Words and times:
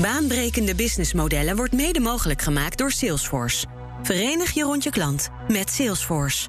Baanbrekende 0.00 0.74
businessmodellen 0.74 1.56
wordt 1.56 1.72
mede 1.72 2.00
mogelijk 2.00 2.42
gemaakt 2.42 2.78
door 2.78 2.90
Salesforce. 2.90 3.66
Verenig 4.02 4.50
je 4.50 4.62
rond 4.62 4.82
je 4.82 4.90
klant 4.90 5.28
met 5.48 5.70
Salesforce. 5.70 6.48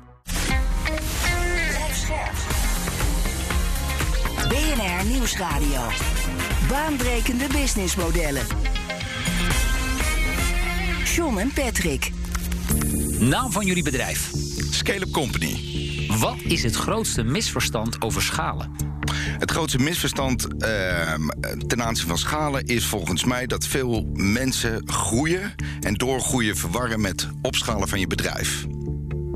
BNR 4.48 5.06
Nieuwsradio. 5.06 5.82
Baanbrekende 6.68 7.48
businessmodellen. 7.52 8.46
John 11.16 11.38
en 11.38 11.54
Patrick. 11.54 12.12
Naam 13.20 13.52
van 13.52 13.66
jullie 13.66 13.84
bedrijf. 13.84 14.32
Scale-up 14.72 15.12
Company. 15.12 15.56
Wat 16.20 16.38
is 16.44 16.64
het 16.64 16.76
grootste 16.76 17.24
misverstand 17.24 18.02
over 18.02 18.22
schalen? 18.22 18.89
Het 19.40 19.52
grootste 19.52 19.80
misverstand 19.80 20.48
uh, 20.58 21.14
ten 21.68 21.84
aanzien 21.84 22.08
van 22.08 22.18
schalen 22.18 22.66
is 22.66 22.86
volgens 22.86 23.24
mij 23.26 23.48
dat 23.48 23.66
veel 23.66 24.10
mensen 24.14 24.82
groeien 24.86 25.56
en 25.80 25.94
doorgroeien 25.94 26.58
verwarren 26.58 27.02
met 27.02 27.28
opschalen 27.42 27.88
van 27.88 28.00
je 28.00 28.08
bedrijf. 28.08 28.66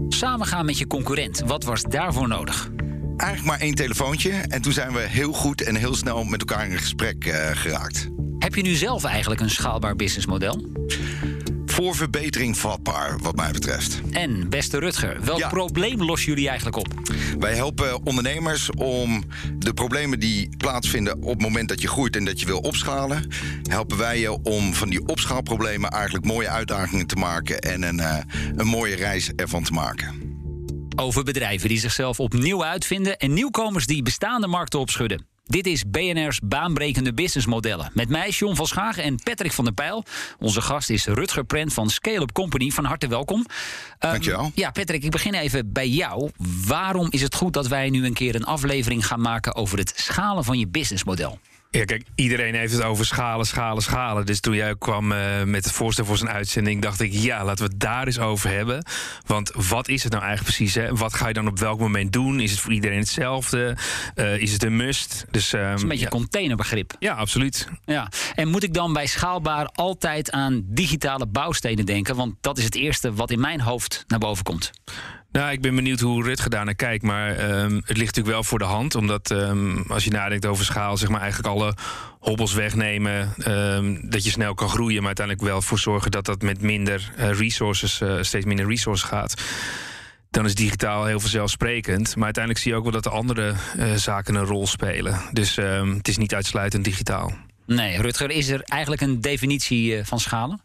Samengaan 0.08 0.66
met 0.66 0.77
je 0.77 0.88
concurrent, 0.88 1.41
wat 1.45 1.63
was 1.63 1.81
daarvoor 1.81 2.27
nodig? 2.27 2.70
Eigenlijk 3.17 3.52
maar 3.52 3.59
één 3.59 3.75
telefoontje 3.75 4.31
en 4.31 4.61
toen 4.61 4.73
zijn 4.73 4.94
we 4.94 4.99
heel 4.99 5.34
goed 5.34 5.61
en 5.61 5.75
heel 5.75 5.95
snel 5.95 6.23
met 6.23 6.39
elkaar 6.39 6.70
in 6.70 6.77
gesprek 6.77 7.25
uh, 7.25 7.49
geraakt. 7.53 8.08
Heb 8.39 8.55
je 8.55 8.61
nu 8.61 8.73
zelf 8.73 9.03
eigenlijk 9.03 9.41
een 9.41 9.49
schaalbaar 9.49 9.95
businessmodel? 9.95 10.61
Voor 11.73 11.95
verbetering 11.95 12.58
vatbaar, 12.58 13.18
wat 13.22 13.36
mij 13.36 13.52
betreft. 13.52 14.02
En, 14.12 14.50
beste 14.50 14.80
Rutger, 14.80 15.23
welk 15.23 15.40
ja. 15.40 15.50
probleem 15.50 16.04
lossen 16.04 16.30
jullie 16.30 16.48
eigenlijk 16.48 16.77
op? 16.77 16.88
Wij 17.40 17.55
helpen 17.55 18.05
ondernemers 18.05 18.70
om 18.72 19.23
de 19.58 19.73
problemen 19.73 20.20
die 20.20 20.50
plaatsvinden 20.58 21.22
op 21.22 21.30
het 21.30 21.41
moment 21.41 21.70
dat 21.70 21.81
je 21.81 21.88
groeit 21.88 22.16
en 22.16 22.26
dat 22.26 22.40
je 22.40 22.45
wil 22.45 22.59
opschalen, 22.59 23.28
helpen 23.70 23.98
wij 23.98 24.20
je 24.20 24.41
om 24.44 24.73
van 24.73 24.90
die 24.90 25.08
opschaalproblemen 25.08 25.90
eigenlijk 25.90 26.26
mooie 26.26 26.50
uitdagingen 26.50 27.08
te 27.08 27.16
maken 27.16 27.59
en 27.59 27.84
een, 27.84 27.97
uh, 27.97 28.17
een 28.56 28.67
mooie 28.67 28.95
reis 28.95 29.31
ervan 29.36 29.64
te 29.64 29.72
maken. 29.72 30.22
Over 30.95 31.23
bedrijven 31.23 31.69
die 31.69 31.80
zichzelf 31.80 32.19
opnieuw 32.19 32.64
uitvinden 32.64 33.17
en 33.17 33.34
nieuwkomers 33.34 33.86
die 33.86 34.03
bestaande 34.03 34.47
markten 34.47 34.80
opschudden. 34.80 35.33
Dit 35.45 35.67
is 35.67 35.83
BNR's 35.88 36.39
baanbrekende 36.44 37.13
businessmodellen. 37.13 37.91
Met 37.94 38.09
mij, 38.09 38.30
John 38.30 38.55
van 38.55 38.67
Schagen 38.67 39.03
en 39.03 39.16
Patrick 39.23 39.52
van 39.52 39.66
der 39.66 39.73
Pijl. 39.73 40.03
Onze 40.39 40.61
gast 40.61 40.89
is 40.89 41.05
Rutger 41.05 41.44
Prent 41.44 41.73
van 41.73 41.89
Scale 41.89 42.22
Up 42.22 42.31
Company. 42.31 42.69
Van 42.69 42.85
harte 42.85 43.08
welkom. 43.08 43.39
Um, 43.39 43.45
Dankjewel. 44.00 44.52
Ja, 44.55 44.72
Patrick, 44.72 45.03
ik 45.03 45.11
begin 45.11 45.33
even 45.33 45.72
bij 45.72 45.88
jou. 45.88 46.30
Waarom 46.67 47.08
is 47.09 47.22
het 47.22 47.35
goed 47.35 47.53
dat 47.53 47.67
wij 47.67 47.89
nu 47.89 48.05
een 48.05 48.13
keer 48.13 48.35
een 48.35 48.45
aflevering 48.45 49.08
gaan 49.08 49.22
maken 49.22 49.55
over 49.55 49.77
het 49.77 49.94
schalen 49.95 50.44
van 50.44 50.59
je 50.59 50.67
businessmodel? 50.67 51.39
Ja, 51.75 51.85
kijk, 51.85 52.03
iedereen 52.16 52.55
heeft 52.55 52.73
het 52.73 52.83
over 52.83 53.05
schalen, 53.05 53.45
schalen, 53.45 53.83
schalen. 53.83 54.25
Dus 54.25 54.39
toen 54.39 54.55
jij 54.55 54.75
kwam 54.77 55.11
uh, 55.11 55.43
met 55.43 55.66
het 55.66 55.73
voorstel 55.73 56.05
voor 56.05 56.17
zijn 56.17 56.29
uitzending, 56.29 56.81
dacht 56.81 57.02
ik, 57.02 57.13
ja, 57.13 57.43
laten 57.43 57.66
we 57.66 57.71
het 57.71 57.79
daar 57.79 58.05
eens 58.05 58.19
over 58.19 58.49
hebben. 58.49 58.85
Want 59.25 59.52
wat 59.69 59.88
is 59.88 60.03
het 60.03 60.11
nou 60.11 60.23
eigenlijk 60.23 60.55
precies? 60.55 60.75
Hè? 60.75 60.95
Wat 60.95 61.13
ga 61.13 61.27
je 61.27 61.33
dan 61.33 61.47
op 61.47 61.59
welk 61.59 61.79
moment 61.79 62.13
doen? 62.13 62.39
Is 62.39 62.51
het 62.51 62.59
voor 62.59 62.73
iedereen 62.73 62.97
hetzelfde? 62.99 63.77
Uh, 64.16 64.38
is 64.38 64.53
het 64.53 64.63
een 64.63 64.75
must? 64.75 65.25
Dus, 65.31 65.53
um, 65.53 65.59
het 65.59 65.75
is 65.75 65.81
een 65.81 65.88
beetje 65.88 66.03
ja. 66.03 66.09
containerbegrip. 66.09 66.95
Ja, 66.99 67.13
absoluut. 67.13 67.67
Ja. 67.85 68.11
En 68.35 68.47
moet 68.47 68.63
ik 68.63 68.73
dan 68.73 68.94
bij 68.94 69.05
schaalbaar 69.05 69.66
altijd 69.66 70.31
aan 70.31 70.63
digitale 70.66 71.27
bouwstenen 71.27 71.85
denken? 71.85 72.16
Want 72.16 72.35
dat 72.41 72.57
is 72.57 72.63
het 72.63 72.75
eerste 72.75 73.13
wat 73.13 73.31
in 73.31 73.39
mijn 73.39 73.61
hoofd 73.61 74.03
naar 74.07 74.19
boven 74.19 74.44
komt. 74.44 74.71
Nou, 75.34 75.52
ik 75.52 75.62
ben 75.62 75.76
benieuwd 75.76 76.00
hoe 76.00 76.23
Rutger 76.23 76.50
daar 76.50 76.66
naar 76.66 76.76
kijkt. 76.76 77.03
Maar 77.03 77.30
um, 77.30 77.76
het 77.76 77.98
ligt 77.98 78.16
natuurlijk 78.16 78.36
wel 78.36 78.44
voor 78.44 78.59
de 78.59 78.66
hand. 78.66 78.95
Omdat 78.95 79.31
um, 79.31 79.84
als 79.88 80.03
je 80.03 80.12
nadenkt 80.12 80.45
over 80.45 80.66
schaal, 80.66 80.98
zeg 80.98 81.09
maar 81.09 81.22
eigenlijk 81.22 81.53
alle 81.53 81.73
hobbels 82.20 82.53
wegnemen. 82.53 83.34
Um, 83.48 84.09
dat 84.09 84.23
je 84.23 84.30
snel 84.30 84.53
kan 84.53 84.70
groeien, 84.70 84.98
maar 84.98 85.06
uiteindelijk 85.06 85.48
wel 85.48 85.62
voor 85.62 85.80
zorgen 85.80 86.12
dat 86.12 86.25
dat 86.25 86.42
met 86.42 86.62
minder 86.62 87.12
uh, 87.17 87.31
resources, 87.31 88.02
uh, 88.02 88.17
steeds 88.22 88.45
minder 88.45 88.67
resources 88.67 89.09
gaat. 89.09 89.42
Dan 90.30 90.45
is 90.45 90.56
digitaal 90.56 91.06
heel 91.06 91.20
vanzelfsprekend. 91.20 92.16
Maar 92.16 92.25
uiteindelijk 92.25 92.63
zie 92.63 92.72
je 92.72 92.78
ook 92.78 92.84
wel 92.84 92.94
dat 92.94 93.03
de 93.03 93.09
andere 93.09 93.53
uh, 93.78 93.94
zaken 93.94 94.36
een 94.36 94.46
rol 94.46 94.68
spelen. 94.68 95.22
Dus 95.31 95.56
het 95.56 96.07
is 96.07 96.18
niet 96.18 96.34
uitsluitend 96.34 96.84
digitaal. 96.84 97.34
Nee, 97.66 98.02
Rutger, 98.02 98.30
is 98.30 98.50
er 98.50 98.62
eigenlijk 98.62 99.02
een 99.02 99.22
definitie 99.22 100.03
van 100.03 100.19
schalen? 100.19 100.62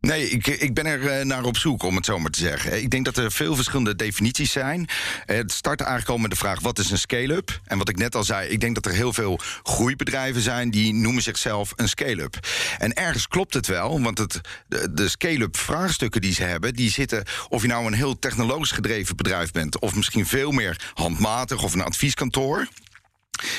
Nee, 0.00 0.30
ik, 0.30 0.46
ik 0.46 0.74
ben 0.74 0.86
er 0.86 1.26
naar 1.26 1.44
op 1.44 1.56
zoek, 1.56 1.82
om 1.82 1.96
het 1.96 2.04
zo 2.04 2.18
maar 2.18 2.30
te 2.30 2.38
zeggen. 2.38 2.82
Ik 2.82 2.90
denk 2.90 3.04
dat 3.04 3.16
er 3.16 3.32
veel 3.32 3.54
verschillende 3.54 3.96
definities 3.96 4.52
zijn. 4.52 4.88
Het 5.24 5.52
start 5.52 5.80
eigenlijk 5.80 6.10
al 6.10 6.18
met 6.18 6.30
de 6.30 6.36
vraag: 6.36 6.60
wat 6.60 6.78
is 6.78 6.90
een 6.90 6.98
scale-up? 6.98 7.60
En 7.64 7.78
wat 7.78 7.88
ik 7.88 7.96
net 7.96 8.14
al 8.14 8.24
zei, 8.24 8.48
ik 8.48 8.60
denk 8.60 8.74
dat 8.74 8.86
er 8.86 8.92
heel 8.92 9.12
veel 9.12 9.40
groeibedrijven 9.62 10.40
zijn 10.40 10.70
die 10.70 10.94
noemen 10.94 11.22
zichzelf 11.22 11.72
een 11.76 11.88
scale-up. 11.88 12.38
En 12.78 12.94
ergens 12.94 13.28
klopt 13.28 13.54
het 13.54 13.66
wel, 13.66 14.00
want 14.00 14.18
het, 14.18 14.40
de, 14.68 14.92
de 14.92 15.08
scale-up 15.08 15.56
vraagstukken 15.56 16.20
die 16.20 16.34
ze 16.34 16.42
hebben, 16.42 16.74
die 16.74 16.90
zitten, 16.90 17.24
of 17.48 17.62
je 17.62 17.68
nou 17.68 17.86
een 17.86 17.92
heel 17.92 18.18
technologisch 18.18 18.72
gedreven 18.72 19.16
bedrijf 19.16 19.50
bent, 19.50 19.78
of 19.78 19.94
misschien 19.94 20.26
veel 20.26 20.50
meer 20.50 20.90
handmatig 20.94 21.62
of 21.62 21.74
een 21.74 21.82
advieskantoor 21.84 22.68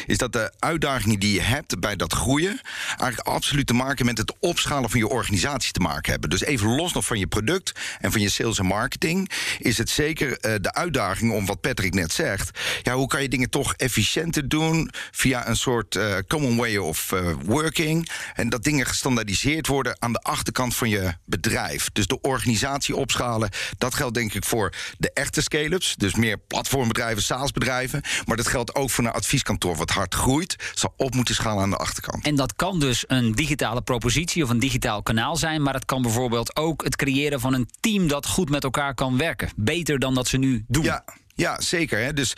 is 0.05 0.17
dat 0.17 0.33
de 0.33 0.51
uitdagingen 0.59 1.19
die 1.19 1.33
je 1.33 1.41
hebt 1.41 1.79
bij 1.79 1.95
dat 1.95 2.13
groeien 2.13 2.61
eigenlijk 2.87 3.27
absoluut 3.27 3.67
te 3.67 3.73
maken 3.73 4.05
met 4.05 4.17
het 4.17 4.33
opschalen 4.39 4.89
van 4.89 4.99
je 4.99 5.07
organisatie 5.07 5.71
te 5.71 5.79
maken 5.79 6.11
hebben. 6.11 6.29
Dus 6.29 6.41
even 6.41 6.75
los 6.75 6.93
nog 6.93 7.05
van 7.05 7.19
je 7.19 7.27
product 7.27 7.71
en 7.99 8.11
van 8.11 8.21
je 8.21 8.29
sales 8.29 8.59
en 8.59 8.65
marketing, 8.65 9.31
is 9.59 9.77
het 9.77 9.89
zeker 9.89 10.29
uh, 10.29 10.53
de 10.61 10.73
uitdaging 10.73 11.31
om 11.31 11.45
wat 11.45 11.61
Patrick 11.61 11.93
net 11.93 12.11
zegt. 12.11 12.59
Ja, 12.83 12.93
hoe 12.95 13.07
kan 13.07 13.21
je 13.21 13.29
dingen 13.29 13.49
toch 13.49 13.73
efficiënter 13.73 14.49
doen 14.49 14.91
via 15.11 15.47
een 15.47 15.55
soort 15.55 15.95
uh, 15.95 16.15
common 16.27 16.55
way 16.55 16.77
of 16.77 17.11
uh, 17.11 17.31
working 17.45 18.09
en 18.33 18.49
dat 18.49 18.63
dingen 18.63 18.85
gestandaardiseerd 18.85 19.67
worden 19.67 19.95
aan 19.99 20.13
de 20.13 20.21
achterkant 20.21 20.75
van 20.75 20.89
je 20.89 21.13
bedrijf. 21.25 21.89
Dus 21.93 22.07
de 22.07 22.21
organisatie 22.21 22.95
opschalen, 22.95 23.49
dat 23.77 23.95
geldt 23.95 24.13
denk 24.13 24.33
ik 24.33 24.43
voor 24.43 24.73
de 24.97 25.11
echte 25.13 25.41
scale-ups, 25.41 25.95
dus 25.95 26.15
meer 26.15 26.37
platformbedrijven, 26.37 27.23
SaaS-bedrijven, 27.23 28.01
maar 28.25 28.37
dat 28.37 28.47
geldt 28.47 28.75
ook 28.75 28.89
voor 28.89 29.03
een 29.03 29.11
advieskantoor 29.11 29.68
wat 29.75 29.89
hard 29.89 30.15
groeit, 30.15 30.55
zal 30.73 30.93
op 30.97 31.15
moeten 31.15 31.35
schalen 31.35 31.63
aan 31.63 31.69
de 31.69 31.77
achterkant. 31.77 32.25
En 32.25 32.35
dat 32.35 32.55
kan 32.55 32.79
dus 32.79 33.03
een 33.07 33.31
digitale 33.31 33.81
propositie 33.81 34.43
of 34.43 34.49
een 34.49 34.59
digitaal 34.59 35.03
kanaal 35.03 35.35
zijn, 35.35 35.61
maar 35.61 35.73
het 35.73 35.85
kan 35.85 36.01
bijvoorbeeld 36.01 36.55
ook 36.55 36.83
het 36.83 36.95
creëren 36.95 37.39
van 37.39 37.53
een 37.53 37.69
team 37.79 38.07
dat 38.07 38.27
goed 38.27 38.49
met 38.49 38.63
elkaar 38.63 38.93
kan 38.93 39.17
werken. 39.17 39.49
Beter 39.55 39.99
dan 39.99 40.13
dat 40.13 40.27
ze 40.27 40.37
nu 40.37 40.65
doen. 40.67 40.83
Ja, 40.83 41.03
ja 41.35 41.61
zeker. 41.61 41.99
Hè? 41.99 42.13
Dus 42.13 42.33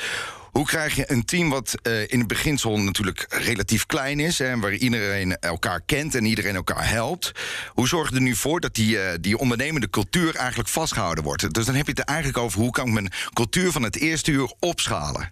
hoe 0.52 0.66
krijg 0.66 0.96
je 0.96 1.12
een 1.12 1.26
team 1.26 1.50
wat 1.50 1.76
uh, 1.84 2.02
in 2.08 2.20
het 2.20 2.28
beginsel 2.28 2.78
natuurlijk 2.78 3.26
relatief 3.30 3.86
klein 3.86 4.20
is... 4.20 4.40
en 4.40 4.60
waar 4.60 4.74
iedereen 4.74 5.40
elkaar 5.40 5.82
kent 5.86 6.16
en 6.16 6.26
iedereen 6.26 6.56
elkaar 6.56 6.90
helpt... 6.90 7.32
hoe 7.68 7.88
zorg 7.88 8.10
je 8.10 8.16
er 8.16 8.22
nu 8.22 8.36
voor 8.36 8.60
dat 8.60 8.76
die, 8.76 8.96
uh, 8.96 9.10
die 9.22 9.38
ondernemende 9.38 9.90
cultuur 9.90 10.36
eigenlijk 10.36 10.70
vastgehouden 10.70 11.24
wordt? 11.24 11.54
Dus 11.54 11.66
dan 11.66 11.76
heb 11.76 11.86
je 11.86 11.92
het 11.92 12.00
er 12.00 12.06
eigenlijk 12.06 12.38
over 12.38 12.60
hoe 12.60 12.72
kan 12.72 12.88
ik 12.88 12.94
mijn 12.94 13.12
cultuur 13.34 13.72
van 13.72 13.84
het 13.84 13.98
eerste 13.98 14.32
uur 14.32 14.54
opschalen. 14.60 15.32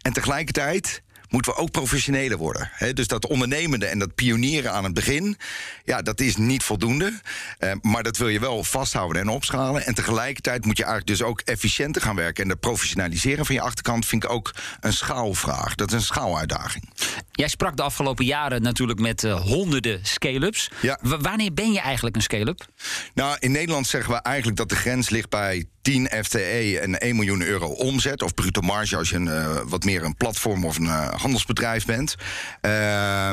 En 0.00 0.12
tegelijkertijd 0.12 1.02
moeten 1.30 1.52
we 1.52 1.58
ook 1.58 1.70
professioneler 1.70 2.38
worden. 2.38 2.70
He, 2.72 2.92
dus 2.92 3.06
dat 3.06 3.26
ondernemende 3.26 3.86
en 3.86 3.98
dat 3.98 4.14
pionieren 4.14 4.72
aan 4.72 4.84
het 4.84 4.94
begin, 4.94 5.36
ja, 5.84 6.02
dat 6.02 6.20
is 6.20 6.36
niet 6.36 6.62
voldoende. 6.62 7.20
Uh, 7.58 7.72
maar 7.82 8.02
dat 8.02 8.16
wil 8.16 8.28
je 8.28 8.40
wel 8.40 8.64
vasthouden 8.64 9.22
en 9.22 9.28
opschalen. 9.28 9.86
En 9.86 9.94
tegelijkertijd 9.94 10.64
moet 10.64 10.76
je 10.76 10.84
eigenlijk 10.84 11.18
dus 11.18 11.28
ook 11.28 11.40
efficiënter 11.40 12.02
gaan 12.02 12.16
werken. 12.16 12.42
En 12.42 12.48
de 12.48 12.56
professionaliseren 12.56 13.46
van 13.46 13.54
je 13.54 13.60
achterkant 13.60 14.06
vind 14.06 14.24
ik 14.24 14.30
ook 14.30 14.54
een 14.80 14.92
schaalvraag. 14.92 15.74
Dat 15.74 15.88
is 15.88 15.94
een 15.94 16.02
schaaluitdaging. 16.02 16.88
Jij 17.30 17.48
sprak 17.48 17.76
de 17.76 17.82
afgelopen 17.82 18.24
jaren 18.24 18.62
natuurlijk 18.62 19.00
met 19.00 19.22
uh, 19.22 19.40
honderden 19.40 20.00
scale-ups. 20.02 20.70
Ja. 20.82 20.98
Wanneer 21.02 21.54
ben 21.54 21.72
je 21.72 21.80
eigenlijk 21.80 22.16
een 22.16 22.22
scale-up? 22.22 22.66
Nou, 23.14 23.36
in 23.38 23.52
Nederland 23.52 23.86
zeggen 23.86 24.12
we 24.12 24.20
eigenlijk 24.20 24.56
dat 24.56 24.68
de 24.68 24.76
grens 24.76 25.08
ligt 25.10 25.28
bij 25.28 25.64
10 25.82 26.08
FTE 26.22 26.78
en 26.80 26.98
1 26.98 27.16
miljoen 27.16 27.42
euro 27.42 27.66
omzet. 27.66 28.22
Of 28.22 28.34
bruto 28.34 28.60
marge 28.60 28.96
als 28.96 29.10
je 29.10 29.16
een, 29.16 29.26
uh, 29.26 29.60
wat 29.64 29.84
meer 29.84 30.04
een 30.04 30.16
platform 30.16 30.64
of 30.64 30.76
een 30.76 30.84
uh, 30.84 31.08
handelsbedrijf 31.08 31.84
bent. 31.84 32.14
Uh, 32.62 33.30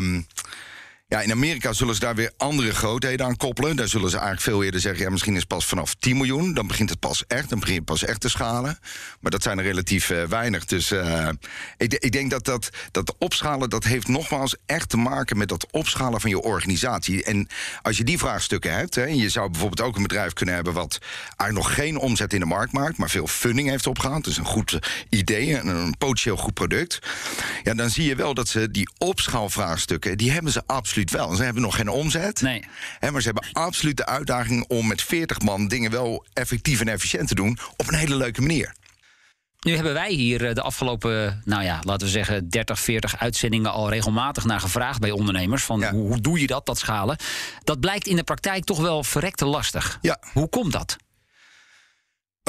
ja, 1.10 1.22
in 1.22 1.32
Amerika 1.32 1.74
zullen 1.74 1.94
ze 1.94 2.00
daar 2.00 2.16
weer 2.16 2.32
andere 2.38 2.74
grootheden 2.74 3.26
aan 3.26 3.38
koppelen. 3.38 3.76
Daar 3.76 3.88
zullen 3.88 4.10
ze 4.10 4.16
eigenlijk 4.16 4.46
veel 4.46 4.64
eerder 4.64 4.80
zeggen... 4.80 5.04
ja, 5.04 5.10
misschien 5.10 5.34
is 5.34 5.40
het 5.40 5.48
pas 5.48 5.66
vanaf 5.66 5.96
10 5.96 6.18
miljoen. 6.18 6.54
Dan 6.54 6.68
begint 6.68 6.90
het 6.90 7.00
pas 7.00 7.24
echt, 7.28 7.50
dan 7.50 7.60
begint 7.60 7.78
het 7.78 7.86
pas 7.86 8.04
echt 8.04 8.22
te 8.22 8.30
schalen. 8.30 8.80
Maar 9.20 9.32
dat 9.32 9.44
zijn 9.44 9.58
er 9.58 9.64
relatief 9.64 10.10
uh, 10.10 10.24
weinig. 10.24 10.66
Dus 10.66 10.92
uh, 10.92 11.30
ik, 11.78 11.94
ik, 11.94 12.12
denk 12.12 12.30
dat, 12.30 12.46
dat 12.46 12.70
dat 12.92 13.16
opschalen... 13.18 13.70
dat 13.70 13.84
heeft 13.84 14.08
nogmaals 14.08 14.56
echt 14.66 14.90
te 14.90 14.98
maken 14.98 15.38
met 15.38 15.50
dat 15.50 15.68
opschalen 15.72 16.22
van 16.22 16.30
je 16.30 16.42
organisatie. 16.42 17.24
En 17.24 17.48
als 17.82 17.98
je 17.98 18.04
die 18.04 18.18
vraagstukken 18.18 18.74
hebt... 18.74 18.96
Hè, 18.96 19.06
je 19.06 19.30
zou 19.30 19.50
bijvoorbeeld 19.50 19.88
ook 19.88 19.96
een 19.96 20.02
bedrijf 20.02 20.34
kunnen 20.34 20.56
hebben... 20.56 20.74
wat 20.74 20.98
eigenlijk 21.36 21.54
nog 21.68 21.74
geen 21.74 21.98
omzet 21.98 22.34
in 22.34 22.40
de 22.40 22.46
markt 22.46 22.72
maakt... 22.72 22.98
maar 22.98 23.10
veel 23.10 23.28
funding 23.28 23.70
heeft 23.70 23.88
opgehaald. 23.88 24.24
Dus 24.24 24.38
een 24.38 24.46
goed 24.46 24.80
idee, 25.10 25.58
een, 25.58 25.68
een 25.68 25.98
potentieel 25.98 26.38
goed 26.38 26.54
product. 26.54 27.00
Ja, 27.64 27.74
dan 27.74 27.90
zie 27.90 28.06
je 28.06 28.16
wel 28.16 28.34
dat 28.34 28.48
ze 28.48 28.72
die 28.72 28.90
opschaalvraagstukken... 28.98 30.18
die 30.18 30.32
hebben 30.32 30.52
ze 30.52 30.64
absoluut 30.66 30.96
wel. 31.06 31.36
Ze 31.36 31.44
hebben 31.44 31.62
nog 31.62 31.76
geen 31.76 31.90
omzet. 31.90 32.42
Nee. 32.42 32.64
Hè, 33.00 33.12
maar 33.12 33.22
ze 33.22 33.32
hebben 33.32 33.50
absoluut 33.52 33.98
de 33.98 34.06
uitdaging 34.06 34.66
om 34.68 34.88
met 34.88 35.02
40 35.02 35.42
man 35.42 35.68
dingen 35.68 35.92
wel 35.92 36.26
effectief 36.34 36.80
en 36.82 36.88
efficiënt 36.88 37.28
te 37.28 37.36
doen. 37.36 37.58
Op 37.78 37.88
een 37.88 37.96
hele 37.98 38.16
leuke 38.16 38.42
manier. 38.42 38.74
Nu 39.60 39.76
hebben 39.76 39.94
wij 39.94 40.12
hier 40.12 40.48
eh, 40.48 40.54
de 40.54 40.62
afgelopen, 40.62 41.42
nou 41.46 41.64
ja, 41.64 41.80
laten 41.84 42.06
we 42.08 42.14
zeggen, 42.14 42.50
30, 42.50 42.80
40 42.80 43.18
uitzendingen 43.20 43.72
al 43.72 43.90
regelmatig 43.90 44.46
naar 44.46 44.60
gevraagd 44.60 45.00
bij 45.00 45.12
ondernemers. 45.12 45.64
Van 45.64 45.80
Ja. 45.80 45.92
hoe, 45.92 46.08
hoe 46.08 46.22
doe 46.22 46.40
je 46.40 46.48
dat, 46.48 46.66
dat 46.66 46.78
schalen? 46.78 47.18
Dat 47.64 47.80
blijkt 47.80 48.08
in 48.08 48.16
de 48.16 48.24
praktijk 48.24 48.64
toch 48.64 48.80
wel 48.80 49.04
verrekte 49.04 49.46
lastig. 49.46 49.98
Ja. 50.02 50.18
Hoe 50.34 50.50
komt 50.50 50.72
dat? 50.72 50.96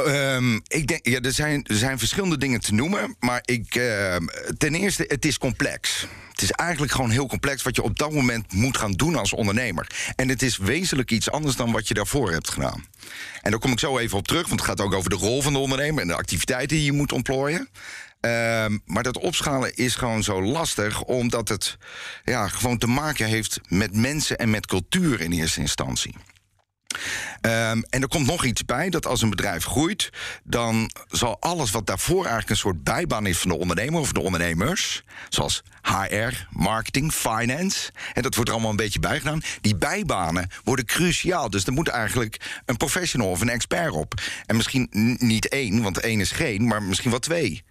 Ehm, 0.05 0.55
ik 0.55 0.87
denk, 0.87 1.07
ja, 1.07 1.21
er 1.21 1.33
zijn, 1.33 1.65
er 1.65 1.77
zijn 1.77 1.99
verschillende 1.99 2.39
dingen 2.39 2.61
te 2.61 2.75
noemen. 2.75 3.17
Maar 3.21 3.41
ik, 3.45 3.75
ehm, 3.75 4.27
ten 4.59 4.75
eerste, 4.75 5.05
het 5.09 5.25
is 5.25 5.39
complex. 5.39 6.07
Het 6.31 6.43
is 6.43 6.51
eigenlijk 6.51 6.93
gewoon 6.93 7.11
heel 7.11 7.27
complex 7.27 7.63
wat 7.63 7.77
je 7.77 7.83
op 7.83 7.99
dat 7.99 8.13
moment 8.13 8.53
moet 8.53 8.77
gaan 8.77 8.93
doen 8.93 9.17
als 9.17 9.33
ondernemer. 9.33 9.87
En 10.17 10.29
het 10.29 10.43
is 10.43 10.57
wezenlijk 10.57 11.11
iets 11.11 11.31
anders 11.31 11.57
dan 11.57 11.73
wat 11.73 11.89
je 11.89 11.95
daarvoor 11.95 12.31
hebt 12.31 12.51
gedaan. 12.51 12.85
En 13.43 13.51
daar 13.51 13.61
kom 13.61 13.73
ik 13.73 13.79
zo 13.79 13.99
even 13.99 14.19
op 14.19 14.29
terug, 14.29 14.49
want 14.49 14.61
het 14.61 14.69
gaat 14.69 14.81
ook 14.81 14.95
over 14.95 15.11
de 15.11 15.17
rol 15.17 15.43
van 15.43 15.53
de 15.53 15.59
ondernemer 15.59 16.03
en 16.03 16.09
de 16.09 16.17
activiteiten 16.17 16.77
die 16.77 16.85
je 16.85 16.93
moet 16.93 17.13
ontplooien. 17.13 17.69
Ehm, 18.21 18.79
maar 18.85 19.03
dat 19.03 19.19
opschalen 19.19 19.75
is 19.75 19.95
gewoon 19.95 20.23
zo 20.23 20.43
lastig, 20.43 21.03
omdat 21.03 21.49
het 21.49 21.77
ja, 22.25 22.49
gewoon 22.49 22.79
te 22.79 22.87
maken 22.87 23.27
heeft 23.27 23.61
met 23.69 23.97
mensen 23.97 24.39
en 24.39 24.51
met 24.51 24.67
cultuur 24.67 25.21
in 25.21 25.33
eerste 25.33 25.61
instantie. 25.61 26.15
Ehm, 27.41 27.83
en 27.91 28.03
er 28.03 28.09
komt 28.09 28.27
nog 28.27 28.45
iets 28.45 28.65
bij, 28.65 28.91
dat 28.91 29.07
als 29.07 29.23
een 29.23 29.31
bedrijf 29.31 29.65
groeit... 29.65 30.11
dan 30.45 30.91
zal 31.11 31.37
alles 31.41 31.71
wat 31.71 31.87
daarvoor 31.87 32.21
eigenlijk 32.21 32.51
een 32.51 32.57
soort 32.57 32.85
bijbaan 32.85 33.27
is 33.27 33.39
van 33.39 33.51
de 33.51 33.59
ondernemer 33.59 34.01
of 34.01 34.13
de 34.13 34.21
ondernemers... 34.21 35.03
zoals 35.29 35.63
HR, 35.83 36.47
marketing, 36.51 37.13
finance, 37.13 37.93
en 38.13 38.23
dat 38.23 38.35
wordt 38.35 38.49
er 38.49 38.55
allemaal 38.55 38.71
een 38.71 38.85
beetje 38.85 39.01
bijgedaan... 39.01 39.43
die 39.61 39.77
bijbanen 39.77 40.51
worden 40.65 40.85
cruciaal. 40.85 41.51
Dus 41.51 41.67
er 41.67 41.73
moet 41.73 41.89
eigenlijk 41.89 42.63
een 42.67 42.77
professional 42.77 43.31
of 43.31 43.41
een 43.41 43.49
expert 43.49 43.93
op. 43.93 44.15
En 44.47 44.57
misschien 44.57 44.89
niet 45.19 45.49
één, 45.49 45.83
want 45.83 45.99
één 45.99 46.21
is 46.21 46.31
geen, 46.31 46.67
maar 46.67 46.83
misschien 46.83 47.11
wel 47.11 47.19
twee. 47.19 47.65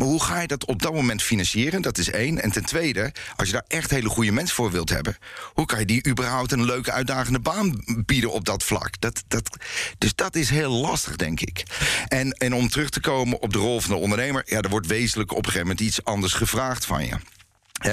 Maar 0.00 0.08
hoe 0.08 0.22
ga 0.22 0.40
je 0.40 0.46
dat 0.46 0.64
op 0.64 0.82
dat 0.82 0.92
moment 0.92 1.22
financieren? 1.22 1.82
Dat 1.82 1.98
is 1.98 2.10
één. 2.10 2.42
En 2.42 2.50
ten 2.50 2.64
tweede, 2.64 3.12
als 3.36 3.46
je 3.46 3.52
daar 3.52 3.64
echt 3.68 3.90
hele 3.90 4.08
goede 4.08 4.32
mensen 4.32 4.54
voor 4.54 4.70
wilt 4.70 4.88
hebben, 4.88 5.16
hoe 5.54 5.66
kan 5.66 5.78
je 5.78 5.84
die 5.84 6.08
überhaupt 6.08 6.52
een 6.52 6.64
leuke, 6.64 6.92
uitdagende 6.92 7.40
baan 7.40 7.84
bieden 8.06 8.32
op 8.32 8.44
dat 8.44 8.62
vlak? 8.62 9.00
Dat, 9.00 9.22
dat, 9.28 9.56
dus 9.98 10.14
dat 10.14 10.36
is 10.36 10.50
heel 10.50 10.72
lastig, 10.72 11.16
denk 11.16 11.40
ik. 11.40 11.62
En, 12.08 12.32
en 12.32 12.54
om 12.54 12.68
terug 12.68 12.90
te 12.90 13.00
komen 13.00 13.42
op 13.42 13.52
de 13.52 13.58
rol 13.58 13.80
van 13.80 13.90
de 13.90 14.00
ondernemer, 14.00 14.42
ja, 14.46 14.60
er 14.60 14.70
wordt 14.70 14.86
wezenlijk 14.86 15.30
op 15.30 15.38
een 15.38 15.44
gegeven 15.44 15.66
moment 15.66 15.86
iets 15.86 16.04
anders 16.04 16.32
gevraagd 16.32 16.84
van 16.84 17.06
je. 17.06 17.14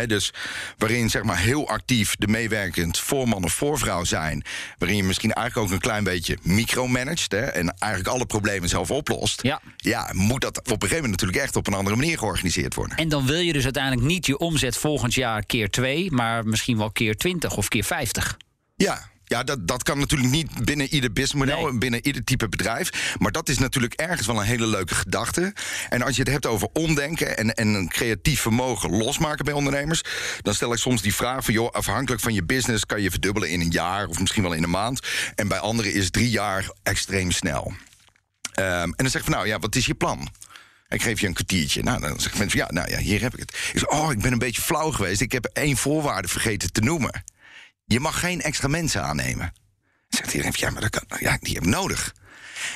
Dus 0.07 0.33
waarin 0.77 1.09
zeg 1.09 1.23
maar 1.23 1.37
heel 1.37 1.69
actief 1.69 2.15
de 2.15 2.27
meewerkend 2.27 2.99
voorman 2.99 3.43
of 3.43 3.53
voorvrouw 3.53 4.03
zijn. 4.03 4.43
Waarin 4.77 4.97
je 4.97 5.03
misschien 5.03 5.33
eigenlijk 5.33 5.67
ook 5.67 5.73
een 5.73 5.81
klein 5.81 6.03
beetje 6.03 6.37
micromanagt. 6.41 7.31
Hè, 7.31 7.41
en 7.41 7.75
eigenlijk 7.79 8.13
alle 8.13 8.25
problemen 8.25 8.69
zelf 8.69 8.91
oplost. 8.91 9.43
Ja. 9.43 9.61
ja, 9.77 10.09
moet 10.13 10.41
dat 10.41 10.57
op 10.57 10.65
een 10.65 10.73
gegeven 10.73 10.95
moment 10.95 11.11
natuurlijk 11.11 11.43
echt 11.43 11.55
op 11.55 11.67
een 11.67 11.73
andere 11.73 11.95
manier 11.95 12.17
georganiseerd 12.17 12.75
worden. 12.75 12.97
En 12.97 13.09
dan 13.09 13.25
wil 13.25 13.39
je 13.39 13.53
dus 13.53 13.63
uiteindelijk 13.63 14.07
niet 14.07 14.25
je 14.25 14.37
omzet 14.37 14.77
volgend 14.77 15.13
jaar 15.13 15.45
keer 15.45 15.69
2, 15.69 16.11
maar 16.11 16.45
misschien 16.45 16.77
wel 16.77 16.91
keer 16.91 17.17
20 17.17 17.57
of 17.57 17.67
keer 17.67 17.83
50. 17.83 18.37
Ja. 18.75 19.09
Ja, 19.29 19.43
dat, 19.43 19.67
dat 19.67 19.83
kan 19.83 19.97
natuurlijk 19.99 20.31
niet 20.31 20.65
binnen 20.65 20.93
ieder 20.93 21.13
businessmodel, 21.13 21.69
Nee. 21.69 21.77
binnen 21.77 22.05
ieder 22.05 22.23
type 22.23 22.49
bedrijf. 22.49 23.15
Maar 23.19 23.31
dat 23.31 23.49
is 23.49 23.57
natuurlijk 23.57 23.93
ergens 23.93 24.27
wel 24.27 24.39
een 24.39 24.45
hele 24.45 24.67
leuke 24.67 24.95
gedachte. 24.95 25.53
En 25.89 26.01
als 26.01 26.15
je 26.15 26.21
het 26.21 26.31
hebt 26.31 26.45
over 26.45 26.67
omdenken 26.73 27.37
en, 27.37 27.53
en 27.53 27.67
een 27.67 27.89
creatief 27.89 28.41
vermogen 28.41 28.89
losmaken 28.89 29.45
bij 29.45 29.53
ondernemers, 29.53 30.01
dan 30.41 30.53
stel 30.53 30.73
ik 30.73 30.79
soms 30.79 31.01
die 31.01 31.15
vraag 31.15 31.43
van, 31.45 31.53
joh, 31.53 31.71
afhankelijk 31.71 32.21
van 32.21 32.33
je 32.33 32.43
business 32.43 32.85
kan 32.85 33.01
je 33.01 33.11
verdubbelen 33.11 33.49
in 33.49 33.61
een 33.61 33.71
jaar 33.71 34.07
of 34.07 34.19
misschien 34.19 34.43
wel 34.43 34.53
in 34.53 34.63
een 34.63 34.69
maand. 34.69 34.99
En 35.35 35.47
bij 35.47 35.59
anderen 35.59 35.93
is 35.93 36.09
drie 36.09 36.29
jaar 36.29 36.69
extreem 36.83 37.31
snel. 37.31 37.73
Ehm, 38.53 38.67
en 38.67 38.93
dan 38.95 39.09
zeg 39.09 39.21
ik 39.21 39.27
van, 39.27 39.35
nou 39.35 39.47
ja, 39.47 39.59
wat 39.59 39.75
is 39.75 39.85
je 39.85 39.95
plan? 39.95 40.29
Ik 40.89 41.01
geef 41.01 41.19
je 41.19 41.27
een 41.27 41.33
kwartiertje. 41.33 41.83
Nou, 41.83 41.99
dan 41.99 42.19
zeggen 42.19 42.39
mensen 42.39 42.59
van, 42.59 42.67
ja, 42.67 42.81
nou 42.81 42.91
ja, 42.91 42.97
hier 42.97 43.21
heb 43.21 43.33
ik 43.33 43.39
het. 43.39 43.49
Ik 43.73 43.79
zeg, 43.79 43.89
oh, 43.89 44.11
ik 44.11 44.19
ben 44.21 44.31
een 44.31 44.37
beetje 44.39 44.61
flauw 44.61 44.91
geweest. 44.91 45.21
Ik 45.21 45.31
heb 45.31 45.45
één 45.53 45.77
voorwaarde 45.77 46.27
vergeten 46.27 46.71
te 46.71 46.81
noemen. 46.81 47.23
Je 47.89 47.99
mag 47.99 48.19
geen 48.19 48.41
extra 48.41 48.67
mensen 48.67 49.03
aannemen. 49.03 49.53
Zegt 50.09 50.33
iedereen, 50.33 50.53
ja, 50.55 50.69
maar 50.69 50.81
dat 50.81 50.89
kan, 50.89 51.19
ja, 51.19 51.37
die 51.41 51.53
heb 51.53 51.63
ik 51.63 51.69
nodig. 51.69 52.13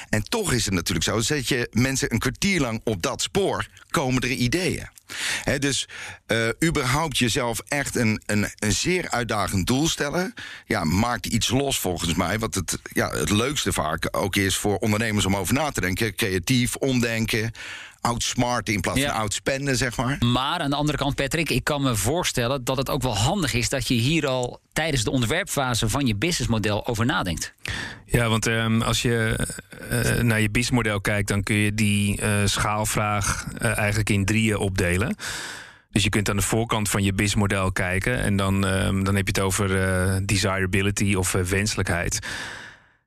En 0.10 0.24
toch 0.24 0.54
is 0.54 0.66
het 0.66 0.74
natuurlijk 0.74 1.06
zo, 1.06 1.20
zet 1.20 1.48
je 1.48 1.68
mensen 1.72 2.14
een 2.14 2.20
kwartier 2.20 2.60
lang 2.60 2.82
op 2.84 3.02
dat 3.02 3.22
spoor, 3.22 3.68
komen 3.90 4.22
er 4.22 4.30
ideeën. 4.30 4.90
Dus 5.60 5.88
eh, 6.26 6.50
überhaupt 6.64 7.18
jezelf 7.18 7.62
echt 7.68 7.96
een, 7.96 8.22
een, 8.26 8.48
een 8.60 8.72
zeer 8.72 9.10
uitdagend 9.10 9.68
doel 9.68 9.88
stellen, 9.88 10.34
ja, 10.66 10.84
maakt 10.84 11.26
iets 11.26 11.50
los 11.50 11.80
volgens 11.80 12.14
mij. 12.14 12.40
Wat 12.40 12.56
het, 12.56 12.80
ja, 12.84 13.10
het 13.10 13.30
leukste 13.30 13.74
vaak 13.74 14.08
ook 14.12 14.36
is 14.36 14.58
voor 14.58 14.78
ondernemers 14.78 15.26
om 15.26 15.36
over 15.36 15.54
na 15.54 15.72
te 15.72 15.82
denken. 15.82 16.16
Creatief, 16.16 16.76
omdenken, 16.76 17.52
outsmarten 18.02 18.74
in 18.74 18.80
plaats 18.82 19.00
Ja. 19.00 19.12
van 19.12 19.20
outspenden, 19.22 19.78
zeg 19.78 19.98
maar. 19.98 20.18
Maar 20.20 20.60
aan 20.60 20.70
de 20.70 20.76
andere 20.76 20.98
kant, 20.98 21.16
Patrick, 21.16 21.50
ik 21.50 21.64
kan 21.64 21.82
me 21.82 21.96
voorstellen 21.96 22.64
dat 22.64 22.78
het 22.78 22.90
ook 22.90 23.02
wel 23.02 23.18
handig 23.18 23.54
is 23.54 23.70
dat 23.70 23.88
je 23.88 23.94
hier 23.94 24.28
al 24.28 24.60
tijdens 24.74 25.04
de 25.04 25.12
ontwerpfase 25.12 25.90
van 25.90 26.06
je 26.08 26.16
businessmodel 26.16 26.88
over 26.88 27.06
nadenkt. 27.06 27.54
Ja, 28.06 28.28
want 28.30 28.48
ehm, 28.48 28.82
als 28.82 29.02
je 29.02 29.48
eh, 29.90 30.22
naar 30.24 30.42
je 30.42 30.50
businessmodel 30.50 31.02
kijkt, 31.02 31.28
dan 31.28 31.44
kun 31.44 31.56
je 31.56 31.74
die 31.74 32.22
eh, 32.22 32.30
schaalvraag 32.46 33.46
eh, 33.58 33.78
eigenlijk 33.78 34.10
in 34.10 34.26
drieën 34.26 34.58
opdelen. 34.58 35.16
Dus 35.92 36.04
je 36.04 36.10
kunt 36.10 36.30
aan 36.30 36.36
de 36.36 36.42
voorkant 36.42 36.90
van 36.90 37.04
je 37.04 37.12
businessmodel 37.14 37.72
kijken 37.72 38.20
en 38.22 38.36
dan, 38.36 38.66
ehm, 38.66 39.04
dan 39.04 39.16
heb 39.16 39.26
je 39.28 39.34
het 39.34 39.40
over 39.40 39.82
eh, 39.84 40.16
desirability 40.26 41.14
of 41.16 41.32
wenselijkheid. 41.32 42.20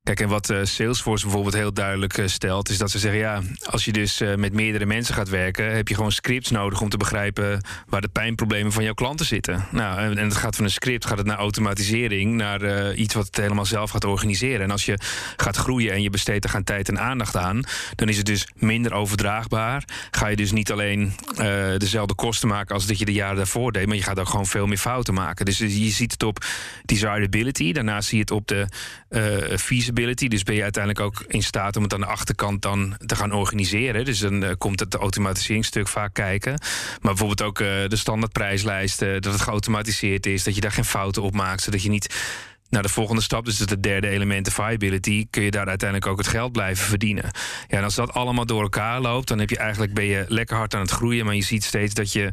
Kijk, 0.04 0.20
en 0.20 0.28
wat 0.28 0.50
eh, 0.50 0.58
Salesforce 0.62 1.24
bijvoorbeeld 1.24 1.54
heel 1.54 1.72
duidelijk 1.72 2.18
eh, 2.18 2.26
stelt, 2.26 2.68
is 2.68 2.78
dat 2.78 2.90
ze 2.90 2.98
zeggen: 2.98 3.20
ja, 3.20 3.40
als 3.64 3.84
je 3.84 3.92
dus 3.92 4.20
eh, 4.20 4.34
met 4.34 4.52
meerdere 4.52 4.86
mensen 4.86 5.14
gaat 5.14 5.28
werken, 5.28 5.74
heb 5.74 5.88
je 5.88 5.94
gewoon 5.94 6.12
scripts 6.12 6.50
nodig 6.50 6.80
om 6.80 6.88
te 6.88 6.96
begrijpen 6.96 7.60
waar 7.86 8.00
de 8.00 8.08
pijnproblemen 8.08 8.72
van 8.72 8.84
jouw 8.84 8.94
klanten 8.94 9.26
zitten. 9.26 9.64
Nou, 9.70 10.00
en, 10.00 10.16
het 10.16 10.36
gaat 10.36 10.56
van 10.56 10.64
een 10.64 10.70
script 10.70 11.06
gaat 11.06 11.18
het 11.18 11.26
naar 11.26 11.36
automatisering, 11.36 12.34
naar 12.34 12.94
iets 12.94 13.14
wat 13.14 13.26
het 13.26 13.36
helemaal 13.36 13.64
zelf 13.64 13.90
gaat 13.90 14.04
organiseren. 14.04 14.60
En 14.60 14.70
als 14.70 14.84
je 14.84 14.98
gaat 15.36 15.56
groeien 15.56 15.92
en 15.92 16.02
je 16.02 16.10
besteedt 16.10 16.44
er 16.44 16.50
gaan 16.50 16.64
tijd 16.64 16.88
en 16.88 17.00
aandacht 17.00 17.36
aan, 17.36 17.62
dan 17.94 18.08
is 18.08 18.16
het 18.16 18.26
dus 18.26 18.48
minder 18.54 18.92
overdraagbaar. 18.92 19.84
Ga 20.10 20.26
je 20.26 20.36
dus 20.36 20.52
niet 20.52 20.72
alleen 20.72 21.12
dezelfde 21.78 22.14
kosten 22.14 22.48
maken 22.48 22.74
als 22.74 22.86
dat 22.86 22.98
je 22.98 23.04
de 23.04 23.12
jaren 23.12 23.36
daarvoor 23.36 23.72
deed, 23.72 23.86
maar 23.86 23.96
je 23.96 24.02
gaat 24.02 24.18
ook 24.18 24.28
gewoon 24.28 24.46
veel 24.46 24.66
meer 24.66 24.78
fouten 24.78 25.14
maken. 25.14 25.44
Dus 25.44 25.58
je 25.58 25.90
ziet 25.90 26.12
het 26.12 26.22
op 26.22 26.44
desirability, 26.84 27.72
daarna 27.72 28.00
zie 28.00 28.16
je 28.16 28.20
het 28.20 28.30
op 28.30 28.46
de 28.46 28.66
eh, 29.14 29.56
Dus 29.94 30.42
ben 30.42 30.54
je 30.54 30.62
uiteindelijk 30.62 31.04
ook 31.04 31.24
in 31.28 31.42
staat 31.42 31.76
om 31.76 31.82
het 31.82 31.94
aan 31.94 32.00
de 32.00 32.06
achterkant 32.06 32.62
dan 32.62 32.96
te 33.06 33.16
gaan 33.16 33.32
organiseren. 33.32 34.04
Dus 34.04 34.18
dan 34.18 34.44
eh, 34.44 34.50
komt 34.58 34.80
het 34.80 34.94
automatiseringsstuk 34.94 35.88
vaak 35.88 36.14
kijken. 36.14 36.52
Maar 37.00 37.14
bijvoorbeeld 37.14 37.42
ook 37.42 37.60
eh, 37.60 37.68
de 37.88 37.96
standaardprijslijsten, 37.96 39.22
dat 39.22 39.32
het 39.32 39.42
geautomatiseerd 39.42 40.26
is, 40.26 40.44
dat 40.44 40.54
je 40.54 40.60
daar 40.60 40.72
geen 40.72 40.84
fouten 40.84 41.22
op 41.22 41.34
maakt, 41.34 41.62
zodat 41.62 41.82
je 41.82 41.88
niet 41.88 42.14
naar 42.70 42.82
de 42.82 42.88
volgende 42.88 43.22
stap, 43.22 43.44
dus 43.44 43.58
het 43.58 43.82
derde 43.82 44.08
element, 44.08 44.44
de 44.44 44.50
viability, 44.50 45.26
kun 45.30 45.42
je 45.42 45.50
daar 45.50 45.68
uiteindelijk 45.68 46.10
ook 46.10 46.18
het 46.18 46.26
geld 46.26 46.52
blijven 46.52 46.86
verdienen. 46.86 47.30
Ja, 47.68 47.78
en 47.78 47.84
als 47.84 47.94
dat 47.94 48.12
allemaal 48.12 48.46
door 48.46 48.62
elkaar 48.62 49.00
loopt, 49.00 49.28
dan 49.28 49.38
heb 49.38 49.50
je 49.50 49.58
eigenlijk 49.58 49.94
ben 49.94 50.04
je 50.04 50.24
lekker 50.28 50.56
hard 50.56 50.74
aan 50.74 50.80
het 50.80 50.90
groeien, 50.90 51.24
maar 51.24 51.34
je 51.34 51.42
ziet 51.42 51.64
steeds 51.64 51.94
dat 51.94 52.12
je 52.12 52.30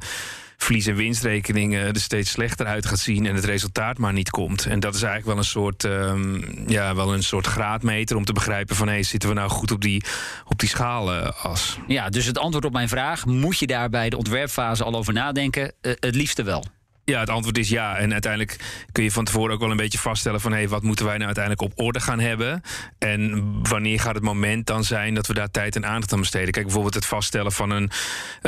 verlies- 0.63 0.87
en 0.87 0.95
winstrekeningen 0.95 1.85
er 1.93 1.99
steeds 1.99 2.31
slechter 2.31 2.65
uit 2.65 2.85
gaat 2.85 2.99
zien 2.99 3.25
en 3.25 3.35
het 3.35 3.45
resultaat 3.45 3.97
maar 3.97 4.13
niet 4.13 4.29
komt. 4.29 4.65
En 4.65 4.79
dat 4.79 4.95
is 4.95 5.01
eigenlijk 5.01 5.31
wel 5.31 5.37
een 5.37 5.49
soort, 5.49 5.83
ehm, 5.83 6.69
ja, 6.69 6.95
wel 6.95 7.13
een 7.13 7.23
soort 7.23 7.47
graadmeter 7.47 8.15
om 8.17 8.25
te 8.25 8.33
begrijpen 8.33 8.75
van 8.75 8.87
hey, 8.87 9.03
zitten 9.03 9.29
we 9.29 9.35
nou 9.35 9.49
goed 9.49 9.71
op 9.71 9.81
die, 9.81 10.03
op 10.45 10.59
die 10.59 10.69
schalas? 10.69 11.77
Ja, 11.87 12.09
dus 12.09 12.25
het 12.25 12.37
antwoord 12.37 12.65
op 12.65 12.73
mijn 12.73 12.89
vraag, 12.89 13.25
moet 13.25 13.59
je 13.59 13.67
daar 13.67 13.89
bij 13.89 14.09
de 14.09 14.17
ontwerpfase 14.17 14.83
al 14.83 14.95
over 14.95 15.13
nadenken? 15.13 15.71
Eh, 15.81 15.91
het 15.99 16.15
liefste 16.15 16.43
wel. 16.43 16.65
Ja, 17.11 17.19
het 17.19 17.29
antwoord 17.29 17.57
is 17.57 17.69
ja. 17.69 17.97
En 17.97 18.11
uiteindelijk 18.11 18.59
kun 18.91 19.03
je 19.03 19.11
van 19.11 19.25
tevoren 19.25 19.53
ook 19.53 19.59
wel 19.59 19.71
een 19.71 19.77
beetje 19.77 19.97
vaststellen 19.97 20.41
van 20.41 20.53
hé, 20.53 20.67
wat 20.67 20.83
moeten 20.83 21.05
wij 21.05 21.13
nou 21.13 21.25
uiteindelijk 21.25 21.71
op 21.73 21.85
orde 21.85 21.99
gaan 21.99 22.19
hebben? 22.19 22.61
En 22.99 23.53
wanneer 23.69 23.99
gaat 23.99 24.15
het 24.15 24.23
moment 24.23 24.67
dan 24.67 24.83
zijn 24.83 25.13
dat 25.13 25.27
we 25.27 25.33
daar 25.33 25.51
tijd 25.51 25.75
en 25.75 25.85
aandacht 25.85 26.13
aan 26.13 26.19
besteden? 26.19 26.51
Kijk, 26.51 26.65
bijvoorbeeld 26.65 26.93
het 26.93 27.05
vaststellen 27.05 27.51
van 27.51 27.69
een 27.69 27.91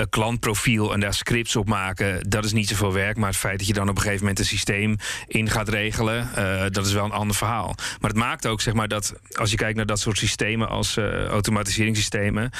klantprofiel 0.10 0.94
en 0.94 1.00
daar 1.00 1.14
scripts 1.14 1.56
op 1.56 1.68
maken, 1.68 2.30
dat 2.30 2.46
is 2.46 2.54
niet 2.54 2.68
zoveel 2.68 2.94
werk. 2.94 3.18
Maar 3.18 3.30
het 3.30 3.38
feit 3.38 3.58
dat 3.58 3.68
je 3.68 3.74
dan 3.74 3.90
op 3.90 3.96
een 3.96 4.02
gegeven 4.02 4.22
moment 4.22 4.40
een 4.40 4.46
systeem 4.46 4.96
in 5.28 5.50
gaat 5.50 5.70
regelen, 5.70 6.36
eh, 6.36 6.66
dat 6.70 6.86
is 6.86 6.94
wel 6.94 7.06
een 7.06 7.12
ander 7.12 7.36
verhaal. 7.36 7.76
Maar 8.00 8.10
het 8.10 8.20
maakt 8.20 8.48
ook 8.48 8.62
zeg 8.62 8.74
maar 8.74 8.88
dat 8.88 9.14
als 9.32 9.52
je 9.52 9.58
kijkt 9.58 9.76
naar 9.76 9.86
dat 9.86 10.00
soort 10.00 10.18
systemen 10.18 10.70
als 10.70 10.98
eh, 10.98 11.26
automatiseringssystemen. 11.26 12.52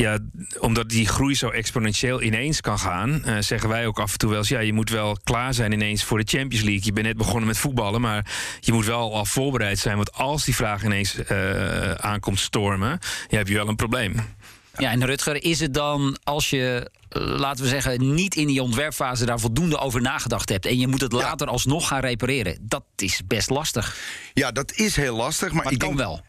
Ja, 0.00 0.18
omdat 0.58 0.88
die 0.88 1.06
groei 1.06 1.34
zo 1.34 1.48
exponentieel 1.48 2.22
ineens 2.22 2.60
kan 2.60 2.78
gaan, 2.78 3.24
eh, 3.24 3.36
zeggen 3.38 3.68
wij 3.68 3.86
ook 3.86 3.98
af 3.98 4.12
en 4.12 4.18
toe 4.18 4.28
wel 4.28 4.38
eens: 4.38 4.48
ja, 4.48 4.58
je 4.60 4.72
moet 4.72 4.90
wel 4.90 5.18
klaar 5.24 5.54
zijn 5.54 5.72
ineens 5.72 6.04
voor 6.04 6.18
de 6.18 6.38
Champions 6.38 6.64
League. 6.64 6.84
Je 6.84 6.92
bent 6.92 7.06
net 7.06 7.16
begonnen 7.16 7.46
met 7.46 7.58
voetballen, 7.58 8.00
maar 8.00 8.26
je 8.60 8.72
moet 8.72 8.86
wel 8.86 9.14
al 9.14 9.24
voorbereid 9.24 9.78
zijn. 9.78 9.96
Want 9.96 10.12
als 10.12 10.44
die 10.44 10.54
vraag 10.54 10.84
ineens 10.84 11.14
eh, 11.14 11.90
aankomt 11.90 12.38
stormen, 12.38 12.98
ja, 13.28 13.36
heb 13.36 13.48
je 13.48 13.54
wel 13.54 13.68
een 13.68 13.76
probleem. 13.76 14.14
Ja, 14.78 14.90
en 14.90 15.06
Rutger, 15.06 15.44
is 15.44 15.60
het 15.60 15.74
dan 15.74 16.18
als 16.24 16.50
je, 16.50 16.90
eh, 17.08 17.22
laten 17.22 17.64
we 17.64 17.70
zeggen, 17.70 18.14
niet 18.14 18.34
in 18.34 18.46
die 18.46 18.62
ontwerpfase 18.62 19.24
daar 19.24 19.40
voldoende 19.40 19.78
over 19.78 20.00
nagedacht 20.00 20.48
hebt 20.48 20.66
en 20.66 20.78
je 20.78 20.86
moet 20.86 21.00
het 21.00 21.12
later 21.12 21.46
alsnog 21.46 21.88
gaan 21.88 22.00
repareren? 22.00 22.58
Dat 22.60 22.84
is 22.96 23.20
best 23.26 23.50
lastig. 23.50 23.96
Ja, 24.34 24.52
dat 24.52 24.72
is 24.72 24.96
heel 24.96 25.16
lastig. 25.16 25.52
Maar, 25.52 25.64
Maar 25.64 25.72
ik 25.72 25.78
kan 25.78 25.88
denk, 25.88 26.00
wel. 26.00 26.20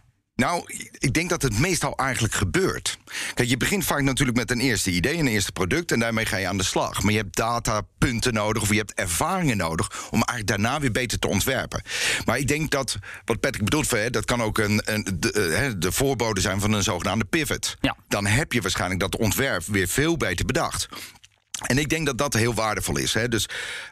Nou, 0.41 0.63
ik 0.97 1.13
denk 1.13 1.29
dat 1.29 1.41
het 1.41 1.59
meestal 1.59 1.95
eigenlijk 1.95 2.33
gebeurt. 2.33 2.97
Kijk, 3.33 3.49
je 3.49 3.57
begint 3.57 3.85
vaak 3.85 4.01
natuurlijk 4.01 4.37
met 4.37 4.51
een 4.51 4.59
eerste 4.59 4.91
idee, 4.91 5.17
een 5.17 5.27
eerste 5.27 5.51
product, 5.51 5.91
en 5.91 5.99
daarmee 5.99 6.25
ga 6.25 6.37
je 6.37 6.47
aan 6.47 6.57
de 6.57 6.63
slag. 6.63 7.01
Maar 7.01 7.11
je 7.11 7.17
hebt 7.17 7.35
datapunten 7.35 8.33
nodig 8.33 8.61
of 8.61 8.69
je 8.69 8.77
hebt 8.77 8.93
ervaringen 8.93 9.57
nodig 9.57 10.09
om 10.11 10.23
eigenlijk 10.23 10.47
daarna 10.47 10.79
weer 10.79 10.91
beter 10.91 11.19
te 11.19 11.27
ontwerpen. 11.27 11.81
Maar 12.25 12.37
ik 12.37 12.47
denk 12.47 12.71
dat 12.71 12.97
wat 13.25 13.39
Patrick 13.39 13.63
bedoelt, 13.63 14.13
dat 14.13 14.25
kan 14.25 14.41
ook 14.41 14.57
een, 14.57 14.81
een 14.85 15.07
de, 15.19 15.31
eh, 15.31 15.71
de 15.77 15.91
voorbode 15.91 16.41
zijn 16.41 16.59
van 16.59 16.73
een 16.73 16.83
zogenaamde 16.83 17.25
pivot. 17.25 17.75
Ja. 17.81 17.95
Dan 18.07 18.25
heb 18.25 18.53
je 18.53 18.61
waarschijnlijk 18.61 18.99
dat 18.99 19.17
ontwerp 19.17 19.63
weer 19.65 19.87
veel 19.87 20.17
beter 20.17 20.45
bedacht. 20.45 20.87
En 21.67 21.77
ik 21.77 21.89
denk 21.89 22.05
dat 22.05 22.17
dat 22.17 22.33
heel 22.33 22.53
waardevol 22.53 22.97
is. 22.97 23.13
Hè. 23.13 23.27
Dus 23.27 23.45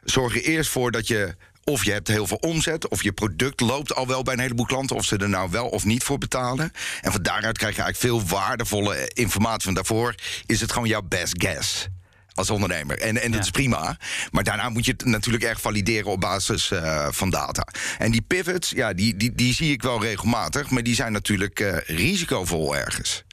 zorg 0.04 0.36
er 0.36 0.44
eerst 0.44 0.70
voor 0.70 0.92
dat 0.92 1.08
je 1.08 1.36
of 1.70 1.84
je 1.86 1.92
hebt 1.92 2.08
heel 2.08 2.28
veel 2.28 2.38
omzet, 2.38 2.88
of 2.88 3.04
je 3.04 3.12
product 3.12 3.60
loopt 3.60 3.96
al 3.96 4.08
wel 4.08 4.24
bij 4.24 4.34
een 4.34 4.40
heleboel 4.40 4.66
klanten, 4.66 4.96
of 4.96 5.06
ze 5.06 5.18
er 5.18 5.30
nou 5.30 5.50
wel 5.52 5.68
of 5.68 5.86
niet 5.86 6.04
voor 6.04 6.18
betalen. 6.18 6.72
En 7.02 7.12
van 7.12 7.22
daaruit 7.22 7.58
krijg 7.58 7.76
je 7.76 7.82
eigenlijk 7.82 8.22
veel 8.24 8.38
waardevolle 8.38 9.10
informatie. 9.14 9.64
Van 9.64 9.74
daarvoor 9.74 10.16
is 10.46 10.62
het 10.62 10.72
gewoon 10.72 10.88
jouw 10.88 11.02
best 11.02 11.44
guess 11.44 11.88
als 12.34 12.50
ondernemer. 12.50 13.00
En, 13.00 13.22
en 13.22 13.32
dat 13.32 13.40
Ja. 13.40 13.46
is 13.46 13.52
prima. 13.52 13.98
Maar 14.32 14.44
daarna 14.44 14.70
moet 14.70 14.86
je 14.86 14.92
het 14.92 15.06
natuurlijk 15.06 15.44
erg 15.44 15.62
valideren 15.62 16.12
op 16.12 16.20
basis 16.20 16.72
eh, 16.72 17.08
van 17.12 17.30
data. 17.30 17.68
En 17.98 18.12
die 18.12 18.22
pivots, 18.22 18.70
ja, 18.70 18.94
die, 18.94 19.18
die, 19.18 19.32
die 19.36 19.54
zie 19.54 19.72
ik 19.72 19.82
wel 19.82 20.02
regelmatig. 20.02 20.70
Maar 20.70 20.84
die 20.84 20.96
zijn 20.96 21.12
natuurlijk 21.12 21.60
eh, 21.60 21.78
risicovol 21.98 22.76
ergens. 22.78 23.24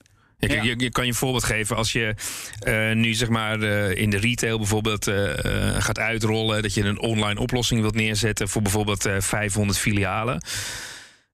Je, 0.52 0.90
kan 0.90 1.04
je 1.04 1.10
een 1.10 1.16
voorbeeld 1.16 1.44
geven 1.44 1.76
als 1.76 1.92
je 1.92 2.14
eh, 2.58 2.92
nu 2.92 3.14
zeg 3.14 3.28
maar 3.28 3.60
eh, 3.60 3.96
in 4.02 4.10
de 4.10 4.16
retail 4.16 4.58
bijvoorbeeld 4.58 5.06
eh, 5.06 5.30
gaat 5.78 5.98
uitrollen 5.98 6.62
dat 6.62 6.74
je 6.74 6.84
een 6.84 7.00
online 7.00 7.40
oplossing 7.40 7.80
wilt 7.80 7.94
neerzetten 7.94 8.48
voor 8.48 8.62
bijvoorbeeld 8.62 9.06
eh, 9.06 9.20
500 9.20 9.78
filialen. 9.78 10.42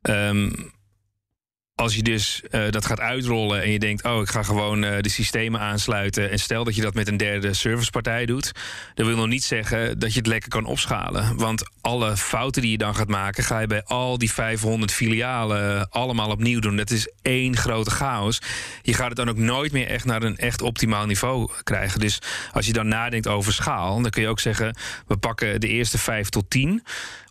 Ehm, 0.03 0.51
als 1.83 1.95
je 1.95 2.03
dus 2.03 2.43
eh, 2.51 2.71
dat 2.71 2.87
gaat 2.87 3.01
uitrollen 3.01 3.63
en 3.63 3.71
je 3.71 3.79
denkt, 3.79 4.05
oh, 4.05 4.21
ik 4.21 4.29
ga 4.29 4.43
gewoon 4.43 4.85
eh, 4.85 5.01
de 5.01 5.09
systemen 5.09 5.61
aansluiten. 5.61 6.31
En 6.31 6.39
stel 6.39 6.65
dat 6.65 6.75
je 6.75 6.83
dat 6.83 6.95
met 6.95 7.09
een 7.09 7.17
derde 7.17 7.55
servicepartij 7.55 8.27
doet, 8.27 8.53
dan 8.95 9.07
wil 9.07 9.17
nog 9.17 9.27
niet 9.27 9.45
zeggen 9.45 9.99
dat 9.99 10.13
je 10.13 10.19
het 10.19 10.27
lekker 10.27 10.49
kan 10.49 10.65
opschalen. 10.65 11.37
Want 11.37 11.71
alle 11.81 12.17
fouten 12.17 12.63
die 12.63 12.71
je 12.71 12.79
dan 12.79 12.95
gaat 12.95 13.09
maken, 13.09 13.45
ga 13.45 13.59
je 13.59 13.67
bij 13.67 13.83
al 13.85 14.19
die 14.19 14.33
500 14.33 14.93
filialen 14.93 15.91
allemaal 15.91 16.31
opnieuw 16.31 16.61
doen. 16.61 16.77
Dat 16.77 16.91
is 16.91 17.09
één 17.23 17.57
grote 17.57 17.91
chaos. 17.91 18.41
Je 18.83 18.95
gaat 18.95 19.09
het 19.09 19.17
dan 19.17 19.29
ook 19.29 19.37
nooit 19.37 19.73
meer 19.73 19.87
echt 19.87 20.05
naar 20.05 20.23
een 20.23 20.37
echt 20.37 20.63
optimaal 20.63 21.07
niveau 21.07 21.51
krijgen. 21.63 22.01
Dus 22.01 22.19
als 22.53 22.67
je 22.67 22.73
dan 22.73 22.89
nadenkt 22.89 23.27
over 23.27 23.53
schaal, 23.53 24.03
dan 24.03 24.11
kun 24.11 24.23
je 24.23 24.29
ook 24.29 24.41
zeggen, 24.41 24.77
we 25.07 25.17
pakken 25.17 25.61
de 25.61 25.69
eerste 25.69 25.99
5 25.99 26.29
tot 26.29 26.51
10 26.51 26.83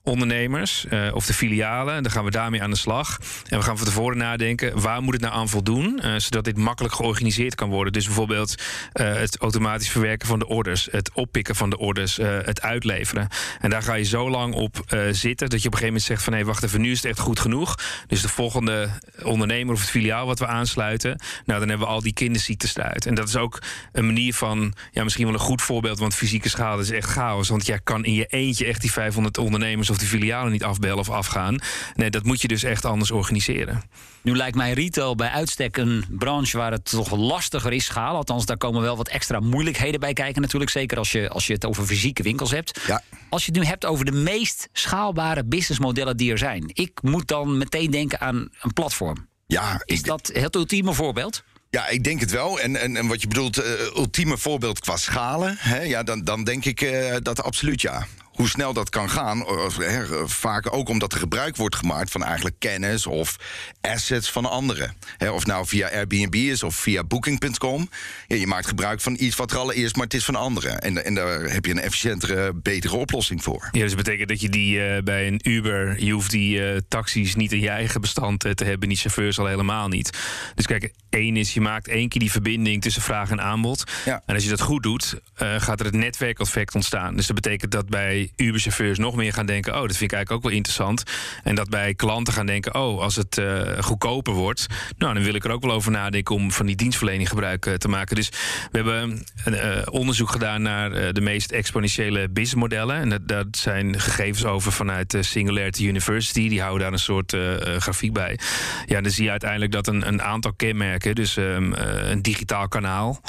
ondernemers 0.04 0.86
eh, 0.86 1.14
of 1.14 1.26
de 1.26 1.34
filialen. 1.34 1.96
En 1.96 2.04
dan 2.04 2.12
gaan 2.12 2.24
we 2.24 2.32
daarmee 2.32 2.64
aan 2.64 2.70
de 2.70 2.78
slag. 2.78 3.20
En 3.48 3.58
we 3.58 3.64
gaan 3.64 3.78
van 3.78 3.88
tevoren 3.88 4.18
nadenken, 4.18 4.82
waar 4.82 5.02
moet 5.02 5.14
het 5.14 5.22
nou 5.22 5.34
aan 5.34 5.50
voldoen? 5.50 6.00
eh, 6.00 6.14
zodat 6.18 6.44
dit 6.44 6.58
makkelijk 6.58 6.94
georganiseerd 6.94 7.56
kan 7.56 7.70
worden. 7.70 7.94
Dus 7.94 8.06
bijvoorbeeld 8.06 8.56
eh, 8.94 9.14
het 9.14 9.38
automatisch 9.38 9.90
verwerken 9.90 10.28
van 10.28 10.40
de 10.40 10.48
orders, 10.48 10.88
het 10.92 11.12
oppikken 11.14 11.56
van 11.56 11.70
de 11.70 11.78
orders, 11.78 12.20
het 12.22 12.62
uitleveren. 12.62 13.28
En 13.60 13.70
daar 13.70 13.84
ga 13.84 13.94
je 13.94 14.04
zo 14.04 14.30
lang 14.30 14.54
op 14.54 14.84
zitten 15.12 15.50
dat 15.50 15.62
je 15.62 15.68
op 15.68 15.74
een 15.74 15.80
gegeven 15.80 15.86
moment 15.86 16.04
zegt 16.04 16.24
van 16.24 16.34
hé, 16.34 16.44
wacht 16.44 16.64
even, 16.64 16.82
nu 16.82 16.92
is 16.92 16.98
het 16.98 17.06
echt 17.06 17.20
goed 17.20 17.40
genoeg. 17.40 17.76
Dus 18.08 18.22
de 18.22 18.30
volgende 18.30 18.90
ondernemer 19.24 19.74
of 19.74 19.80
het 19.80 19.90
filiaal 19.90 20.26
wat 20.26 20.40
we 20.40 20.48
aansluiten, 20.48 21.10
nou 21.46 21.60
dan 21.60 21.70
hebben 21.70 21.88
we 21.88 21.94
al 21.94 22.02
die 22.02 22.14
kinderziektes 22.14 22.76
eruit. 22.76 23.06
En 23.06 23.16
dat 23.16 23.28
is 23.28 23.36
ook 23.36 23.62
een 23.92 24.06
manier 24.06 24.34
van, 24.34 24.74
ja, 24.92 25.04
misschien 25.04 25.26
wel 25.26 25.34
een 25.34 25.40
goed 25.40 25.62
voorbeeld, 25.62 26.00
want 26.00 26.16
fysieke 26.16 26.50
schade 26.50 26.82
is 26.82 26.92
echt 26.92 27.10
chaos. 27.10 27.50
Want 27.50 27.66
jij 27.66 27.80
kan 27.84 28.06
in 28.06 28.14
je 28.14 28.26
eentje 28.26 28.66
echt 28.66 28.82
die 28.82 28.92
500 28.92 29.38
ondernemers 29.38 29.90
of 29.92 29.98
die 29.98 30.08
filialen 30.08 30.52
niet 30.52 30.64
afbellen 30.64 30.98
of 30.98 31.10
afgaan. 31.10 31.60
Nee, 31.96 32.10
dat 32.10 32.24
moet 32.24 32.42
je 32.42 32.48
dus 32.48 32.64
echt 32.64 32.86
anders 32.86 33.12
organiseren. 33.12 33.84
Nu 34.22 34.36
lijkt 34.36 34.56
mij 34.56 34.74
retail 34.74 35.16
bij 35.16 35.30
uitstek 35.30 35.78
een 35.78 36.06
branche 36.10 36.58
waar 36.58 36.72
het 36.72 36.86
toch 36.86 37.12
lastiger 37.12 37.74
is 37.74 37.86
schalen. 37.86 38.16
Althans, 38.16 38.46
daar 38.46 38.58
komen 38.58 38.82
wel 38.82 38.98
wat 38.98 39.08
extra 39.08 39.40
moeilijkheden 39.40 40.00
bij 40.00 40.14
kijken 40.14 40.42
natuurlijk. 40.42 40.72
Zeker 40.72 40.98
als 40.98 41.12
je, 41.12 41.30
als 41.30 41.48
je 41.48 41.54
het 41.54 41.66
over 41.66 41.86
fysieke 41.86 42.24
winkels 42.24 42.52
hebt. 42.52 42.80
Ja. 42.88 43.02
Als 43.30 43.46
je 43.46 43.52
het 43.52 43.62
nu 43.62 43.68
hebt 43.68 43.86
over 43.86 44.06
de 44.06 44.12
meest 44.12 44.70
schaalbare 44.74 45.44
businessmodellen 45.44 46.18
die 46.18 46.32
er 46.32 46.38
zijn. 46.38 46.70
Ik 46.74 47.02
moet 47.02 47.28
dan 47.28 47.58
meteen 47.58 47.92
denken 47.92 48.20
aan 48.20 48.50
een 48.62 48.74
platform. 48.74 49.30
Ja, 49.48 49.82
Is 49.86 50.02
dat 50.02 50.32
het 50.34 50.56
ultieme 50.56 50.94
voorbeeld? 50.94 51.44
Ja, 51.70 51.88
ik 51.88 52.04
denk 52.04 52.20
het 52.20 52.32
wel. 52.32 52.60
En, 52.60 52.76
en, 52.76 52.96
en 52.96 53.08
wat 53.08 53.22
je 53.22 53.28
bedoelt, 53.28 53.58
eh, 53.58 53.72
ultieme 53.96 54.38
voorbeeld 54.38 54.80
qua 54.80 54.98
schalen, 54.98 55.56
hè, 55.60 55.82
ja, 55.82 56.04
dan, 56.04 56.24
dan 56.24 56.44
denk 56.44 56.66
ik 56.66 56.82
eh, 56.82 57.16
dat 57.22 57.44
absoluut 57.44 57.82
ja. 57.82 58.08
Hoe 58.42 58.50
snel 58.50 58.74
dat 58.74 58.90
kan 58.90 59.10
gaan, 59.10 59.46
of, 59.46 59.78
hè, 59.78 60.28
vaak 60.28 60.74
ook 60.74 60.90
omdat 60.90 61.14
er 61.14 61.20
gebruik 61.20 61.56
wordt 61.56 61.76
gemaakt 61.76 62.12
van 62.12 62.24
eigenlijk 62.24 62.56
kennis 62.60 63.08
of 63.08 63.36
assets 63.82 64.32
van 64.32 64.46
anderen. 64.46 64.96
Of 65.32 65.46
nou 65.46 65.68
via 65.68 65.90
Airbnb 65.90 66.36
is 66.36 66.64
of 66.64 66.76
via 66.76 67.04
Booking.com. 67.04 67.90
Ja, 68.28 68.36
je 68.36 68.48
maakt 68.48 68.68
gebruik 68.68 69.02
van 69.02 69.16
iets 69.20 69.36
wat 69.36 69.52
er 69.52 69.58
allereerst, 69.58 69.96
maar 69.96 70.04
het 70.04 70.14
is 70.14 70.26
van 70.26 70.36
anderen. 70.36 70.80
En, 70.80 71.06
en 71.06 71.14
daar 71.14 71.40
heb 71.40 71.66
je 71.66 71.72
een 71.72 71.80
efficiëntere, 71.80 72.54
betere 72.54 72.96
oplossing 72.96 73.44
voor. 73.44 73.70
Ja, 73.72 73.80
dus 73.80 73.94
dat 73.94 74.04
betekent 74.04 74.30
dat 74.30 74.42
je 74.42 74.50
die 74.50 74.86
eh, 74.86 75.04
bij 75.04 75.28
een 75.28 75.40
Uber, 75.44 76.04
je 76.04 76.12
hoeft 76.12 76.32
die 76.32 76.66
eh, 76.66 76.78
taxis 76.88 77.36
niet 77.36 77.52
in 77.52 77.60
je 77.60 77.70
eigen 77.70 78.02
bestand 78.02 78.46
eh, 78.46 78.52
te 78.52 78.64
hebben, 78.64 78.90
die 78.90 78.98
chauffeurs 78.98 79.40
al 79.40 79.48
helemaal 79.48 79.88
niet. 79.88 80.18
Dus 80.56 80.66
kijk, 80.66 80.92
één 81.12 81.38
is, 81.38 81.54
je 81.54 81.62
maakt 81.62 81.88
één 81.88 82.10
keer 82.10 82.20
die 82.20 82.32
verbinding 82.32 82.82
tussen 82.82 83.02
vraag 83.02 83.30
en 83.30 83.42
aanbod. 83.42 83.84
Ja. 84.06 84.22
En 84.26 84.36
als 84.36 84.44
je 84.44 84.50
dat 84.50 84.62
goed 84.62 84.84
doet, 84.84 85.16
eh, 85.36 85.62
gaat 85.62 85.80
er 85.80 85.86
het 85.86 85.96
netwerkeffect 85.96 86.76
ontstaan. 86.76 87.16
Dus 87.16 87.28
dat 87.28 87.36
betekent 87.36 87.72
dat 87.72 87.90
bij 87.90 88.31
Uber-chauffeurs 88.36 88.98
nog 88.98 89.16
meer 89.16 89.34
gaan 89.34 89.46
denken, 89.46 89.74
oh, 89.74 89.82
dat 89.82 89.98
vind 89.98 90.12
ik 90.12 90.18
eigenlijk 90.18 90.32
ook 90.32 90.50
wel 90.50 90.58
interessant. 90.58 91.04
En 91.44 91.56
dat 91.56 91.70
bij 91.70 91.94
klanten 91.94 92.34
gaan 92.34 92.46
denken, 92.46 92.76
oh, 92.76 93.02
als 93.02 93.16
het 93.16 93.38
eh, 93.38 93.62
goedkoper 93.80 94.34
wordt, 94.34 94.68
nou, 94.98 95.14
dan 95.14 95.24
wil 95.24 95.34
ik 95.34 95.44
er 95.44 95.52
ook 95.52 95.64
wel 95.64 95.72
over 95.72 95.92
nadenken 95.92 96.36
om 96.36 96.52
van 96.52 96.66
die 96.66 96.76
dienstverlening 96.76 97.30
gebruik 97.30 97.66
eh, 97.66 97.74
te 97.74 97.88
maken. 97.88 98.16
Dus 98.16 98.30
we 98.72 98.78
hebben 98.78 99.26
eh, 99.44 99.94
onderzoek 99.94 100.30
gedaan 100.30 100.62
naar 100.62 101.14
de 101.14 101.22
meest 101.22 101.52
exponentiële 101.52 102.30
businessmodellen. 102.30 102.96
En 102.96 103.10
dat, 103.10 103.28
dat 103.28 103.48
zijn 103.52 104.00
gegevens 104.00 104.46
over 104.46 104.72
vanuit 104.72 105.18
Singularity 105.20 105.86
University. 105.86 106.50
Die 106.50 106.62
houden 106.62 106.82
daar 106.82 106.94
een 106.94 107.00
soort 107.00 107.36
grafiek 107.78 108.14
bij. 108.14 108.40
Ja, 108.86 109.02
dan 109.02 109.12
zie 109.12 109.24
je 109.24 109.30
uiteindelijk 109.30 109.72
dat 109.72 109.88
een, 109.88 110.08
een 110.08 110.22
aantal 110.22 110.54
kenmerken, 110.54 111.16
dus 111.16 111.38
ehm, 111.38 111.74
eh, 111.74 112.10
een 112.10 112.22
digitaal 112.22 112.68
kanaal, 112.68 113.22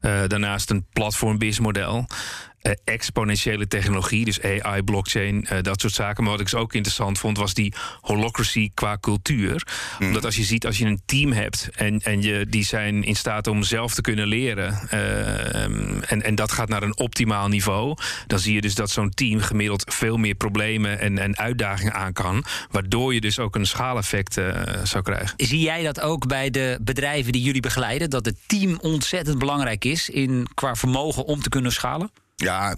daarnaast 0.00 0.70
een 0.70 0.86
platform 0.92 1.38
businessmodel. 1.38 2.06
Eh, 2.64 2.72
exponentiële 2.84 3.66
technologie, 3.66 4.24
dus 4.24 4.42
AI, 4.42 4.82
blockchain, 4.82 5.46
eh, 5.46 5.58
dat 5.62 5.80
soort 5.80 5.92
zaken. 5.92 6.22
Maar 6.22 6.32
wat 6.32 6.40
ik 6.40 6.50
dus 6.50 6.60
ook 6.60 6.74
interessant 6.74 7.18
vond, 7.18 7.38
was 7.38 7.54
die 7.54 7.74
holocracy 8.00 8.70
qua 8.74 8.98
cultuur. 9.00 9.66
Omdat 10.00 10.24
als 10.24 10.36
je 10.36 10.42
ziet, 10.42 10.66
als 10.66 10.78
je 10.78 10.84
een 10.84 11.02
team 11.06 11.32
hebt 11.32 11.68
en, 11.74 12.00
en 12.00 12.22
je, 12.22 12.46
die 12.48 12.64
zijn 12.64 13.02
in 13.02 13.16
staat 13.16 13.46
om 13.46 13.62
zelf 13.62 13.94
te 13.94 14.00
kunnen 14.00 14.26
leren, 14.26 14.88
eh, 14.88 15.62
en, 16.12 16.22
en 16.22 16.34
dat 16.34 16.52
gaat 16.52 16.68
naar 16.68 16.82
een 16.82 16.98
optimaal 16.98 17.48
niveau, 17.48 17.96
dan 18.26 18.38
zie 18.38 18.54
je 18.54 18.60
dus 18.60 18.74
dat 18.74 18.90
zo'n 18.90 19.10
team 19.10 19.40
gemiddeld 19.40 19.94
veel 19.94 20.16
meer 20.16 20.34
problemen 20.34 21.00
en, 21.00 21.18
en 21.18 21.38
uitdagingen 21.38 21.94
aan 21.94 22.12
kan. 22.12 22.44
Waardoor 22.70 23.14
je 23.14 23.20
dus 23.20 23.38
ook 23.38 23.54
een 23.54 23.66
schaaleffect 23.66 24.36
eh, 24.36 24.62
zou 24.82 25.02
krijgen. 25.02 25.34
Zie 25.36 25.60
jij 25.60 25.82
dat 25.82 26.00
ook 26.00 26.26
bij 26.26 26.50
de 26.50 26.78
bedrijven 26.80 27.32
die 27.32 27.42
jullie 27.42 27.62
begeleiden? 27.62 28.10
Dat 28.10 28.24
het 28.24 28.36
team 28.46 28.78
ontzettend 28.80 29.38
belangrijk 29.38 29.84
is 29.84 30.10
in, 30.10 30.46
qua 30.54 30.74
vermogen 30.74 31.24
om 31.24 31.42
te 31.42 31.48
kunnen 31.48 31.72
schalen? 31.72 32.10
Ja, 32.36 32.76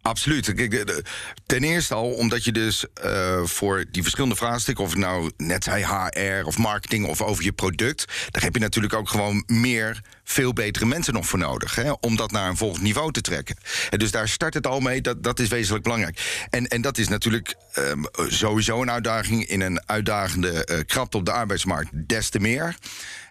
absoluut. 0.00 0.46
De- 0.56 1.04
ten 1.46 1.62
eerste 1.64 1.94
al 1.94 2.10
omdat 2.10 2.44
je 2.44 2.52
dus 2.52 2.84
eh, 2.94 3.40
voor 3.44 3.84
die 3.90 4.02
verschillende 4.02 4.36
vraagstukken, 4.36 4.84
of 4.84 4.94
nou 4.96 5.30
net 5.36 5.64
zei 5.64 5.84
HR 5.84 6.46
of 6.46 6.58
marketing 6.58 7.06
of 7.06 7.22
over 7.22 7.44
je 7.44 7.52
product, 7.52 8.04
daar 8.30 8.42
heb 8.42 8.54
je 8.54 8.60
natuurlijk 8.60 8.94
ook 8.94 9.08
gewoon 9.08 9.42
meer, 9.46 10.00
veel 10.24 10.52
betere 10.52 10.86
mensen 10.86 11.14
nog 11.14 11.26
voor 11.26 11.38
nodig. 11.38 11.74
Hè, 11.74 11.92
om 12.00 12.16
dat 12.16 12.30
naar 12.30 12.48
een 12.48 12.56
volgend 12.56 12.82
niveau 12.82 13.12
te 13.12 13.20
trekken. 13.20 13.56
En 13.90 13.98
dus 13.98 14.10
daar 14.10 14.28
start 14.28 14.54
het 14.54 14.66
al 14.66 14.80
mee. 14.80 15.00
Dat, 15.00 15.22
dat 15.22 15.38
is 15.38 15.48
wezenlijk 15.48 15.84
belangrijk. 15.84 16.46
En, 16.50 16.66
en 16.68 16.80
dat 16.80 16.98
is 16.98 17.08
natuurlijk 17.08 17.54
ehm, 17.72 18.02
sowieso 18.28 18.82
een 18.82 18.90
uitdaging 18.90 19.46
in 19.46 19.60
een 19.60 19.82
uitdagende 19.86 20.64
eh, 20.64 20.78
krapte 20.86 21.16
op 21.16 21.24
de 21.24 21.32
arbeidsmarkt. 21.32 21.90
Des 22.08 22.28
te 22.28 22.38
meer. 22.40 22.76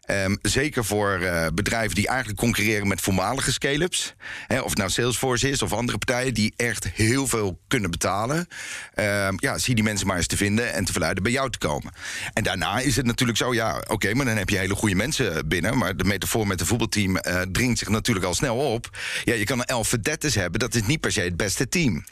Ehm, 0.04 0.36
zeker 0.42 0.86
voor 0.86 1.20
eh, 1.20 1.48
bedrijven 1.54 1.96
die 1.96 2.08
eigenlijk 2.08 2.40
concurreren 2.40 2.88
met 2.88 3.02
voormalige 3.02 3.52
scale-ups. 3.52 4.14
Of 4.48 4.70
het 4.70 4.78
nou 4.78 4.90
Salesforce 4.90 5.50
is 5.50 5.62
of 5.62 5.74
andere 5.74 5.98
partijen 5.98 6.34
die 6.34 6.54
echt 6.56 6.88
heel 6.94 7.28
veel 7.28 7.60
kunnen 7.68 7.92
betalen. 7.92 8.48
Ehm, 8.94 9.34
ja, 9.38 9.58
zie 9.58 9.76
die 9.76 9.84
mensen 9.84 10.08
maar 10.08 10.18
eens 10.18 10.28
te 10.28 10.38
vinden 10.38 10.74
en 10.74 10.86
te 10.86 10.92
verleiden 10.92 11.24
bij 11.24 11.32
jou 11.32 11.50
te 11.50 11.58
komen. 11.58 11.94
En 12.34 12.44
daarna 12.44 12.80
is 12.80 12.96
het 12.96 13.06
natuurlijk 13.06 13.38
zo, 13.38 13.54
ja, 13.54 13.84
oké, 13.88 14.14
maar 14.14 14.26
dan 14.26 14.38
heb 14.38 14.50
je 14.50 14.58
hele 14.58 14.76
goede 14.76 14.96
mensen 14.96 15.48
binnen. 15.48 15.78
Maar 15.78 15.98
de 15.98 16.04
metafoor 16.04 16.48
met 16.48 16.60
een 16.60 16.66
voetbalteam 16.66 17.18
eh, 17.18 17.42
dringt 17.52 17.80
zich 17.80 17.90
natuurlijk 17.90 18.26
al 18.26 18.34
snel 18.34 18.58
op. 18.58 18.98
Ja, 19.24 19.34
je 19.34 19.44
kan 19.44 19.60
een 19.60 19.66
elf 19.66 19.88
verdetters 19.88 20.36
hebben, 20.36 20.60
dat 20.60 20.76
is 20.76 20.86
niet 20.86 21.00
per 21.00 21.12
se 21.12 21.22
het 21.22 21.38
beste 21.38 21.70
team. 21.70 22.06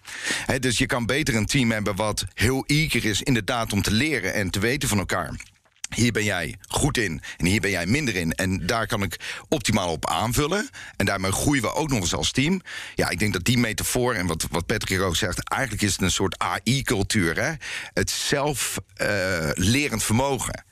Dus 0.60 0.78
je 0.78 0.86
kan 0.86 1.06
beter 1.06 1.36
een 1.36 1.46
team 1.46 1.72
hebben 1.72 1.96
wat 1.96 2.26
heel 2.34 2.64
eager 2.68 3.06
is 3.06 3.22
inderdaad 3.22 3.74
om 3.74 3.82
te 3.82 3.92
leren 3.92 4.34
en 4.34 4.50
te 4.50 4.60
weten 4.60 4.90
van 4.90 4.98
elkaar. 4.98 5.51
Hier 5.96 6.12
ben 6.12 6.24
jij 6.24 6.56
goed 6.68 6.98
in 6.98 7.22
en 7.38 7.46
hier 7.46 7.62
ben 7.62 7.72
jij 7.72 7.86
minder 7.86 8.16
in. 8.16 8.32
En 8.32 8.66
daar 8.66 8.88
kan 8.88 9.04
ik 9.04 9.20
optimaal 9.50 9.92
op 9.92 10.08
aanvullen. 10.08 10.70
En 10.96 11.06
daarmee 11.06 11.32
groeien 11.32 11.62
we 11.62 11.74
ook 11.74 11.90
nog 11.90 12.00
eens 12.00 12.14
als 12.14 12.32
team. 12.32 12.62
Ja, 12.96 13.10
ik 13.10 13.20
denk 13.20 13.34
dat 13.34 13.44
die 13.44 13.58
metafoor 13.58 14.14
en 14.14 14.28
wat, 14.28 14.48
wat 14.52 14.66
Patrick 14.66 15.02
ook 15.02 15.16
zegt... 15.16 15.44
eigenlijk 15.50 15.84
is 15.84 15.92
het 15.92 16.02
een 16.02 16.12
soort 16.12 16.38
AI-cultuur. 16.38 17.44
hè? 17.44 17.52
Het 17.94 18.10
zelf 18.10 18.80
eh, 18.94 19.50
lerend 19.54 20.04
vermogen. 20.04 20.64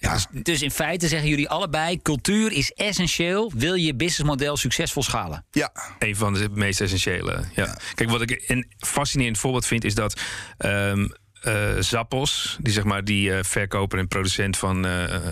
Ja. 0.00 0.12
Dus, 0.12 0.26
dus 0.42 0.62
in 0.62 0.70
feite 0.70 1.08
zeggen 1.08 1.28
jullie 1.28 1.48
allebei: 1.48 2.02
cultuur 2.02 2.52
is 2.52 2.72
essentieel. 2.72 3.52
Wil 3.54 3.74
je 3.74 3.94
businessmodel 3.94 4.56
succesvol 4.56 5.02
schalen? 5.02 5.44
Ja, 5.50 5.72
Een 5.98 6.16
van 6.16 6.32
de 6.34 6.48
meest 6.52 6.80
essentiële. 6.80 7.44
Ja. 7.54 7.78
Kijk, 7.94 8.10
wat 8.10 8.20
ik 8.20 8.44
een 8.46 8.72
fascinerend 8.78 9.38
voorbeeld 9.38 9.66
vind, 9.66 9.84
is 9.84 9.94
dat. 9.94 10.20
ehm 10.58 11.06
eh, 11.42 11.78
Zappos, 11.78 12.58
die 12.60 12.72
zeg 12.72 12.84
maar 12.84 13.04
die 13.04 13.32
eh, 13.32 13.42
verkoper 13.42 13.98
en 13.98 14.08
producent 14.08 14.56
van 14.56 14.86
eh, 14.86 15.22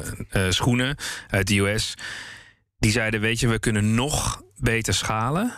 schoenen 0.48 0.96
uit 1.30 1.46
de 1.46 1.58
US, 1.58 1.94
die 2.78 2.90
zeiden: 2.90 3.20
Weet 3.20 3.40
je, 3.40 3.48
we 3.48 3.58
kunnen 3.58 3.94
nog 3.94 4.42
beter 4.56 4.94
schalen 4.94 5.54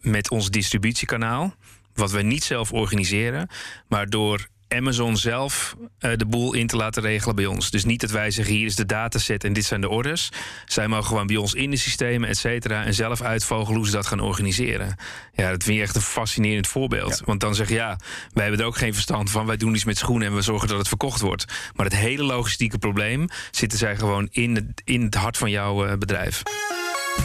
met 0.00 0.30
ons 0.30 0.50
distributiekanaal, 0.50 1.54
wat 1.94 2.10
we 2.10 2.22
niet 2.22 2.44
zelf 2.44 2.72
organiseren, 2.72 3.48
maar 3.88 4.06
door 4.06 4.48
Amazon 4.72 5.16
zelf 5.16 5.76
eh, 5.98 6.10
de 6.16 6.26
boel 6.26 6.54
in 6.54 6.66
te 6.66 6.76
laten 6.76 7.02
regelen 7.02 7.36
bij 7.36 7.46
ons. 7.46 7.70
Dus 7.70 7.84
niet 7.84 8.00
dat 8.00 8.10
wij 8.10 8.30
zeggen: 8.30 8.54
hier 8.54 8.66
is 8.66 8.76
de 8.76 8.86
dataset 8.86 9.44
en 9.44 9.52
dit 9.52 9.64
zijn 9.64 9.80
de 9.80 9.88
orders. 9.88 10.28
Zij 10.64 10.88
mogen 10.88 11.06
gewoon 11.06 11.26
bij 11.26 11.36
ons 11.36 11.54
in 11.54 11.70
de 11.70 11.76
systemen, 11.76 12.28
et 12.28 12.38
cetera, 12.38 12.84
en 12.84 12.94
zelf 12.94 13.22
uitvogelen 13.22 13.76
hoe 13.76 13.86
ze 13.86 13.92
dat 13.92 14.06
gaan 14.06 14.20
organiseren. 14.20 14.96
Ja, 15.34 15.50
dat 15.50 15.62
vind 15.62 15.76
je 15.76 15.82
echt 15.82 15.94
een 15.94 16.00
fascinerend 16.00 16.66
voorbeeld. 16.66 17.22
Want 17.24 17.40
dan 17.40 17.54
zeg 17.54 17.68
je: 17.68 17.74
ja, 17.74 17.98
wij 18.32 18.42
hebben 18.42 18.60
er 18.60 18.66
ook 18.66 18.76
geen 18.76 18.94
verstand 18.94 19.30
van. 19.30 19.46
Wij 19.46 19.56
doen 19.56 19.74
iets 19.74 19.84
met 19.84 19.98
schoenen 19.98 20.28
en 20.28 20.34
we 20.34 20.42
zorgen 20.42 20.68
dat 20.68 20.78
het 20.78 20.88
verkocht 20.88 21.20
wordt. 21.20 21.44
Maar 21.74 21.86
het 21.86 21.96
hele 21.96 22.22
logistieke 22.22 22.78
probleem 22.78 23.28
zitten 23.50 23.78
zij 23.78 23.96
gewoon 23.96 24.28
in 24.30 24.54
het, 24.54 24.82
in 24.84 25.02
het 25.02 25.14
hart 25.14 25.36
van 25.36 25.50
jouw 25.50 25.86
eh, 25.86 25.98
bedrijf. 25.98 26.42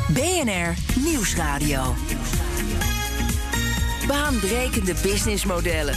BNR 0.08 0.74
Nieuwsradio. 0.96 1.96
Baanbrekende 4.08 4.94
businessmodellen. 5.02 5.96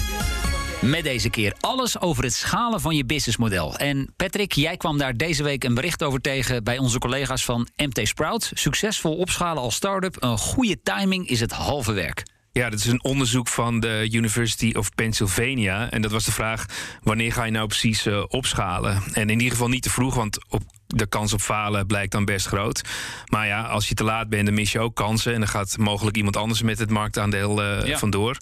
Met 0.81 1.03
deze 1.03 1.31
keer 1.31 1.55
alles 1.61 2.01
over 2.01 2.25
het 2.25 2.35
schalen 2.35 2.81
van 2.81 2.97
je 2.97 3.05
businessmodel. 3.05 3.77
En 3.77 4.13
Patrick, 4.17 4.53
jij 4.53 4.77
kwam 4.77 4.99
daar 4.99 5.17
deze 5.17 5.43
week 5.43 5.65
een 5.65 5.75
bericht 5.75 6.03
over 6.03 6.21
tegen 6.21 6.65
bij 6.65 6.79
onze 6.79 6.99
collega's 6.99 7.45
van 7.45 7.69
MT 7.77 8.09
Sprout. 8.09 8.51
Succesvol 8.55 9.17
opschalen 9.17 9.63
als 9.63 9.75
start-up, 9.75 10.17
een 10.19 10.39
goede 10.39 10.83
timing 10.83 11.29
is 11.29 11.41
het 11.41 11.53
halve 11.53 11.93
werk. 11.93 12.23
Ja, 12.53 12.71
dat 12.71 12.79
is 12.79 12.87
een 12.87 13.05
onderzoek 13.05 13.49
van 13.49 13.81
de 13.81 14.09
University 14.11 14.73
of 14.77 14.95
Pennsylvania. 14.95 15.91
En 15.91 16.03
dat 16.03 16.11
was 16.11 16.25
de 16.25 16.33
vraag: 16.33 16.65
wanneer 17.03 17.33
ga 17.33 17.45
je 17.45 17.51
nou 17.51 17.67
precies 17.67 18.07
eh, 18.07 18.23
opschalen? 18.29 19.03
En 19.13 19.23
in 19.31 19.37
ieder 19.39 19.51
geval 19.51 19.69
niet 19.69 19.83
te 19.83 19.91
vroeg, 19.91 20.15
want 20.15 20.39
op 20.49 20.63
de 20.87 21.07
kans 21.07 21.33
op 21.33 21.41
falen 21.41 21.87
blijkt 21.87 22.13
dan 22.13 22.25
best 22.25 22.47
groot. 22.47 22.81
Maar 23.27 23.47
ja, 23.47 23.63
als 23.63 23.89
je 23.89 23.95
te 23.95 24.05
laat 24.05 24.29
bent, 24.29 24.47
dan 24.47 24.55
mis 24.55 24.73
je 24.73 24.79
ook 24.81 24.95
kansen. 24.95 25.33
En 25.33 25.39
dan 25.39 25.49
gaat 25.49 25.77
mogelijk 25.79 26.17
iemand 26.17 26.37
anders 26.37 26.63
met 26.63 26.79
het 26.79 26.91
marktaandeel 26.91 27.63
eh, 27.63 27.87
Ja. 27.87 27.99
vandoor. 27.99 28.37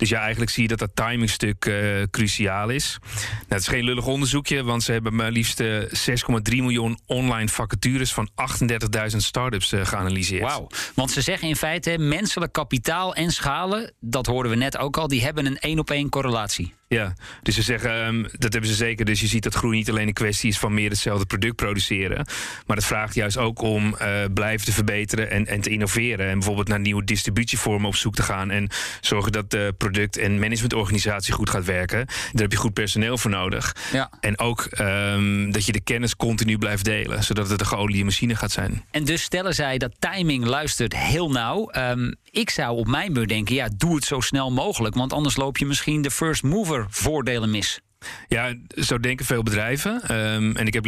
Dus 0.00 0.08
ja, 0.08 0.20
eigenlijk 0.20 0.50
zie 0.50 0.62
je 0.62 0.68
dat 0.68 0.78
dat 0.78 0.90
timingstuk 0.94 1.64
eh, 1.64 2.02
cruciaal 2.10 2.68
is. 2.68 2.98
Nou, 3.00 3.44
het 3.48 3.60
is 3.60 3.68
geen 3.68 3.84
lullig 3.84 4.06
onderzoekje, 4.06 4.64
want 4.64 4.82
ze 4.82 4.92
hebben 4.92 5.14
maar 5.14 5.30
liefst 5.30 5.60
eh, 5.60 5.80
6,3 5.80 5.88
miljoen 6.42 6.98
online 7.06 7.48
vacatures 7.48 8.12
van 8.12 8.30
38.000 9.10 9.16
start-ups 9.16 9.72
eh, 9.72 9.86
geanalyseerd. 9.86 10.42
Wauw. 10.42 10.66
Want 10.94 11.10
ze 11.10 11.20
zeggen 11.20 11.48
in 11.48 11.56
feite, 11.56 11.98
menselijk 11.98 12.52
kapitaal 12.52 13.14
en 13.14 13.30
schalen, 13.30 13.92
dat 14.00 14.26
hoorden 14.26 14.52
we 14.52 14.58
net 14.58 14.76
ook 14.78 14.96
al, 14.96 15.08
die 15.08 15.22
hebben 15.22 15.46
een 15.46 15.58
één 15.58 15.78
op 15.78 15.90
één 15.90 16.08
correlatie. 16.08 16.74
Ja, 16.94 17.14
dus 17.42 17.54
ze 17.54 17.62
zeggen, 17.62 18.04
ehm, 18.04 18.22
dat 18.22 18.52
hebben 18.52 18.70
ze 18.70 18.76
zeker. 18.76 19.04
Dus 19.04 19.20
je 19.20 19.26
ziet 19.26 19.42
dat 19.42 19.54
groei 19.54 19.76
niet 19.76 19.90
alleen 19.90 20.06
een 20.06 20.12
kwestie 20.12 20.50
is 20.50 20.58
van 20.58 20.74
meer 20.74 20.90
hetzelfde 20.90 21.26
product 21.26 21.56
produceren. 21.56 22.26
Maar 22.66 22.76
het 22.76 22.86
vraagt 22.86 23.14
juist 23.14 23.36
ook 23.36 23.62
om 23.62 23.94
eh, 23.94 24.08
blijven 24.34 24.66
te 24.66 24.72
verbeteren 24.72 25.30
en, 25.30 25.46
en 25.46 25.60
te 25.60 25.70
innoveren. 25.70 26.26
En 26.26 26.32
bijvoorbeeld 26.34 26.68
naar 26.68 26.80
nieuwe 26.80 27.04
distributievormen 27.04 27.88
op 27.88 27.96
zoek 27.96 28.14
te 28.14 28.22
gaan. 28.22 28.50
En 28.50 28.68
zorgen 29.00 29.32
dat 29.32 29.50
de 29.50 29.74
product- 29.78 30.16
en 30.16 30.38
managementorganisatie 30.38 31.32
goed 31.32 31.50
gaat 31.50 31.64
werken. 31.64 32.06
Daar 32.06 32.42
heb 32.42 32.52
je 32.52 32.58
goed 32.58 32.72
personeel 32.72 33.18
voor 33.18 33.30
nodig. 33.30 33.76
Ja. 33.92 34.10
En 34.20 34.38
ook 34.38 34.64
ehm, 34.64 35.50
dat 35.50 35.66
je 35.66 35.72
de 35.72 35.80
kennis 35.80 36.16
continu 36.16 36.58
blijft 36.58 36.84
delen. 36.84 37.24
Zodat 37.24 37.50
het 37.50 37.60
een 37.60 37.66
geoliede 37.66 38.04
machine 38.04 38.34
gaat 38.34 38.52
zijn. 38.52 38.84
En 38.90 39.04
dus 39.04 39.22
stellen 39.22 39.54
zij 39.54 39.78
dat 39.78 39.92
timing 39.98 40.44
luistert 40.44 40.96
heel 40.96 41.30
nauw. 41.30 41.68
Ehm, 41.68 42.12
ik 42.30 42.50
zou 42.50 42.76
op 42.76 42.86
mijn 42.86 43.12
beurt 43.12 43.28
denken, 43.28 43.54
ja, 43.54 43.68
doe 43.76 43.94
het 43.94 44.04
zo 44.04 44.20
snel 44.20 44.50
mogelijk. 44.50 44.94
Want 44.94 45.12
anders 45.12 45.36
loop 45.36 45.58
je 45.58 45.66
misschien 45.66 46.02
de 46.02 46.10
first 46.10 46.42
mover 46.42 46.79
voordelen 46.88 47.50
mis. 47.50 47.80
Ja, 48.28 48.54
zo 48.70 48.98
denken 48.98 49.26
veel 49.26 49.42
bedrijven. 49.42 50.02
Ehm, 50.02 50.56
en 50.56 50.66
ik 50.66 50.74
heb 50.74 50.84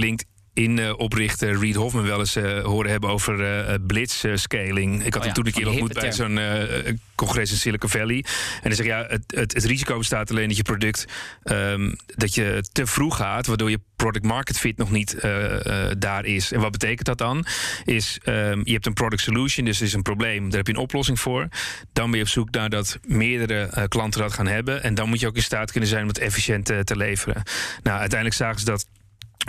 LinkedIn-oprichter 0.54 1.58
Reed 1.58 1.74
Hoffman 1.74 2.04
wel 2.04 2.18
eens 2.18 2.36
eh, 2.36 2.64
horen 2.64 2.90
hebben 2.90 3.10
over 3.10 3.44
eh 3.44 3.74
blitzscaling. 3.86 5.04
Ik 5.04 5.14
had 5.14 5.22
Oh 5.22 5.28
ja, 5.28 5.32
hem 5.32 5.32
toen 5.32 5.46
een 5.46 5.52
keer 5.52 5.68
ontmoet 5.68 5.92
bij 5.92 6.12
zo'n 6.12 6.38
eh, 6.38 6.94
congres 7.14 7.50
in 7.50 7.56
Silicon 7.56 7.90
Valley. 7.90 8.24
En 8.62 8.62
hij 8.62 8.74
zegt, 8.74 8.88
ja, 8.88 9.06
het, 9.08 9.22
het, 9.26 9.54
het 9.54 9.64
risico 9.64 9.98
bestaat 9.98 10.30
alleen 10.30 10.48
dat 10.48 10.56
je 10.56 10.62
product... 10.62 11.04
ehm, 11.42 11.92
dat 12.06 12.34
je 12.34 12.64
te 12.72 12.86
vroeg 12.86 13.16
gaat, 13.16 13.46
waardoor 13.46 13.70
je 13.70 13.80
product 13.96 14.24
market 14.24 14.58
fit 14.58 14.76
nog 14.76 14.90
niet 14.90 15.14
eh, 15.14 15.90
eh, 15.90 15.96
daar 15.98 16.24
is. 16.24 16.52
En 16.52 16.60
wat 16.60 16.70
betekent 16.70 17.06
dat 17.06 17.18
dan? 17.18 17.46
Is, 17.84 18.18
ehm, 18.22 18.60
je 18.64 18.72
hebt 18.72 18.86
een 18.86 18.92
product 18.92 19.22
solution, 19.22 19.64
dus 19.64 19.80
is 19.80 19.92
een 19.92 20.02
probleem. 20.02 20.48
Daar 20.48 20.58
heb 20.58 20.66
je 20.66 20.72
een 20.72 20.78
oplossing 20.78 21.20
voor. 21.20 21.48
Dan 21.92 22.10
ben 22.10 22.18
je 22.18 22.24
op 22.24 22.30
zoek 22.30 22.50
naar 22.50 22.70
dat 22.70 22.98
meerdere 23.06 23.62
eh, 23.62 23.84
klanten 23.88 24.20
dat 24.20 24.32
gaan 24.32 24.46
hebben. 24.46 24.82
En 24.82 24.94
dan 24.94 25.08
moet 25.08 25.20
je 25.20 25.26
ook 25.26 25.36
in 25.36 25.42
staat 25.42 25.70
kunnen 25.70 25.88
zijn 25.88 26.02
om 26.02 26.08
het 26.08 26.18
efficiënt 26.18 26.70
eh, 26.70 26.78
te 26.78 26.96
leveren. 26.96 27.42
Nou, 27.82 27.98
uiteindelijk 27.98 28.38
zagen 28.40 28.58
ze 28.58 28.64
dat 28.64 28.86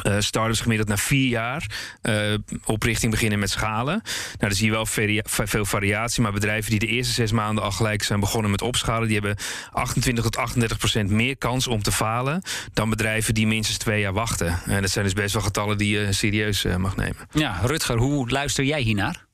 eh 0.01 0.15
startups 0.19 0.61
gemiddeld 0.61 0.89
na 0.89 0.97
vier 0.97 1.27
jaar 1.27 1.65
eh, 2.01 2.33
oprichting 2.65 3.11
beginnen 3.11 3.39
met 3.39 3.49
schalen. 3.49 4.01
Nou, 4.03 4.37
dan 4.37 4.51
zie 4.51 4.65
je 4.65 4.71
wel 4.71 4.85
veel 5.25 5.65
variatie. 5.65 6.21
Maar 6.21 6.31
bedrijven 6.31 6.71
die 6.71 6.79
de 6.79 6.87
eerste 6.87 7.13
zes 7.13 7.31
maanden 7.31 7.63
al 7.63 7.71
gelijk 7.71 8.03
zijn 8.03 8.19
begonnen 8.19 8.51
met 8.51 8.61
opschalen, 8.61 9.07
die 9.07 9.19
hebben 9.19 9.37
28 9.71 10.23
tot 10.23 10.37
38 10.37 10.77
procent 10.77 11.09
meer 11.09 11.37
kans 11.37 11.67
om 11.67 11.83
te 11.83 11.91
falen 11.91 12.41
dan 12.73 12.89
bedrijven 12.89 13.33
die 13.33 13.47
minstens 13.47 13.77
twee 13.77 14.01
jaar 14.01 14.13
wachten. 14.13 14.59
En 14.65 14.81
dat 14.81 14.89
zijn 14.89 15.05
dus 15.05 15.13
best 15.13 15.33
wel 15.33 15.43
getallen 15.43 15.77
die 15.77 15.99
je 15.99 16.13
serieus 16.13 16.65
eh, 16.65 16.75
mag 16.75 16.95
nemen. 16.95 17.17
Ja, 17.31 17.59
Rutger, 17.63 17.97
hoe 17.97 18.29
luister 18.29 18.63
jij 18.63 18.81
hiernaar? 18.81 19.25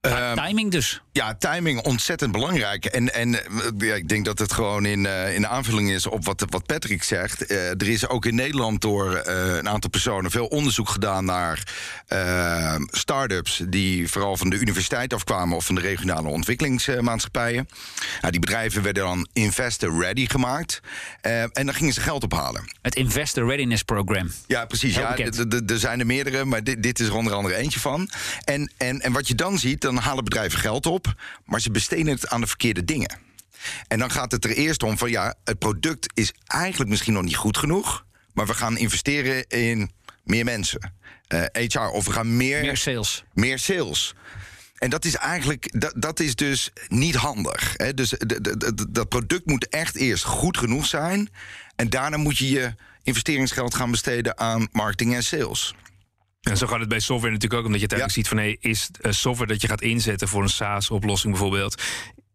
Ehm, 0.00 0.36
timing 0.36 0.70
dus. 0.70 1.02
Ja, 1.12 1.34
timing 1.34 1.80
ontzettend 1.80 2.32
belangrijk. 2.32 2.84
En, 2.84 3.14
en 3.14 3.34
eh, 3.34 3.68
ja, 3.78 3.94
ik 3.94 4.08
denk 4.08 4.24
dat 4.24 4.38
het 4.38 4.52
gewoon 4.52 4.84
in, 4.86 5.06
eh, 5.06 5.34
in 5.34 5.46
aanvulling 5.46 5.90
is 5.90 6.06
op 6.06 6.24
wat, 6.24 6.44
wat 6.48 6.66
Patrick 6.66 7.02
zegt. 7.02 7.46
Eh, 7.46 7.70
er 7.70 7.88
is 7.88 8.08
ook 8.08 8.26
in 8.26 8.34
Nederland 8.34 8.80
door 8.80 9.22
een 9.26 9.68
aantal 9.68 9.90
personen 9.90 10.30
veel 10.30 10.46
onderzoek 10.46 10.88
gedaan 10.88 11.24
naar 11.24 11.62
eh, 12.06 12.74
start-ups 12.90 13.62
die 13.68 14.08
vooral 14.08 14.36
van 14.36 14.50
de 14.50 14.58
universiteit 14.58 15.14
afkwamen 15.14 15.56
of 15.56 15.66
van 15.66 15.74
de 15.74 15.80
regionale 15.80 16.28
ontwikkelingsmaatschappijen. 16.28 17.68
Nou, 18.20 18.30
die 18.30 18.40
bedrijven 18.40 18.82
werden 18.82 19.02
dan 19.02 19.28
investor 19.32 20.00
ready 20.00 20.26
gemaakt. 20.26 20.80
En 21.20 21.66
dan 21.66 21.74
gingen 21.74 21.92
ze 21.92 22.00
geld 22.00 22.24
ophalen. 22.24 22.72
Het 22.82 22.94
Investor 22.94 23.46
Readiness 23.46 23.82
Program. 23.82 24.30
Ja, 24.46 24.66
precies. 24.66 24.94
Ja, 24.94 25.16
er 25.66 25.78
zijn 25.78 26.00
er 26.00 26.06
meerdere, 26.06 26.44
maar 26.44 26.64
dit, 26.64 26.82
dit 26.82 27.00
is 27.00 27.06
er 27.06 27.14
onder 27.14 27.32
andere 27.32 27.54
eentje 27.54 27.80
van. 27.80 28.10
En, 28.44 28.72
en, 28.76 29.00
en 29.00 29.12
wat 29.12 29.28
je 29.28 29.34
dan 29.34 29.58
ziet, 29.58 29.86
dan 29.94 30.02
halen 30.02 30.24
bedrijven 30.24 30.58
geld 30.58 30.86
op, 30.86 31.14
maar 31.44 31.60
ze 31.60 31.70
besteden 31.70 32.06
het 32.06 32.28
aan 32.28 32.40
de 32.40 32.46
verkeerde 32.46 32.84
dingen. 32.84 33.18
En 33.88 33.98
dan 33.98 34.10
gaat 34.10 34.32
het 34.32 34.44
er 34.44 34.50
eerst 34.50 34.82
om 34.82 34.98
van 34.98 35.10
ja, 35.10 35.34
het 35.44 35.58
product 35.58 36.10
is 36.14 36.32
eigenlijk 36.46 36.90
misschien 36.90 37.12
nog 37.12 37.22
niet 37.22 37.36
goed 37.36 37.56
genoeg, 37.56 38.04
maar 38.32 38.46
we 38.46 38.54
gaan 38.54 38.76
investeren 38.76 39.46
in 39.46 39.90
meer 40.24 40.44
mensen. 40.44 40.92
Eh, 41.28 41.42
HR, 41.52 41.78
of 41.78 42.04
we 42.04 42.12
gaan 42.12 42.36
meer, 42.36 42.60
Meer 42.60 42.76
sales. 42.76 43.24
meer 43.32 43.58
sales. 43.58 44.14
En 44.78 44.90
dat 44.90 45.04
is 45.04 45.14
eigenlijk, 45.14 45.80
dat, 45.80 45.92
dat 45.96 46.20
is 46.20 46.34
dus 46.34 46.70
niet 46.88 47.14
handig. 47.14 47.74
Hè? 47.76 47.94
Dus 47.94 48.14
dat 48.88 49.08
product 49.08 49.46
moet 49.46 49.68
echt 49.68 49.96
eerst 49.96 50.24
goed 50.24 50.58
genoeg 50.58 50.86
zijn. 50.86 51.28
En 51.76 51.90
daarna 51.90 52.16
moet 52.16 52.38
je 52.38 52.48
je 52.50 52.74
investeringsgeld 53.02 53.74
gaan 53.74 53.90
besteden 53.90 54.38
aan 54.38 54.68
marketing 54.72 55.14
en 55.14 55.22
sales. 55.24 55.74
En 56.50 56.56
zo 56.56 56.66
gaat 56.66 56.80
het 56.80 56.88
bij 56.88 57.00
software 57.00 57.32
natuurlijk 57.32 57.60
ook, 57.60 57.66
omdat 57.66 57.80
je 57.80 57.88
uiteindelijk 57.88 58.18
ziet 58.18 58.28
van 58.28 58.36
hey, 58.36 58.56
is 58.60 58.90
eh, 59.00 59.12
software 59.12 59.52
dat 59.52 59.62
je 59.62 59.68
gaat 59.68 59.82
inzetten 59.82 60.28
voor 60.28 60.42
een 60.42 60.48
SaaS-oplossing 60.48 61.32
bijvoorbeeld. 61.32 61.82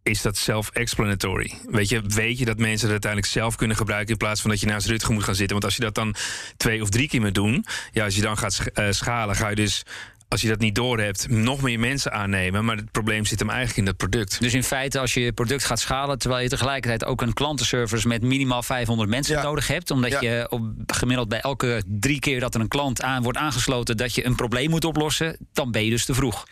Is 0.03 0.21
dat 0.21 0.37
self-explanatory? 0.37 1.53
Weet 1.69 1.89
je, 1.89 2.01
weet 2.01 2.37
je 2.39 2.45
dat 2.45 2.57
mensen 2.57 2.81
het 2.81 2.91
uiteindelijk 2.91 3.31
zelf 3.31 3.55
kunnen 3.55 3.77
gebruiken 3.77 4.11
in 4.11 4.17
plaats 4.17 4.41
van 4.41 4.49
dat 4.49 4.59
je 4.59 4.65
naast 4.65 4.87
Rutger 4.87 5.13
moet 5.13 5.23
gaan 5.23 5.35
zitten? 5.35 5.51
Want 5.51 5.65
als 5.65 5.75
je 5.75 5.81
dat 5.81 5.95
dan 5.95 6.15
twee 6.57 6.81
of 6.81 6.89
drie 6.89 7.07
keer 7.07 7.21
moet 7.21 7.33
doen, 7.33 7.65
ja, 7.91 8.03
als 8.03 8.15
je 8.15 8.21
dan 8.21 8.37
gaat 8.37 8.59
eh, 8.73 8.87
schalen, 8.89 9.35
ga 9.35 9.49
je 9.49 9.55
dus, 9.55 9.83
als 10.27 10.41
je 10.41 10.47
dat 10.47 10.59
niet 10.59 10.75
doorhebt, 10.75 11.29
nog 11.29 11.61
meer 11.61 11.79
mensen 11.79 12.11
aannemen. 12.11 12.65
Maar 12.65 12.75
het 12.75 12.91
probleem 12.91 13.25
zit 13.25 13.39
hem 13.39 13.49
eigenlijk 13.49 13.79
in 13.79 13.85
dat 13.85 13.97
product. 13.97 14.39
Dus 14.39 14.53
in 14.53 14.63
feite, 14.63 14.99
als 14.99 15.13
je 15.13 15.19
je 15.21 15.33
product 15.33 15.63
gaat 15.65 15.79
schalen, 15.79 16.17
terwijl 16.17 16.41
je 16.43 16.49
tegelijkertijd 16.49 17.05
ook 17.05 17.21
een 17.21 17.33
klantenservice 17.33 18.07
met 18.07 18.21
minimaal 18.21 18.63
500 18.63 19.09
mensen 19.09 19.35
Ja. 19.35 19.43
nodig 19.43 19.67
hebt, 19.67 19.91
omdat 19.91 20.11
Ja. 20.11 20.21
je 20.21 20.47
op, 20.49 20.61
gemiddeld 20.87 21.29
bij 21.29 21.39
elke 21.41 21.83
drie 21.87 22.19
keer 22.19 22.39
dat 22.39 22.55
er 22.55 22.61
een 22.61 22.67
klant 22.67 23.01
aan 23.01 23.23
wordt 23.23 23.37
aangesloten, 23.37 23.97
dat 23.97 24.15
je 24.15 24.25
een 24.25 24.35
probleem 24.35 24.69
moet 24.69 24.85
oplossen, 24.85 25.37
dan 25.53 25.71
ben 25.71 25.83
je 25.83 25.89
dus 25.89 26.05
te 26.05 26.13
vroeg. 26.13 26.43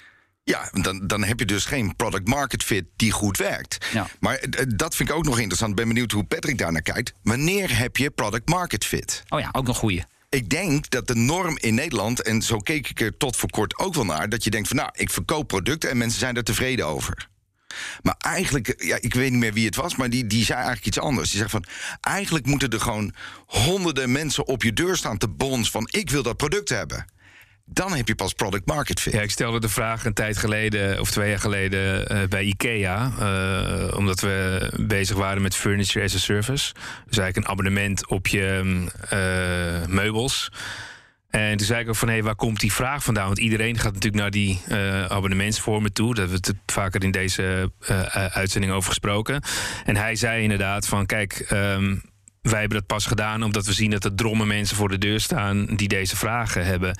Ja, 0.43 0.69
dan, 0.81 1.07
dan 1.07 1.23
heb 1.23 1.39
je 1.39 1.45
dus 1.45 1.65
geen 1.65 1.95
product 1.95 2.27
market 2.27 2.63
fit 2.63 2.85
die 2.95 3.11
goed 3.11 3.37
werkt. 3.37 3.85
Ja. 3.93 4.07
Maar 4.19 4.35
eh, 4.35 4.65
dat 4.75 4.95
vind 4.95 5.09
ik 5.09 5.15
ook 5.15 5.25
nog 5.25 5.37
interessant. 5.37 5.71
Ik 5.71 5.77
ben 5.77 5.87
benieuwd 5.87 6.11
hoe 6.11 6.23
Patrick 6.23 6.57
daar 6.57 6.71
naar 6.71 6.81
kijkt. 6.81 7.13
Wanneer 7.23 7.77
heb 7.77 7.97
je 7.97 8.09
product 8.11 8.49
market 8.49 8.85
fit? 8.85 9.23
Oh 9.29 9.39
ja, 9.39 9.49
ook 9.51 9.65
nog 9.67 9.77
goeie. 9.77 10.03
Ik 10.31 10.49
denk 10.49 10.89
dat 10.89 11.07
de 11.07 11.15
norm 11.15 11.57
in 11.57 11.73
Nederland, 11.73 12.21
en 12.21 12.41
zo 12.41 12.57
keek 12.57 12.89
ik 12.89 13.01
er 13.01 13.17
tot 13.17 13.35
voor 13.35 13.49
kort 13.49 13.77
ook 13.77 13.93
wel 13.93 14.05
naar, 14.05 14.29
dat 14.29 14.43
je 14.43 14.49
denkt 14.49 14.67
van 14.67 14.77
nou, 14.77 14.89
ik 14.93 15.09
verkoop 15.09 15.47
producten 15.47 15.89
en 15.89 15.97
mensen 15.97 16.19
zijn 16.19 16.35
er 16.35 16.43
tevreden 16.43 16.87
over. 16.87 17.29
Maar 18.01 18.15
eigenlijk, 18.17 18.83
ja, 18.83 18.97
ik 18.99 19.13
weet 19.13 19.31
niet 19.31 19.39
meer 19.39 19.53
wie 19.53 19.65
het 19.65 19.75
was, 19.75 19.95
maar 19.95 20.09
die, 20.09 20.27
die 20.27 20.45
zei 20.45 20.57
eigenlijk 20.57 20.87
iets 20.87 20.99
anders. 20.99 21.29
Die 21.29 21.39
zegt 21.39 21.51
van, 21.51 21.65
eigenlijk 22.01 22.45
moeten 22.45 22.69
er 22.69 22.79
gewoon 22.79 23.13
honderden 23.45 24.11
mensen 24.11 24.47
op 24.47 24.63
je 24.63 24.73
deur 24.73 24.97
staan 24.97 25.17
te 25.17 25.27
bons 25.27 25.71
van 25.71 25.87
ik 25.91 26.09
wil 26.09 26.23
dat 26.23 26.37
product 26.37 26.69
hebben. 26.69 27.05
Dan 27.65 27.93
heb 27.93 28.07
je 28.07 28.15
pas 28.15 28.33
product 28.33 28.67
market 28.67 28.99
fit. 28.99 29.13
Ja, 29.13 29.21
ik 29.21 29.31
stelde 29.31 29.59
de 29.59 29.69
vraag 29.69 30.05
een 30.05 30.13
tijd 30.13 30.37
geleden, 30.37 30.99
of 30.99 31.11
twee 31.11 31.29
jaar 31.29 31.39
geleden, 31.39 32.11
uh, 32.11 32.27
bij 32.27 32.43
IKEA. 32.43 33.11
Uh, 33.19 33.97
omdat 33.97 34.19
we 34.19 34.69
bezig 34.79 35.15
waren 35.15 35.41
met 35.41 35.55
Furniture 35.55 36.05
as 36.05 36.15
a 36.15 36.17
Service. 36.17 36.73
Dus 37.07 37.17
eigenlijk 37.17 37.37
een 37.37 37.47
abonnement 37.47 38.07
op 38.07 38.27
je 38.27 38.61
uh, 39.13 39.87
meubels. 39.87 40.51
En 41.29 41.57
toen 41.57 41.67
zei 41.67 41.81
ik 41.81 41.89
ook 41.89 41.95
van, 41.95 42.09
hé, 42.09 42.21
waar 42.21 42.35
komt 42.35 42.59
die 42.59 42.73
vraag 42.73 43.03
vandaan? 43.03 43.25
Want 43.25 43.39
iedereen 43.39 43.75
gaat 43.75 43.93
natuurlijk 43.93 44.21
naar 44.21 44.31
die 44.31 44.61
uh, 44.69 45.05
abonnementsvormen 45.05 45.93
toe. 45.93 46.15
Daar 46.15 46.27
hebben 46.27 46.41
we 46.41 46.47
het 46.47 46.73
vaker 46.73 47.03
in 47.03 47.11
deze 47.11 47.71
uitzending 48.31 48.73
over 48.73 48.89
gesproken. 48.89 49.41
En 49.85 49.95
hij 49.95 50.15
zei 50.15 50.43
inderdaad 50.43 50.87
van, 50.87 51.05
kijk... 51.05 51.47
Um, 51.51 52.01
wij 52.41 52.59
hebben 52.59 52.77
dat 52.77 52.87
pas 52.87 53.05
gedaan 53.05 53.43
omdat 53.43 53.65
we 53.65 53.73
zien 53.73 53.91
dat 53.91 54.03
er 54.03 54.15
drommen 54.15 54.47
mensen 54.47 54.75
voor 54.75 54.89
de 54.89 54.97
deur 54.97 55.19
staan 55.19 55.65
die 55.65 55.87
deze 55.87 56.15
vragen 56.15 56.65
hebben. 56.65 56.99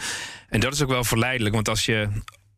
En 0.49 0.59
dat 0.59 0.73
is 0.73 0.81
ook 0.81 0.89
wel 0.89 1.03
verleidelijk, 1.03 1.55
want 1.55 1.69
als 1.69 1.85
je 1.85 2.07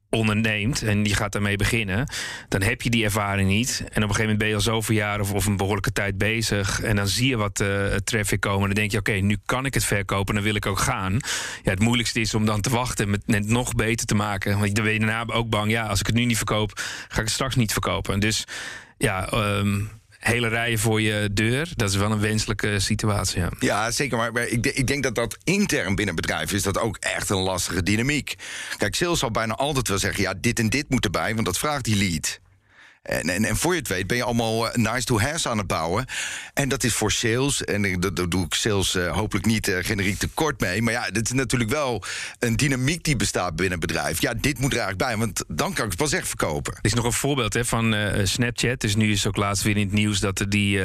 onderneemt 0.10 0.82
en 0.82 1.06
je 1.06 1.16
gaat 1.16 1.32
daarmee 1.32 1.56
beginnen, 1.56 2.08
dan 2.48 2.62
heb 2.62 2.82
je 2.82 2.90
die 2.90 3.04
ervaring 3.04 3.50
niet. 3.50 3.80
En 3.80 3.86
op 3.86 3.96
een 3.96 4.02
gegeven 4.02 4.22
moment 4.22 4.38
ben 4.38 4.48
je 4.48 4.56
al 4.56 4.62
zoveel 4.62 4.96
jaar 4.96 5.20
of, 5.20 5.34
of 5.34 5.46
een 5.46 5.58
behoorlijke 5.58 5.92
tijd 5.92 6.18
bezig. 6.18 6.82
En 6.82 6.96
dan 6.96 7.08
zie 7.08 7.30
je 7.30 7.38
wat 7.38 7.60
uh, 7.60 7.86
traffic 7.86 8.40
komen. 8.40 8.62
En 8.62 8.68
dan 8.68 8.76
denk 8.76 8.92
je, 8.92 8.98
oké, 8.98 9.12
nu 9.12 9.38
kan 9.46 9.66
ik 9.66 9.74
het 9.74 9.86
verkopen. 9.86 10.36
Dan 10.36 10.44
wil 10.44 10.56
ik 10.56 10.66
ook 10.66 10.80
gaan. 10.80 11.14
Ja, 11.64 11.72
het 11.72 11.80
moeilijkste 11.80 12.20
is 12.20 12.34
om 12.34 12.46
dan 12.46 12.62
te 12.62 12.70
wachten 12.70 13.10
met 13.10 13.28
net 13.28 13.46
nog 13.48 13.74
beter 13.74 14.06
te 14.06 14.16
maken. 14.16 14.60
Want 14.60 14.76
dan 14.76 14.84
ben 14.84 14.94
je 14.94 15.00
daarna 15.00 15.34
ook 15.34 15.50
bang. 15.50 15.72
Ja, 15.72 15.86
als 15.86 16.00
ik 16.00 16.06
het 16.06 16.16
nu 16.16 16.26
niet 16.26 16.38
verkoop, 16.38 16.72
ga 17.08 17.20
ik 17.20 17.26
het 17.26 17.30
straks 17.30 17.56
niet 17.56 17.72
verkopen. 17.72 18.20
Dus 18.20 18.44
ja. 18.98 19.34
Um, 19.34 19.90
hele 20.24 20.48
rijen 20.48 20.80
voor 20.80 21.02
je 21.02 21.30
deur. 21.34 21.70
Dat 21.76 21.90
is 21.90 21.96
wel 21.96 22.12
een 22.12 22.20
wenselijke 22.20 22.80
situatie. 22.80 23.42
Ja, 23.42 23.50
ja 23.60 23.92
zeker. 23.92 24.18
Maar 24.18 24.38
ik, 24.38 24.66
ik, 24.66 24.88
denk 24.88 25.04
dat 25.04 25.16
dat 25.16 25.38
intern 25.44 25.96
binnen 25.96 26.16
bedrijven 26.16 26.56
is 26.56 26.64
dat 26.64 26.80
ook 26.80 26.98
echt 27.00 27.30
een 27.30 27.38
lastige 27.38 27.84
dynamiek. 27.84 28.36
Kijk, 28.78 28.96
sales 28.96 29.20
zal 29.20 29.32
bijna 29.32 29.56
altijd 29.56 29.88
wel 29.88 29.98
zeggen: 29.98 30.24
ja, 30.24 30.34
dit 30.42 30.60
en 30.60 30.70
dit 30.70 30.90
moet 30.90 31.06
erbij, 31.06 31.34
want 31.34 31.46
dat 31.46 31.58
vraagt 31.58 31.84
die 31.84 31.96
lead. 31.96 32.42
En, 33.04 33.30
en, 33.30 33.58
voor 33.58 33.74
je 33.74 33.80
het 33.80 33.88
weet 33.88 34.08
ben 34.08 34.18
je 34.18 34.24
allemaal 34.24 34.70
eh, 34.70 34.76
nice 34.76 35.06
to 35.06 35.20
have 35.20 35.50
aan 35.50 35.58
het 35.58 35.68
bouwen. 35.68 36.06
En 36.54 36.70
dat 36.70 36.84
is 36.84 36.94
voor 36.94 37.12
sales. 37.12 37.64
En 37.64 38.00
dat, 38.00 38.32
doe 38.32 38.46
ik 38.46 38.54
sales 38.54 38.96
uh, 38.96 39.12
hopelijk 39.16 39.46
niet 39.46 39.68
uh, 39.68 39.78
generiek 39.82 40.18
tekort 40.18 40.60
mee. 40.60 40.82
Maar 40.82 40.94
ja, 40.94 41.10
dit 41.10 41.26
is 41.26 41.32
natuurlijk 41.32 41.70
wel 41.70 42.04
een 42.40 42.56
dynamiek 42.56 43.04
die 43.04 43.16
bestaat 43.16 43.56
binnen 43.56 43.74
een 43.74 43.88
bedrijf. 43.88 44.22
Ja, 44.22 44.34
dit 44.34 44.60
moet 44.60 44.74
er 44.74 44.80
eigenlijk 44.80 45.10
bij, 45.10 45.18
want 45.18 45.44
dan 45.48 45.74
kan 45.74 45.86
ik 45.86 45.92
het 45.92 46.00
pas 46.00 46.12
echt 46.12 46.28
verkopen. 46.28 46.74
Er 46.74 46.80
is 46.82 46.94
nog 46.94 47.06
een 47.06 47.14
voorbeeld 47.14 47.54
hè, 47.54 47.66
van 47.66 47.96
Snapchat. 48.24 48.80
Dus 48.80 48.96
nu 48.96 49.12
is 49.12 49.28
ook 49.28 49.36
laatst 49.36 49.64
weer 49.64 49.78
in 49.78 49.86
het 49.86 49.94
nieuws 49.94 50.20
dat, 50.20 50.46
die, 50.50 50.78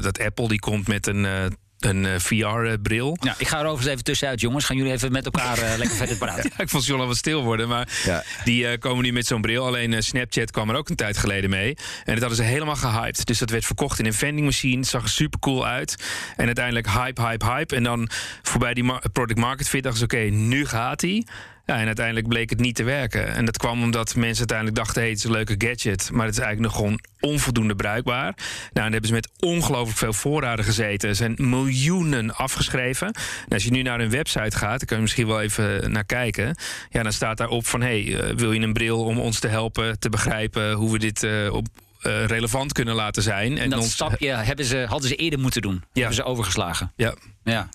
dat 0.00 0.20
Apple 0.20 0.48
die 0.48 0.60
komt 0.60 0.88
met 0.88 1.06
een 1.06 1.56
een 1.80 2.04
uh, 2.04 2.14
VR-bril. 2.18 3.16
Ja, 3.20 3.34
ik 3.38 3.48
ga 3.48 3.58
er 3.58 3.64
overigens 3.64 3.90
even 3.92 4.04
tussenuit, 4.04 4.40
jongens. 4.40 4.64
Gaan 4.64 4.76
jullie 4.76 4.92
even 4.92 5.12
met 5.12 5.24
elkaar 5.24 5.58
uh, 5.58 5.76
lekker 5.76 5.96
verder 5.96 6.16
praten? 6.16 6.50
ja, 6.56 6.62
ik 6.62 6.68
vond 6.68 6.86
John 6.86 7.00
al 7.00 7.06
wat 7.06 7.16
stil 7.16 7.42
worden, 7.42 7.68
maar 7.68 7.88
ja. 8.04 8.24
die 8.44 8.64
uh, 8.64 8.78
komen 8.78 9.04
nu 9.04 9.12
met 9.12 9.26
zo'n 9.26 9.40
bril. 9.40 9.66
Alleen 9.66 10.02
Snapchat 10.02 10.50
kwam 10.50 10.70
er 10.70 10.76
ook 10.76 10.88
een 10.88 10.96
tijd 10.96 11.18
geleden 11.18 11.50
mee. 11.50 11.76
En 12.04 12.12
dat 12.12 12.18
hadden 12.18 12.36
ze 12.36 12.42
helemaal 12.42 12.76
gehyped. 12.76 13.26
Dus 13.26 13.38
dat 13.38 13.50
werd 13.50 13.64
verkocht 13.64 13.98
in 13.98 14.06
een 14.06 14.14
vending 14.14 14.46
machine. 14.46 14.76
Het 14.76 14.86
zag 14.86 15.02
er 15.02 15.08
super 15.08 15.38
cool 15.38 15.66
uit. 15.66 15.96
En 16.36 16.46
uiteindelijk 16.46 16.86
hype, 16.90 17.22
hype, 17.22 17.46
hype. 17.46 17.76
En 17.76 17.82
dan 17.82 18.08
voorbij 18.42 18.74
die 18.74 18.84
product 19.12 19.38
market 19.38 19.68
fit 19.68 19.82
dachten 19.82 20.00
ze... 20.00 20.04
oké, 20.04 20.30
nu 20.30 20.66
gaat 20.66 21.00
hij. 21.00 21.26
Ja, 21.66 21.78
en 21.78 21.86
uiteindelijk 21.86 22.28
bleek 22.28 22.50
het 22.50 22.60
niet 22.60 22.74
te 22.74 22.82
werken. 22.82 23.34
En 23.34 23.44
dat 23.44 23.56
kwam 23.56 23.82
omdat 23.82 24.14
mensen 24.14 24.38
uiteindelijk 24.38 24.76
dachten: 24.76 25.00
hey, 25.00 25.10
het 25.10 25.18
is 25.18 25.24
een 25.24 25.30
leuke 25.30 25.54
gadget, 25.58 26.10
maar 26.12 26.26
het 26.26 26.34
is 26.34 26.40
eigenlijk 26.40 26.72
nog 26.72 26.82
gewoon 26.82 27.00
onvoldoende 27.20 27.74
bruikbaar. 27.74 28.34
Nou, 28.34 28.70
dan 28.72 28.92
hebben 28.92 29.06
ze 29.06 29.14
met 29.14 29.28
ongelooflijk 29.38 29.98
veel 29.98 30.12
voorraden 30.12 30.64
gezeten. 30.64 31.08
Er 31.08 31.14
zijn 31.14 31.34
miljoenen 31.36 32.34
afgeschreven. 32.34 33.06
En 33.06 33.48
als 33.48 33.64
je 33.64 33.70
nu 33.70 33.82
naar 33.82 33.98
hun 33.98 34.10
website 34.10 34.56
gaat, 34.56 34.78
dan 34.78 34.86
kun 34.86 34.96
je 34.96 35.02
misschien 35.02 35.26
wel 35.26 35.40
even 35.40 35.92
naar 35.92 36.04
kijken. 36.04 36.56
Ja, 36.90 37.02
dan 37.02 37.12
staat 37.12 37.36
daarop 37.36 37.66
van: 37.66 37.80
hey, 37.80 38.18
eh, 38.18 38.34
wil 38.34 38.52
je 38.52 38.60
een 38.60 38.72
bril 38.72 39.04
om 39.04 39.18
ons 39.18 39.38
te 39.38 39.48
helpen 39.48 39.98
te 39.98 40.08
begrijpen 40.08 40.72
hoe 40.72 40.92
we 40.92 40.98
dit 40.98 41.22
uh, 41.22 41.52
op 41.52 41.66
uh, 42.02 42.24
relevant 42.24 42.72
kunnen 42.72 42.94
laten 42.94 43.22
zijn. 43.22 43.58
En 43.58 43.70
dat 43.70 43.78
ons... 43.78 43.92
stapje 43.92 44.28
hebben 44.28 44.64
ze, 44.64 44.84
hadden 44.88 45.08
ze 45.08 45.16
eerder 45.16 45.38
moeten 45.38 45.62
doen. 45.62 45.84
Ja. 45.92 46.00
Hebben 46.00 46.16
ze 46.16 46.24
overgeslagen. 46.24 46.92
Ja. 46.96 47.14
ja. 47.44 47.68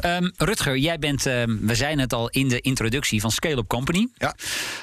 Ja. 0.00 0.16
Um, 0.16 0.32
Rutger, 0.36 0.76
jij 0.76 0.98
bent, 0.98 1.26
um, 1.26 1.66
we 1.66 1.74
zijn 1.74 1.98
het 1.98 2.12
al 2.12 2.30
in 2.30 2.48
de 2.48 2.60
introductie 2.60 3.20
van 3.20 3.30
Scale 3.30 3.56
Up 3.56 3.68
Company. 3.68 4.08
Ja. 4.14 4.34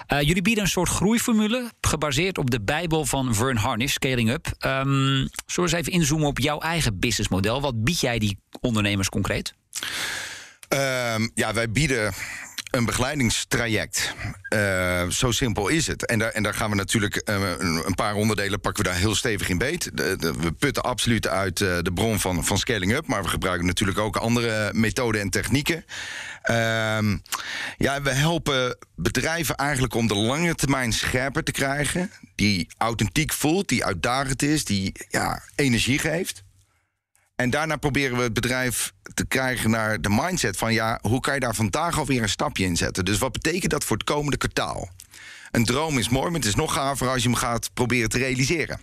Uh, 0.08 0.22
jullie 0.22 0.41
bieden 0.41 0.63
een 0.63 0.69
soort 0.69 0.89
groeiformule 0.89 1.72
gebaseerd 1.82 2.38
op 2.38 2.52
de 2.52 2.62
Bijbel 2.62 3.06
van 3.06 3.36
Vern 3.36 3.58
Harnish, 3.58 3.93
Scaling 3.93 4.30
Up. 4.30 4.48
Um, 4.48 4.91
zullen 4.91 5.30
we 5.45 5.62
eens 5.62 5.72
even 5.72 5.91
inzoomen 5.91 6.28
op 6.28 6.39
jouw 6.39 6.60
eigen 6.60 7.00
businessmodel? 7.00 7.62
Wat 7.62 7.84
bied 7.84 8.00
jij 8.00 8.19
die 8.19 8.38
ondernemers 8.62 9.10
concreet? 9.10 9.54
ja, 11.34 11.54
wij 11.54 11.72
bieden 11.72 12.13
een 12.69 12.86
begeleidingstraject. 12.86 14.13
Uh, 14.53 15.08
zo 15.10 15.32
simpel 15.32 15.67
is 15.67 15.88
het. 15.88 16.05
En 16.05 16.19
daar, 16.19 16.32
en 16.32 16.43
daar 16.43 16.53
gaan 16.53 16.69
we 16.69 16.75
natuurlijk 16.75 17.21
uh, 17.29 17.51
een 17.86 17.95
paar 17.95 18.15
onderdelen 18.15 18.60
pakken 18.60 18.84
we 18.84 18.89
daar 18.89 18.99
heel 18.99 19.15
stevig 19.15 19.49
in 19.49 19.58
beet. 19.58 19.91
we 19.93 20.51
putten 20.60 20.84
absoluut 20.84 21.27
uit 21.27 21.60
uh, 21.60 21.77
de 21.82 21.93
bron 21.93 22.19
van, 22.19 22.45
van 22.45 22.58
scaling 22.58 22.93
up, 22.93 23.08
maar 23.08 23.23
we 23.23 23.29
gebruiken 23.29 23.65
natuurlijk 23.65 23.97
ook 23.97 24.15
andere 24.15 24.73
methoden 24.73 25.21
en 25.21 25.29
technieken. 25.29 25.86
Ehm, 26.41 27.17
ja, 27.77 28.01
we 28.01 28.12
helpen 28.12 28.77
bedrijven 28.95 29.55
eigenlijk 29.55 29.93
om 29.93 30.08
de 30.08 30.15
lange 30.15 30.55
termijn 30.55 30.93
scherper 30.93 31.43
te 31.43 31.51
krijgen, 31.51 32.12
die 32.36 32.67
authentiek 32.77 33.34
voelt, 33.34 33.67
die 33.67 33.86
uitdagend 33.86 34.41
is, 34.41 34.65
die 34.65 34.95
ja, 35.10 35.41
energie 35.55 35.99
geeft. 35.99 36.43
En 37.39 37.49
daarna 37.49 37.75
proberen 37.75 38.17
we 38.17 38.23
het 38.23 38.34
bedrijf 38.34 38.93
te 39.13 39.25
krijgen 39.25 39.69
naar 39.69 40.02
de 40.02 40.10
mindset 40.10 40.58
van 40.58 40.73
ja, 40.73 40.99
hoe 41.02 41.19
kan 41.19 41.34
je 41.34 41.39
daar 41.39 41.56
vandaag 41.56 41.97
alweer 41.97 42.21
een 42.21 42.30
stapje 42.30 42.65
in 42.65 42.78
zetten? 42.78 43.06
Dus 43.06 43.17
wat 43.17 43.32
betekent 43.32 43.71
dat 43.71 43.84
voor 43.84 43.97
het 43.97 44.06
komende 44.06 44.38
kwartaal? 44.38 44.89
Een 45.52 45.65
droom 45.65 45.97
is 45.97 46.10
mooi, 46.10 46.25
maar 46.25 46.39
het 46.39 46.49
is 46.49 46.56
nog 46.56 46.73
gaver 46.73 47.08
als 47.08 47.23
je 47.23 47.30
hem 47.30 47.38
gaat 47.38 47.69
proberen 47.73 48.10
te 48.10 48.17
realiseren. 48.17 48.80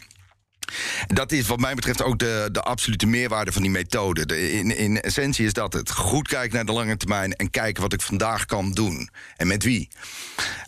Dat 1.06 1.32
is 1.32 1.46
wat 1.46 1.58
mij 1.58 1.74
betreft 1.74 2.02
ook 2.02 2.18
de, 2.18 2.48
de 2.52 2.62
absolute 2.62 3.06
meerwaarde 3.06 3.52
van 3.52 3.62
die 3.62 3.70
methode. 3.70 4.26
De, 4.26 4.52
in, 4.52 4.76
in 4.76 5.00
essentie 5.00 5.46
is 5.46 5.52
dat 5.52 5.72
het. 5.72 5.90
Goed 5.90 6.28
kijken 6.28 6.54
naar 6.54 6.64
de 6.64 6.72
lange 6.72 6.96
termijn 6.96 7.32
en 7.32 7.50
kijken 7.50 7.82
wat 7.82 7.92
ik 7.92 8.00
vandaag 8.00 8.44
kan 8.44 8.72
doen. 8.72 9.10
En 9.36 9.46
met 9.46 9.64
wie. 9.64 9.88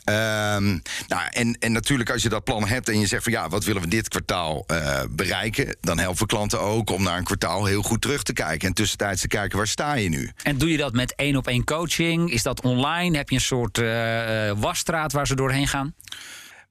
Um, 0.04 0.82
nou, 1.06 1.22
en, 1.30 1.56
en 1.58 1.72
natuurlijk 1.72 2.10
als 2.10 2.22
je 2.22 2.28
dat 2.28 2.44
plan 2.44 2.68
hebt 2.68 2.88
en 2.88 3.00
je 3.00 3.06
zegt 3.06 3.22
van 3.22 3.32
ja, 3.32 3.48
wat 3.48 3.64
willen 3.64 3.82
we 3.82 3.88
dit 3.88 4.08
kwartaal 4.08 4.64
uh, 4.70 5.00
bereiken, 5.10 5.76
dan 5.80 5.98
helpen 5.98 6.26
klanten 6.26 6.60
ook 6.60 6.90
om 6.90 7.02
naar 7.02 7.18
een 7.18 7.24
kwartaal 7.24 7.64
heel 7.64 7.82
goed 7.82 8.00
terug 8.00 8.22
te 8.22 8.32
kijken 8.32 8.68
en 8.68 8.74
tussentijds 8.74 9.20
te 9.20 9.28
kijken 9.28 9.58
waar 9.58 9.66
sta 9.66 9.94
je 9.94 10.08
nu. 10.08 10.30
En 10.42 10.58
doe 10.58 10.70
je 10.70 10.76
dat 10.76 10.92
met 10.92 11.14
één 11.14 11.36
op 11.36 11.46
één 11.46 11.64
coaching? 11.64 12.32
Is 12.32 12.42
dat 12.42 12.60
online? 12.60 13.16
Heb 13.16 13.28
je 13.28 13.34
een 13.34 13.40
soort 13.40 13.78
uh, 13.78 14.52
wasstraat 14.56 15.12
waar 15.12 15.26
ze 15.26 15.34
doorheen 15.34 15.68
gaan? 15.68 15.94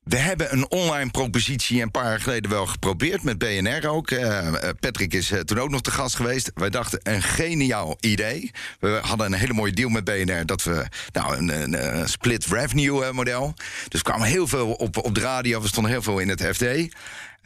We 0.08 0.18
hebben 0.18 0.54
een 0.54 0.72
online 0.72 1.12
propositie 1.12 1.82
een 1.82 1.92
paar 1.92 2.06
jaar 2.06 2.20
geleden 2.20 2.52
wel 2.52 2.66
geprobeerd 2.66 3.24
met 3.24 3.38
BNR 3.38 3.88
ook. 3.88 4.12
Uh, 4.12 4.48
Patrick 4.80 5.14
is 5.14 5.32
uh, 5.32 5.40
toen 5.40 5.60
ook 5.60 5.70
nog 5.70 5.82
te 5.82 5.92
gast 5.92 6.16
geweest. 6.16 6.52
Wij 6.56 6.70
dachten 6.70 7.00
een 7.04 7.22
geniaal 7.22 7.98
idee. 8.00 8.52
We 8.80 9.00
hadden 9.02 9.26
een 9.26 9.40
hele 9.40 9.54
mooie 9.54 9.72
deal 9.72 9.90
met 9.90 10.04
BNR 10.04 10.46
dat 10.46 10.64
we 10.64 10.86
nou 11.12 11.38
een, 11.38 11.74
een, 11.74 12.10
split 12.10 12.46
revenue 12.46 13.14
model. 13.14 13.54
Dus 13.88 14.02
kwamen 14.02 14.28
heel 14.28 14.48
veel 14.48 14.72
op, 14.72 14.98
op 14.98 15.16
de 15.16 15.22
radio. 15.22 15.62
We 15.62 15.68
stonden 15.68 15.92
heel 15.92 16.02
veel 16.02 16.20
in 16.20 16.30
het 16.30 16.42
FD. 16.42 16.64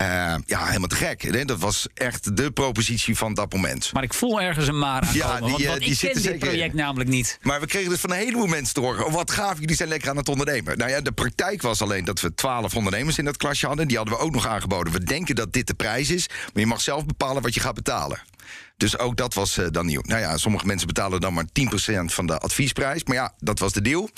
Uh, 0.02 0.36
ja, 0.46 0.66
helemaal 0.66 0.88
te 0.88 0.96
gek. 0.96 1.48
Dat 1.48 1.60
was 1.60 1.88
echt 1.94 2.38
de 2.38 2.52
propositie 2.52 3.18
van 3.18 3.34
dat 3.34 3.54
moment. 3.54 3.94
Maar 3.94 4.04
ik 4.04 4.14
voel 4.14 4.42
ergens 4.42 4.68
een 4.68 4.80
maar 4.80 5.02
aan 5.02 5.14
ja, 5.14 5.40
die, 5.40 5.50
want, 5.50 5.64
want 5.64 5.80
die 5.80 5.92
ik 5.92 5.98
ken 5.98 6.22
dit 6.22 6.40
project 6.40 6.74
namelijk 6.74 7.10
niet. 7.10 7.40
Maar 7.42 7.60
we 7.60 7.66
kregen 7.66 7.90
dus 7.90 8.00
van 8.00 8.12
een 8.12 8.18
heleboel 8.18 8.48
mensen 8.48 8.74
te 8.74 8.80
horen... 8.80 9.06
Oh, 9.06 9.14
wat 9.14 9.32
gaaf, 9.32 9.60
jullie 9.60 9.76
zijn 9.76 9.90
lekker 9.90 10.10
aan 10.10 10.18
het 10.18 10.30
ondernemen. 10.30 10.78
Nou 10.78 10.90
ja, 10.92 11.02
de 11.02 11.12
praktijk 11.12 11.62
was 11.62 11.82
alleen 11.82 12.06
dat 12.06 12.22
we 12.22 12.34
twaalf 12.34 12.76
ondernemers 12.76 13.18
in 13.18 13.26
dat 13.26 13.38
klasje 13.38 13.68
hadden. 13.68 13.88
Die 13.88 13.98
hadden 13.98 14.16
we 14.16 14.22
ook 14.22 14.32
nog 14.34 14.48
aangeboden. 14.48 14.94
We 14.94 15.04
denken 15.04 15.36
dat 15.36 15.54
dit 15.54 15.68
de 15.68 15.74
prijs 15.74 16.10
is, 16.10 16.28
maar 16.28 16.64
je 16.64 16.66
mag 16.66 16.82
zelf 16.82 17.06
bepalen 17.06 17.42
wat 17.42 17.54
je 17.54 17.60
gaat 17.60 17.76
betalen. 17.76 18.22
Dus 18.82 18.98
ook 18.98 19.18
dat 19.18 19.34
was 19.34 19.58
uh, 19.58 19.66
dan 19.72 19.86
nieuw. 19.86 20.02
Nou 20.06 20.22
ja, 20.22 20.38
sommige 20.38 20.66
mensen 20.66 20.88
betalen 20.88 21.22
dan 21.22 21.34
maar 21.34 21.46
10% 21.46 21.48
van 22.06 22.26
de 22.26 22.38
adviesprijs. 22.38 23.04
Maar 23.04 23.16
ja, 23.16 23.34
dat 23.40 23.60
was 23.60 23.74
de 23.74 23.82
deal. 23.82 24.10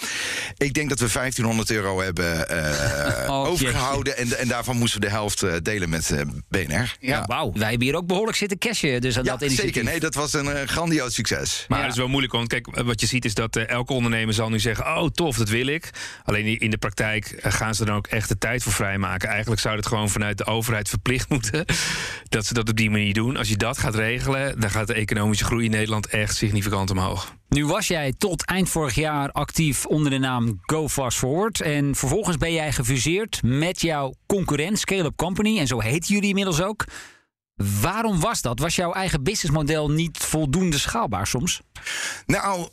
Ik 0.57 0.73
denk 0.73 0.89
dat 0.89 0.99
we 0.99 1.09
1500 1.13 1.71
euro 1.71 2.01
hebben 2.01 2.47
uh, 2.51 3.29
oh, 3.29 3.47
overgehouden. 3.47 4.17
En, 4.17 4.37
en, 4.37 4.47
daarvan 4.47 4.77
moesten 4.77 4.99
we 4.99 5.05
de 5.05 5.11
helft 5.11 5.43
uh, 5.43 5.53
delen 5.63 5.89
met 5.89 6.13
BNR. 6.49 6.71
Ja, 6.71 6.95
ja. 6.99 7.25
wauw. 7.25 7.51
Wij 7.53 7.69
hebben 7.69 7.87
hier 7.87 7.95
ook 7.95 8.07
behoorlijk 8.07 8.37
zitten 8.37 8.57
cashen. 8.57 9.01
Dus 9.01 9.17
aan 9.17 9.23
ja, 9.23 9.31
dat 9.31 9.41
initiatief. 9.41 9.73
zeker. 9.73 9.89
Nee, 9.89 9.99
dat 9.99 10.15
was 10.15 10.33
een 10.33 10.67
grandioos 10.67 11.13
succes. 11.13 11.65
Maar 11.67 11.77
ja. 11.77 11.83
het 11.83 11.93
is 11.93 11.99
wel 11.99 12.07
moeilijk. 12.07 12.33
Want 12.33 12.47
kijk, 12.47 12.81
wat 12.83 13.01
je 13.01 13.07
ziet 13.07 13.25
is 13.25 13.33
dat 13.33 13.55
elke 13.55 13.93
ondernemer 13.93 14.33
zal 14.33 14.49
nu 14.49 14.59
zeggen... 14.59 14.85
oh, 14.85 15.07
tof, 15.09 15.37
dat 15.37 15.49
wil 15.49 15.67
ik. 15.67 15.89
Alleen 16.23 16.59
in 16.59 16.69
de 16.69 16.77
praktijk 16.77 17.35
gaan 17.41 17.75
ze 17.75 17.85
dan 17.85 17.95
ook 17.95 18.07
echt 18.07 18.29
de 18.29 18.37
tijd 18.37 18.63
voor 18.63 18.73
vrijmaken. 18.73 19.29
Eigenlijk 19.29 19.61
zou 19.61 19.75
het 19.75 19.87
gewoon 19.87 20.09
vanuit 20.09 20.37
de 20.37 20.45
overheid 20.45 20.89
verplicht 20.89 21.29
moeten... 21.35 21.65
dat 22.29 22.45
ze 22.45 22.53
dat 22.53 22.69
op 22.69 22.77
die 22.77 22.89
manier 22.89 23.13
doen. 23.13 23.37
Als 23.37 23.49
je 23.49 23.57
dat 23.57 23.77
gaat 23.77 23.95
regelen 23.95 24.52
dan 24.57 24.69
gaat 24.69 24.87
de 24.87 24.93
economische 24.93 25.45
groei 25.45 25.65
in 25.65 25.71
Nederland 25.71 26.07
echt 26.07 26.35
significant 26.35 26.91
omhoog. 26.91 27.33
Nu 27.49 27.65
was 27.65 27.87
jij 27.87 28.13
tot 28.17 28.45
eind 28.45 28.69
vorig 28.69 28.95
jaar 28.95 29.31
actief 29.31 29.85
onder 29.85 30.11
de 30.11 30.17
naam 30.17 30.59
Go 30.61 30.87
Fast 30.89 31.17
Forward. 31.17 31.61
En 31.61 31.95
vervolgens 31.95 32.37
ben 32.37 32.53
jij 32.53 32.71
gefuseerd 32.71 33.43
met 33.43 33.81
jouw 33.81 34.13
concurrent 34.27 34.79
Scale 34.79 35.03
Up 35.03 35.15
Company. 35.15 35.59
En 35.59 35.67
zo 35.67 35.79
heet 35.79 36.07
jullie 36.07 36.29
inmiddels 36.29 36.61
ook. 36.61 36.85
Waarom 37.55 38.19
was 38.19 38.41
dat? 38.41 38.59
Was 38.59 38.75
jouw 38.75 38.93
eigen 38.93 39.23
businessmodel 39.23 39.91
niet 39.91 40.17
voldoende 40.17 40.79
schaalbaar 40.79 41.27
soms? 41.27 41.61
Nou, 42.25 42.67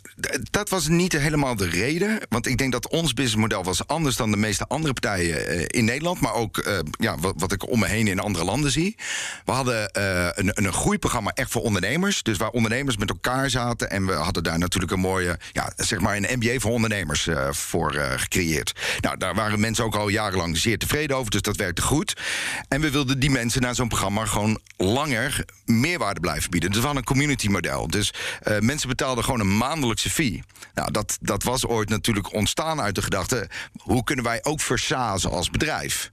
dat 0.50 0.68
was 0.68 0.88
niet 0.88 1.12
helemaal 1.12 1.56
de 1.56 1.68
reden. 1.68 2.18
Want 2.28 2.46
ik 2.46 2.58
denk 2.58 2.72
dat 2.72 2.88
ons 2.88 3.14
businessmodel 3.14 3.64
was 3.64 3.86
anders 3.86 4.16
dan 4.16 4.30
de 4.30 4.36
meeste 4.36 4.66
andere 4.66 4.92
partijen 4.92 5.46
eh, 5.46 5.64
in 5.66 5.84
Nederland. 5.84 6.20
Maar 6.20 6.34
ook 6.34 6.56
uh, 6.56 6.78
ja, 6.90 7.18
wat, 7.18 7.34
wat, 7.36 7.52
ik 7.52 7.70
om 7.70 7.78
me 7.78 7.86
heen 7.86 8.06
in 8.06 8.18
andere 8.18 8.44
landen 8.44 8.70
zie. 8.70 8.96
We 9.44 9.52
hadden 9.52 9.90
uh, 9.98 10.28
een, 10.32 10.50
een 10.54 10.72
groeiprogramma 10.72 11.30
echt 11.34 11.50
voor 11.50 11.62
ondernemers. 11.62 12.22
Dus 12.22 12.36
waar 12.36 12.50
ondernemers 12.50 12.96
met 12.96 13.08
elkaar 13.08 13.50
zaten. 13.50 13.90
En 13.90 14.06
we 14.06 14.12
hadden 14.12 14.42
daar 14.42 14.58
natuurlijk 14.58 14.92
een 14.92 15.00
mooie, 15.00 15.38
ja, 15.52 15.72
zeg 15.76 16.00
maar 16.00 16.16
een 16.16 16.38
MBA 16.38 16.58
voor 16.58 16.72
ondernemers 16.72 17.28
voor 17.50 17.92
gecreëerd. 17.92 18.72
Nou, 19.00 19.16
daar 19.16 19.34
waren 19.34 19.60
mensen 19.60 19.84
ook 19.84 19.94
al 19.94 20.08
jarenlang 20.08 20.56
zeer 20.56 20.78
tevreden 20.78 21.16
over. 21.16 21.30
Dus 21.30 21.42
dat 21.42 21.56
werkte 21.56 21.82
goed. 21.82 22.20
En 22.68 22.80
we 22.80 22.90
wilden 22.90 23.20
die 23.20 23.30
mensen 23.30 23.62
naar 23.62 23.74
zo'n 23.74 23.88
programma 23.88 24.24
gewoon 24.24 24.60
langer 24.82 25.44
meerwaarde 25.64 26.20
blijven 26.20 26.50
bieden. 26.50 26.70
Dus 26.70 26.78
we 26.78 26.84
hadden 26.84 27.02
een 27.02 27.12
community 27.12 27.48
model. 27.48 27.88
Dus 27.88 28.12
mensen 28.60 28.88
betaalden 28.88 29.24
gewoon 29.24 29.40
een 29.40 29.56
maandelijkse 29.56 30.10
fee. 30.10 30.42
Nou, 30.74 30.90
dat, 30.90 31.18
dat 31.20 31.42
was 31.42 31.66
ooit 31.66 31.88
natuurlijk 31.88 32.32
ontstaan 32.32 32.80
uit 32.80 32.94
de 32.94 33.02
gedachte... 33.02 33.48
hoe 33.76 34.04
kunnen 34.04 34.24
wij 34.24 34.44
ook 34.44 34.60
versazen 34.60 35.30
als 35.30 35.50
bedrijf? 35.50 36.10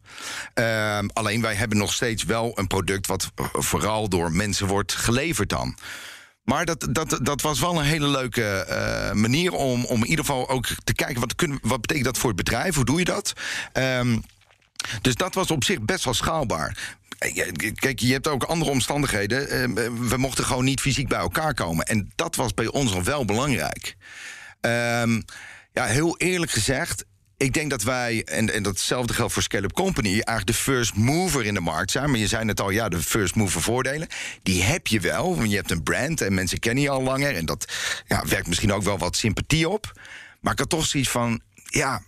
Uh, 0.55 0.99
alleen 1.13 1.41
wij 1.41 1.55
hebben 1.55 1.77
nog 1.77 1.93
steeds 1.93 2.23
wel 2.23 2.51
een 2.55 2.67
product... 2.67 3.07
wat 3.07 3.31
vooral 3.53 4.09
door 4.09 4.31
mensen 4.31 4.67
wordt 4.67 4.93
geleverd 4.93 5.49
dan. 5.49 5.77
Maar 6.43 6.65
dat, 6.65 6.87
dat, 6.91 7.19
dat 7.21 7.41
was 7.41 7.59
wel 7.59 7.79
een 7.79 7.85
hele 7.85 8.07
leuke 8.07 8.65
uh, 8.69 9.21
manier 9.21 9.51
om, 9.51 9.85
om 9.85 10.03
in 10.03 10.09
ieder 10.09 10.25
geval 10.25 10.49
ook 10.49 10.67
te 10.83 10.93
kijken... 10.93 11.19
wat, 11.19 11.35
kunnen, 11.35 11.59
wat 11.61 11.81
betekent 11.81 12.05
dat 12.05 12.17
voor 12.17 12.29
het 12.29 12.37
bedrijf? 12.37 12.75
Hoe 12.75 12.85
doe 12.85 12.99
je 12.99 13.05
dat? 13.05 13.33
Um, 13.73 14.23
dus 15.01 15.15
dat 15.15 15.33
was 15.33 15.51
op 15.51 15.63
zich 15.63 15.81
best 15.81 16.03
wel 16.03 16.13
schaalbaar. 16.13 16.96
Kijk, 17.75 17.99
je 17.99 18.11
hebt 18.11 18.27
ook 18.27 18.43
andere 18.43 18.71
omstandigheden. 18.71 19.49
Ehm, 19.49 19.73
we 20.07 20.17
mochten 20.17 20.45
gewoon 20.45 20.65
niet 20.65 20.81
fysiek 20.81 21.07
bij 21.07 21.19
elkaar 21.19 21.53
komen. 21.53 21.85
En 21.85 22.11
dat 22.15 22.35
was 22.35 22.53
bij 22.53 22.67
ons 22.67 22.93
nog 22.93 23.03
wel 23.03 23.25
belangrijk. 23.25 23.95
Um, 24.61 25.23
ja, 25.71 25.85
heel 25.85 26.17
eerlijk 26.17 26.51
gezegd. 26.51 27.05
Ik 27.37 27.53
denk 27.53 27.69
dat 27.69 27.83
wij, 27.83 28.23
en, 28.23 28.53
en 28.53 28.63
datzelfde 28.63 29.13
geldt 29.13 29.33
voor 29.33 29.43
Scale-up 29.43 29.73
Company, 29.73 30.09
eigenlijk 30.09 30.47
de 30.47 30.53
first 30.53 30.95
mover 30.95 31.45
in 31.45 31.53
de 31.53 31.59
markt 31.59 31.91
zijn. 31.91 32.09
Maar 32.09 32.19
je 32.19 32.27
zei 32.27 32.47
het 32.47 32.61
al, 32.61 32.69
ja, 32.69 32.89
de 32.89 33.01
first 33.01 33.35
mover 33.35 33.61
voordelen. 33.61 34.07
Die 34.43 34.63
heb 34.63 34.87
je 34.87 34.99
wel, 34.99 35.35
want 35.35 35.49
je 35.49 35.55
hebt 35.55 35.71
een 35.71 35.83
brand 35.83 36.21
en 36.21 36.33
mensen 36.33 36.59
kennen 36.59 36.83
je 36.83 36.89
al 36.89 37.01
langer. 37.01 37.35
En 37.35 37.45
dat 37.45 37.73
ja, 38.07 38.25
werkt 38.25 38.47
misschien 38.47 38.73
ook 38.73 38.83
wel 38.83 38.97
wat 38.97 39.15
sympathie 39.15 39.69
op. 39.69 39.91
Maar 40.39 40.53
ik 40.53 40.59
had 40.59 40.69
toch 40.69 40.85
zoiets 40.85 41.09
van, 41.09 41.41
ja, 41.65 42.01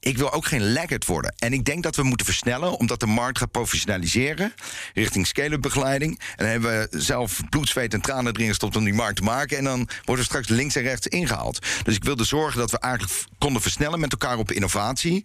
ik 0.00 0.18
wil 0.18 0.32
ook 0.32 0.46
geen 0.46 0.72
laggard 0.72 1.06
worden. 1.06 1.34
En 1.38 1.52
ik 1.52 1.64
denk 1.64 1.82
dat 1.82 1.96
we 1.96 2.02
moeten 2.02 2.26
versnellen, 2.26 2.78
omdat 2.78 3.00
de 3.00 3.06
markt 3.06 3.38
gaat 3.38 3.50
professionaliseren 3.50 4.54
richting 4.94 5.26
scale-up 5.26 5.60
begeleiding. 5.60 6.18
En 6.18 6.36
dan 6.36 6.46
hebben 6.46 6.70
we 6.70 7.00
zelf 7.00 7.40
bloed, 7.50 7.68
zweet 7.68 7.94
en 7.94 8.00
tranen 8.00 8.34
erin 8.34 8.48
gestopt 8.48 8.76
om 8.76 8.84
die 8.84 8.94
markt 8.94 9.16
te 9.16 9.22
maken. 9.22 9.58
En 9.58 9.64
dan 9.64 9.88
worden 10.04 10.24
we 10.24 10.30
straks 10.30 10.48
links 10.48 10.76
en 10.76 10.82
rechts 10.82 11.06
ingehaald. 11.06 11.66
Dus 11.82 11.94
ik 11.94 12.04
wilde 12.04 12.24
zorgen 12.24 12.58
dat 12.58 12.70
we 12.70 12.78
eigenlijk 12.78 13.24
konden 13.38 13.62
versnellen 13.62 14.00
met 14.00 14.12
elkaar 14.12 14.38
op 14.38 14.52
innovatie. 14.52 15.24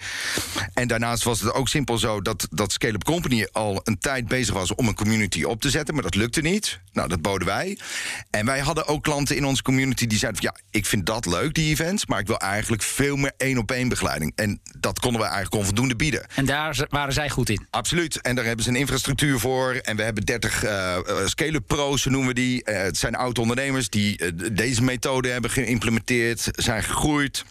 En 0.73 0.87
daarnaast 0.87 1.23
was 1.23 1.41
het 1.41 1.53
ook 1.53 1.67
simpel 1.67 1.97
zo 1.97 2.21
dat, 2.21 2.47
dat 2.49 2.71
Scale-up 2.71 3.03
Company 3.03 3.47
al 3.51 3.81
een 3.83 3.97
tijd 3.97 4.27
bezig 4.27 4.53
was 4.53 4.75
om 4.75 4.87
een 4.87 4.95
community 4.95 5.43
op 5.43 5.61
te 5.61 5.69
zetten. 5.69 5.93
Maar 5.93 6.03
dat 6.03 6.15
lukte 6.15 6.41
niet. 6.41 6.79
Nou, 6.91 7.09
dat 7.09 7.21
boden 7.21 7.47
wij. 7.47 7.77
En 8.29 8.45
wij 8.45 8.59
hadden 8.59 8.87
ook 8.87 9.03
klanten 9.03 9.35
in 9.35 9.45
onze 9.45 9.61
community 9.61 10.07
die 10.07 10.17
zeiden: 10.17 10.41
van, 10.41 10.51
ja, 10.53 10.77
ik 10.79 10.85
vind 10.85 11.05
dat 11.05 11.25
leuk, 11.25 11.53
die 11.53 11.69
events. 11.69 12.05
Maar 12.05 12.19
ik 12.19 12.27
wil 12.27 12.39
eigenlijk 12.39 12.81
veel 12.81 13.15
meer 13.15 13.33
één 13.37 13.57
op 13.57 13.71
één 13.71 13.89
begeleiding. 13.89 14.31
En 14.35 14.59
dat 14.79 14.99
konden 14.99 15.21
we 15.21 15.27
eigenlijk 15.27 15.55
onvoldoende 15.55 15.95
bieden. 15.95 16.25
En 16.35 16.45
daar 16.45 16.85
waren 16.89 17.13
zij 17.13 17.29
goed 17.29 17.49
in? 17.49 17.67
Absoluut. 17.69 18.21
En 18.21 18.35
daar 18.35 18.45
hebben 18.45 18.63
ze 18.63 18.69
een 18.69 18.75
infrastructuur 18.75 19.39
voor. 19.39 19.73
En 19.73 19.95
we 19.95 20.03
hebben 20.03 20.23
30 20.23 20.63
uh, 20.63 20.97
scale-up 21.25 21.63
pro's, 21.67 22.05
noemen 22.05 22.27
we 22.27 22.33
die. 22.33 22.61
Uh, 22.65 22.77
het 22.77 22.97
zijn 22.97 23.15
oud-ondernemers 23.15 23.89
die 23.89 24.23
uh, 24.23 24.31
deze 24.51 24.83
methode 24.83 25.29
hebben 25.29 25.51
geïmplementeerd, 25.51 26.49
zijn 26.51 26.83
gegroeid 26.83 27.45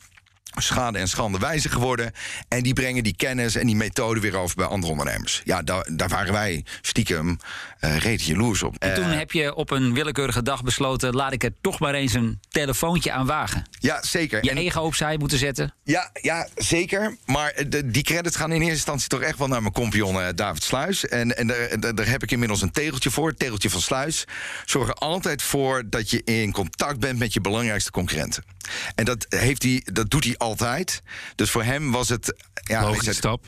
schade 0.54 0.98
en 0.98 1.08
schande 1.08 1.38
wijzer 1.38 1.70
geworden. 1.70 2.12
En 2.48 2.62
die 2.62 2.72
brengen 2.72 3.02
die 3.02 3.16
kennis 3.16 3.56
en 3.56 3.66
die 3.66 3.76
methode 3.76 4.20
weer 4.20 4.36
over 4.36 4.56
bij 4.56 4.66
andere 4.66 4.92
ondernemers. 4.92 5.42
Ja, 5.44 5.62
daar, 5.62 5.88
daar 5.92 6.08
waren 6.08 6.32
wij 6.32 6.64
stiekem 6.80 7.38
uh, 7.80 7.96
reet 7.96 8.22
jaloers 8.22 8.62
op. 8.62 8.76
En 8.78 8.94
toen 8.94 9.10
uh, 9.10 9.16
heb 9.16 9.32
je 9.32 9.54
op 9.54 9.70
een 9.70 9.94
willekeurige 9.94 10.42
dag 10.42 10.62
besloten... 10.62 11.14
laat 11.14 11.32
ik 11.32 11.44
er 11.44 11.52
toch 11.60 11.78
maar 11.78 11.94
eens 11.94 12.12
een 12.12 12.40
telefoontje 12.48 13.12
aan 13.12 13.26
wagen. 13.26 13.66
Ja, 13.78 14.02
zeker. 14.02 14.44
Je 14.44 14.50
en, 14.50 14.56
ego 14.56 14.80
opzij 14.80 15.16
moeten 15.16 15.38
zetten. 15.38 15.74
Ja, 15.84 16.10
ja 16.22 16.48
zeker. 16.56 17.16
Maar 17.26 17.54
de, 17.68 17.90
die 17.90 18.02
credits 18.02 18.36
gaan 18.36 18.52
in 18.52 18.56
eerste 18.60 18.74
instantie 18.74 19.08
toch 19.08 19.20
echt 19.20 19.38
wel 19.38 19.48
naar 19.48 19.62
mijn 19.62 19.92
uh, 19.94 20.28
David 20.34 20.62
Sluis. 20.62 21.06
En, 21.06 21.36
en 21.36 21.46
daar 21.94 22.08
heb 22.08 22.22
ik 22.22 22.30
inmiddels 22.30 22.62
een 22.62 22.70
tegeltje 22.70 23.10
voor. 23.10 23.28
Het 23.28 23.38
tegeltje 23.38 23.70
van 23.70 23.80
Sluis. 23.80 24.24
Zorg 24.64 24.88
er 24.88 24.94
altijd 24.94 25.42
voor 25.42 25.82
dat 25.86 26.10
je 26.10 26.22
in 26.24 26.52
contact 26.52 27.00
bent 27.00 27.18
met 27.18 27.32
je 27.32 27.40
belangrijkste 27.40 27.90
concurrenten. 27.90 28.44
En 28.94 29.04
dat, 29.04 29.26
heeft 29.28 29.62
hij, 29.62 29.82
dat 29.92 30.10
doet 30.10 30.24
hij 30.24 30.38
altijd. 30.44 31.02
Dus 31.34 31.50
voor 31.50 31.62
hem 31.62 31.90
was 31.90 32.08
het. 32.08 32.44
Ja, 32.64 32.82
Logische 32.82 33.14
stap. 33.14 33.44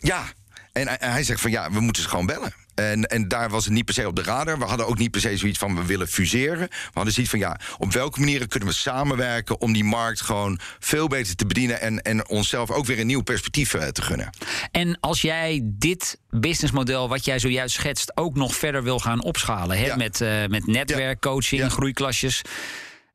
Ja. 0.00 0.24
En 0.72 0.88
hij, 0.88 0.96
hij 1.00 1.24
zegt 1.24 1.40
van 1.40 1.50
ja, 1.50 1.70
we 1.70 1.80
moeten 1.80 2.02
ze 2.02 2.08
gewoon 2.08 2.26
bellen. 2.26 2.54
En, 2.74 3.04
en 3.04 3.28
daar 3.28 3.50
was 3.50 3.64
het 3.64 3.72
niet 3.72 3.84
per 3.84 3.94
se 3.94 4.06
op 4.06 4.16
de 4.16 4.22
radar. 4.22 4.58
We 4.58 4.64
hadden 4.64 4.86
ook 4.86 4.98
niet 4.98 5.10
per 5.10 5.20
se 5.20 5.36
zoiets 5.36 5.58
van 5.58 5.76
we 5.76 5.84
willen 5.84 6.08
fuseren. 6.08 6.68
We 6.68 6.90
hadden 6.92 7.12
zoiets 7.12 7.32
van 7.32 7.40
ja, 7.40 7.60
op 7.78 7.92
welke 7.92 8.18
manieren 8.20 8.48
kunnen 8.48 8.68
we 8.68 8.74
samenwerken 8.74 9.60
om 9.60 9.72
die 9.72 9.84
markt 9.84 10.20
gewoon 10.20 10.58
veel 10.78 11.08
beter 11.08 11.36
te 11.36 11.46
bedienen 11.46 11.80
en, 11.80 12.02
en 12.02 12.28
onszelf 12.28 12.70
ook 12.70 12.86
weer 12.86 13.00
een 13.00 13.06
nieuw 13.06 13.22
perspectief 13.22 13.74
uh, 13.74 13.86
te 13.86 14.02
gunnen. 14.02 14.30
En 14.70 15.00
als 15.00 15.20
jij 15.20 15.60
dit 15.64 16.18
businessmodel 16.30 17.08
wat 17.08 17.24
jij 17.24 17.38
zojuist 17.38 17.74
schetst 17.74 18.16
ook 18.16 18.34
nog 18.36 18.54
verder 18.56 18.82
wil 18.82 18.98
gaan 18.98 19.22
opschalen, 19.22 19.78
hè? 19.78 19.86
Ja. 19.86 19.96
Met, 19.96 20.20
uh, 20.20 20.46
met 20.46 20.66
netwerkcoaching, 20.66 21.60
Ja. 21.60 21.68
groeiklasjes. 21.68 22.42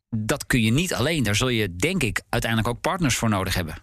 Dat 0.10 0.46
kun 0.46 0.62
je 0.62 0.72
niet 0.72 0.94
alleen. 0.94 1.24
Daar 1.24 1.36
zul 1.36 1.50
je, 1.50 1.76
denk 1.76 2.04
ik, 2.04 2.22
uiteindelijk 2.30 2.72
ook 2.72 2.82
partners 2.82 3.16
voor 3.16 3.30
nodig 3.30 3.54
hebben. 3.54 3.82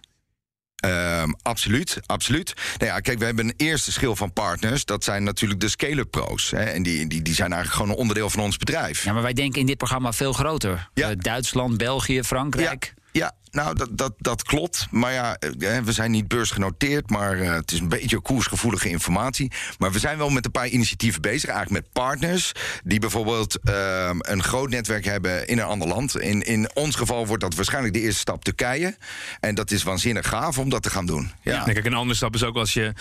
Um, 0.85 1.35
absoluut, 1.41 1.99
absoluut. 2.05 2.53
Nou 2.77 2.91
ja, 2.91 2.99
kijk, 2.99 3.19
we 3.19 3.25
hebben 3.25 3.45
een 3.47 3.53
eerste 3.57 3.91
schil 3.91 4.15
van 4.15 4.33
partners. 4.33 4.85
Dat 4.85 5.03
zijn 5.03 5.23
natuurlijk 5.23 5.59
de 5.59 5.69
scale-up 5.69 6.11
pro's. 6.11 6.51
Hè, 6.51 6.63
en 6.63 6.83
die, 6.83 7.07
die, 7.07 7.21
die 7.21 7.33
zijn 7.33 7.51
eigenlijk 7.51 7.81
gewoon 7.81 7.95
een 7.95 8.01
onderdeel 8.01 8.29
van 8.29 8.43
ons 8.43 8.57
bedrijf. 8.57 9.03
Ja, 9.03 9.13
maar 9.13 9.21
wij 9.21 9.33
denken 9.33 9.59
in 9.59 9.65
dit 9.65 9.77
programma 9.77 10.11
veel 10.13 10.33
groter. 10.33 10.89
Ja. 10.93 11.09
Eh, 11.09 11.15
Duitsland, 11.17 11.77
België, 11.77 12.23
Frankrijk. 12.23 12.93
Ja, 13.11 13.35
nou, 13.57 13.75
dat, 13.75 13.89
dat, 13.91 14.13
dat 14.17 14.43
klopt. 14.43 14.87
Maar 14.91 15.13
ja, 15.13 15.35
eh, 15.35 15.77
we 15.83 15.91
zijn 15.91 16.11
niet 16.11 16.27
beursgenoteerd, 16.27 17.09
maar 17.09 17.39
eh, 17.39 17.53
het 17.53 17.71
is 17.71 17.79
een 17.79 17.89
beetje 17.89 18.19
koersgevoelige 18.19 18.89
informatie. 18.89 19.51
Maar 19.77 19.91
we 19.91 19.99
zijn 19.99 20.17
wel 20.17 20.29
met 20.29 20.45
een 20.45 20.51
paar 20.51 20.67
initiatieven 20.67 21.21
bezig, 21.21 21.49
eigenlijk 21.49 21.83
met 21.83 21.93
partners 21.93 22.51
die 22.83 22.99
bijvoorbeeld 22.99 23.59
eh, 23.63 24.09
een 24.19 24.43
groot 24.43 24.69
netwerk 24.69 25.05
hebben 25.05 25.47
in 25.47 25.57
een 25.57 25.65
ander 25.65 25.87
land. 25.87 26.19
In, 26.19 26.41
in 26.41 26.69
ons 26.73 26.95
geval 26.95 27.27
wordt 27.27 27.43
dat 27.43 27.55
waarschijnlijk 27.55 27.93
de 27.93 27.99
eerste 28.01 28.19
stap 28.19 28.43
Turkije. 28.43 28.97
En 29.39 29.55
dat 29.55 29.71
is 29.71 29.83
waanzinnig 29.83 30.27
gaaf 30.27 30.57
om 30.57 30.69
dat 30.69 30.83
te 30.83 30.89
gaan 30.89 31.05
doen. 31.05 31.31
Ja. 31.41 31.53
Ja. 31.53 31.63
Kijk, 31.73 31.85
een 31.85 31.93
andere 31.93 32.15
stap 32.17 32.35
is 32.35 32.43
ook 32.43 32.55
als 32.55 32.73
je 32.73 32.93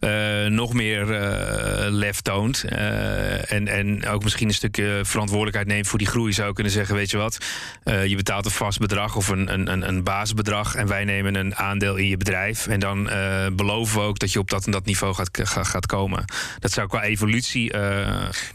eh, 0.00 0.50
nog 0.50 0.72
meer 0.72 1.12
eh, 1.14 1.90
lef 1.90 2.20
toont. 2.20 2.64
eh, 2.64 3.52
en, 3.52 3.68
en 3.68 4.06
ook 4.06 4.22
misschien 4.22 4.48
een 4.48 4.54
stukje 4.54 5.00
verantwoordelijkheid 5.02 5.66
neemt 5.68 5.86
voor 5.86 5.98
die 5.98 6.08
groei. 6.08 6.32
Zou 6.32 6.48
je 6.48 6.54
kunnen 6.54 6.72
zeggen: 6.72 6.94
Weet 6.94 7.10
je 7.10 7.16
wat, 7.16 7.38
eh, 7.84 8.06
je 8.06 8.16
betaalt 8.16 8.44
een 8.44 8.50
vast 8.50 8.78
bedrag 8.78 9.16
of 9.16 9.28
een, 9.28 9.52
een, 9.52 9.88
een, 9.88 10.01
een 10.06 10.12
basisbedrag. 10.12 10.74
En 10.74 10.86
wij 10.86 11.04
nemen 11.04 11.34
een 11.34 11.56
aandeel 11.56 11.96
in 11.96 12.08
je 12.08 12.16
bedrijf. 12.16 12.66
En 12.66 12.80
dan 12.80 13.10
eh, 13.10 13.46
beloven 13.52 13.98
we 14.00 14.04
ook 14.06 14.18
dat 14.18 14.32
je 14.32 14.38
op 14.38 14.50
dat 14.50 14.66
en 14.66 14.72
dat 14.72 14.84
niveau 14.84 15.14
gaat, 15.14 15.28
gaat, 15.42 15.86
komen. 15.86 16.24
Dat 16.58 16.72
zou 16.72 16.88
qua 16.88 17.02
evolutie 17.02 17.72
eh, 17.72 17.80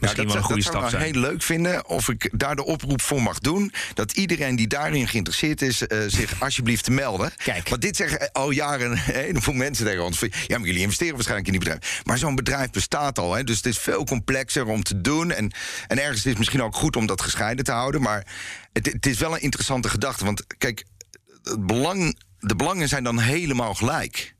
Nou, 0.00 0.26
wel 0.26 0.36
een 0.36 0.42
goede 0.42 0.62
dat 0.62 0.70
stap 0.70 0.72
zou 0.72 0.84
ik 0.84 0.90
zijn. 0.90 1.02
heel 1.02 1.20
leuk 1.20 1.42
vinden 1.42 1.88
of 1.88 2.08
ik 2.08 2.30
daar 2.32 2.56
de 2.56 2.64
oproep 2.64 3.02
voor 3.02 3.22
mag 3.22 3.38
doen. 3.38 3.72
Dat 3.94 4.12
iedereen 4.12 4.56
die 4.56 4.66
daarin 4.66 5.08
geïnteresseerd 5.08 5.62
is, 5.62 5.86
eh, 5.86 5.98
zich 6.06 6.40
alsjeblieft 6.44 6.84
te 6.84 6.90
melden. 6.90 7.32
Kijk. 7.36 7.68
Want 7.68 7.82
dit 7.82 7.96
zeggen 7.96 8.32
al 8.32 8.50
jaren 8.50 8.90
een 8.90 8.98
heleboel 8.98 9.54
mensen 9.54 9.84
tegen 9.84 10.04
ons. 10.04 10.20
Ja, 10.46 10.58
maar 10.58 10.66
jullie 10.66 10.82
investeren 10.82 11.14
waarschijnlijk 11.14 11.46
in 11.46 11.58
die 11.58 11.68
bedrijf. 11.68 12.00
Maar 12.04 12.18
zo'n 12.18 12.34
bedrijf 12.34 12.70
bestaat 12.70 13.18
al. 13.18 13.34
Hè, 13.34 13.44
dus 13.44 13.56
het 13.56 13.66
is 13.66 13.78
veel 13.78 14.04
complexer 14.04 14.66
om 14.66 14.82
te 14.82 15.00
doen. 15.00 15.30
En, 15.30 15.52
en 15.86 15.98
ergens 15.98 16.18
is 16.18 16.24
het 16.24 16.38
misschien 16.38 16.62
ook 16.62 16.74
goed 16.74 16.96
om 16.96 17.06
dat 17.06 17.20
gescheiden 17.20 17.64
te 17.64 17.72
houden. 17.72 18.00
Maar 18.02 18.26
het, 18.72 18.86
het 18.92 19.06
is 19.06 19.18
wel 19.18 19.34
een 19.34 19.42
interessante 19.42 19.88
gedachte. 19.88 20.24
Want 20.24 20.44
kijk, 20.58 20.84
het 21.48 21.66
belang, 21.66 22.18
de 22.38 22.56
belangen 22.56 22.88
zijn 22.88 23.04
dan 23.04 23.18
helemaal 23.18 23.74
gelijk. 23.74 24.36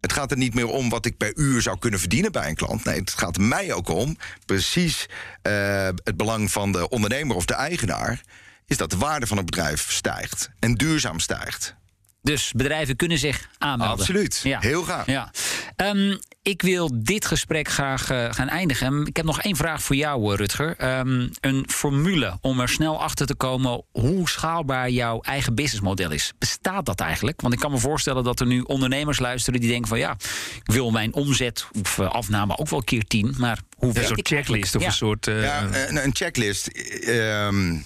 Het 0.00 0.12
gaat 0.12 0.30
er 0.30 0.36
niet 0.36 0.54
meer 0.54 0.66
om 0.66 0.88
wat 0.88 1.06
ik 1.06 1.16
per 1.16 1.36
uur 1.36 1.62
zou 1.62 1.78
kunnen 1.78 2.00
verdienen 2.00 2.32
bij 2.32 2.48
een 2.48 2.54
klant. 2.54 2.84
Nee, 2.84 2.98
het 2.98 3.10
gaat 3.10 3.38
mij 3.38 3.72
ook 3.72 3.88
om 3.88 4.16
precies 4.46 5.08
eh, 5.42 5.88
het 6.04 6.16
belang 6.16 6.50
van 6.50 6.72
de 6.72 6.88
ondernemer 6.88 7.36
of 7.36 7.44
de 7.44 7.54
eigenaar. 7.54 8.20
Is 8.66 8.76
dat 8.76 8.90
de 8.90 8.96
waarde 8.96 9.26
van 9.26 9.36
het 9.36 9.46
bedrijf 9.46 9.90
stijgt 9.92 10.50
en 10.58 10.74
duurzaam 10.74 11.20
stijgt. 11.20 11.76
Dus 12.24 12.52
bedrijven 12.56 12.96
kunnen 12.96 13.18
zich 13.18 13.48
aanmelden. 13.58 13.98
Absoluut. 13.98 14.40
Heel 14.42 14.82
graag. 14.82 15.06
Ja. 15.06 15.30
Um, 15.76 16.18
ik 16.42 16.62
wil 16.62 16.90
dit 16.94 17.26
gesprek 17.26 17.68
graag 17.68 18.10
uh, 18.10 18.32
gaan 18.32 18.48
eindigen. 18.48 19.06
Ik 19.06 19.16
heb 19.16 19.24
nog 19.24 19.42
één 19.42 19.56
vraag 19.56 19.82
voor 19.82 19.96
jou, 19.96 20.32
eh, 20.32 20.38
Rutger. 20.38 20.98
Um, 20.98 21.30
een 21.40 21.64
formule 21.68 22.38
om 22.40 22.60
er 22.60 22.68
snel 22.68 23.02
achter 23.02 23.26
te 23.26 23.34
komen 23.34 23.82
hoe 23.92 24.28
schaalbaar 24.28 24.90
jouw 24.90 25.20
eigen 25.20 25.54
businessmodel 25.54 26.10
is. 26.10 26.32
Bestaat 26.38 26.86
dat 26.86 27.00
eigenlijk? 27.00 27.40
Want 27.40 27.54
ik 27.54 27.60
kan 27.60 27.70
me 27.70 27.78
voorstellen 27.78 28.24
dat 28.24 28.40
er 28.40 28.46
nu 28.46 28.60
ondernemers 28.60 29.18
luisteren 29.18 29.60
die 29.60 29.70
denken 29.70 29.88
van 29.88 29.98
ja, 29.98 30.16
ik 30.64 30.72
wil 30.72 30.90
mijn 30.90 31.14
omzet 31.14 31.66
of 31.82 31.98
uh, 31.98 32.10
afname 32.10 32.58
ook 32.58 32.68
wel 32.68 32.82
keer 32.82 33.04
tien. 33.04 33.34
Maar 33.38 33.58
hoe 33.76 33.92
ja, 33.92 34.00
een 34.00 34.06
soort 34.06 34.28
checklist 34.28 34.74
of 34.74 34.80
ja. 34.80 34.86
een 34.86 34.94
soort. 34.94 35.26
Uh, 35.26 35.42
ja, 35.42 35.62
een, 35.62 36.04
een 36.04 36.14
checklist. 36.14 36.70
Um, 37.08 37.84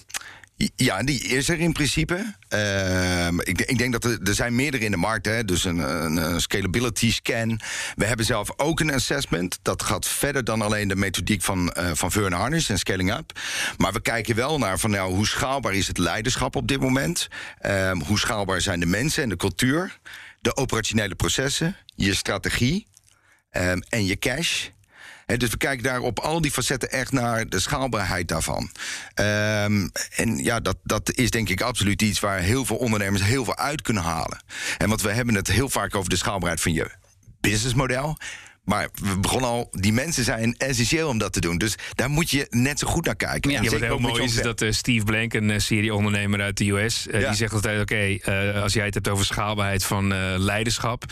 ja, 0.75 1.03
die 1.03 1.21
is 1.21 1.49
er 1.49 1.59
in 1.59 1.71
principe. 1.71 2.35
Uh, 2.53 3.27
ik, 3.27 3.61
ik, 3.61 3.77
denk 3.77 3.91
dat 3.91 4.03
er, 4.03 4.19
er 4.23 4.33
zijn 4.33 4.55
meerdere 4.55 4.85
in 4.85 4.91
de 4.91 4.97
markt. 4.97 5.25
Hè, 5.25 5.45
dus 5.45 5.63
een, 5.63 5.77
een, 5.77 6.41
scalability 6.41 7.11
scan. 7.11 7.59
We 7.95 8.05
hebben 8.05 8.25
zelf 8.25 8.49
ook 8.57 8.79
een 8.79 8.93
assessment. 8.93 9.59
Dat 9.61 9.83
gaat 9.83 10.07
verder 10.07 10.43
dan 10.43 10.61
alleen 10.61 10.87
de 10.87 10.95
methodiek 10.95 11.41
van, 11.41 11.73
uh, 11.77 11.91
van 11.93 12.11
Verne 12.11 12.35
Harnish 12.35 12.69
en 12.69 12.79
Scaling 12.79 13.13
Up. 13.13 13.39
Maar 13.77 13.93
we 13.93 14.01
kijken 14.01 14.35
wel 14.35 14.57
naar 14.57 14.79
van, 14.79 14.89
nou, 14.89 15.13
hoe 15.13 15.27
schaalbaar 15.27 15.73
is 15.73 15.87
het 15.87 15.97
leiderschap 15.97 16.55
op 16.55 16.67
dit 16.67 16.79
moment? 16.79 17.27
Uh, 17.61 17.91
hoe 18.07 18.19
schaalbaar 18.19 18.61
zijn 18.61 18.79
de 18.79 18.85
mensen 18.85 19.23
en 19.23 19.29
de 19.29 19.35
cultuur? 19.35 19.99
De 20.41 20.55
operationele 20.55 21.15
processen, 21.15 21.75
je 21.95 22.13
strategie 22.13 22.87
ehm, 23.49 23.79
en 23.89 24.05
je 24.05 24.17
cash. 24.17 24.69
He, 25.29 25.37
dus 25.37 25.49
we 25.49 25.57
kijken 25.57 25.83
daar 25.83 25.99
op 25.99 26.19
al 26.19 26.41
die 26.41 26.51
facetten 26.51 26.91
echt 26.91 27.11
naar 27.11 27.49
de 27.49 27.59
schaalbaarheid 27.59 28.27
daarvan. 28.27 28.69
Um, 29.15 29.91
en 30.15 30.37
ja, 30.43 30.59
dat, 30.59 30.77
dat 30.83 31.11
is 31.13 31.29
denk 31.29 31.49
ik 31.49 31.61
absoluut 31.61 32.01
iets 32.01 32.19
waar 32.19 32.39
heel 32.39 32.65
veel 32.65 32.75
ondernemers 32.75 33.23
heel 33.23 33.43
veel 33.43 33.57
uit 33.57 33.81
kunnen 33.81 34.03
halen. 34.03 34.43
En 34.77 34.89
want 34.89 35.01
we 35.01 35.11
hebben 35.11 35.35
het 35.35 35.47
heel 35.47 35.69
vaak 35.69 35.95
over 35.95 36.09
de 36.09 36.15
schaalbaarheid 36.15 36.61
van 36.61 36.73
je 36.73 36.91
businessmodel. 37.41 38.17
Maar 38.63 38.89
we 38.93 39.19
begonnen 39.19 39.49
al, 39.49 39.67
die 39.71 39.93
mensen 39.93 40.23
zijn 40.23 40.55
essentieel 40.57 41.09
om 41.09 41.17
dat 41.17 41.33
te 41.33 41.39
doen. 41.39 41.57
Dus 41.57 41.75
daar 41.93 42.09
moet 42.09 42.29
je 42.29 42.47
net 42.49 42.79
zo 42.79 42.87
goed 42.87 43.05
naar 43.05 43.15
kijken. 43.15 43.51
Ja, 43.51 43.61
wat 43.61 43.79
heel 43.79 43.99
mooi 43.99 44.23
is, 44.23 44.35
is 44.35 44.43
dat 44.43 44.61
uh, 44.61 44.71
Steve 44.71 45.05
Blank, 45.05 45.33
een 45.33 45.49
uh, 45.49 45.59
serieondernemer 45.59 46.41
uit 46.41 46.57
de 46.57 46.69
US... 46.71 47.07
Uh, 47.07 47.21
ja. 47.21 47.27
die 47.27 47.37
zegt 47.37 47.53
altijd, 47.53 47.81
oké, 47.81 48.19
okay, 48.21 48.51
als 48.61 48.73
jij 48.73 48.85
het 48.85 48.93
hebt 48.93 49.07
over 49.07 49.25
schaalbaarheid 49.25 49.83
van 49.83 50.07
leiderschap... 50.37 51.03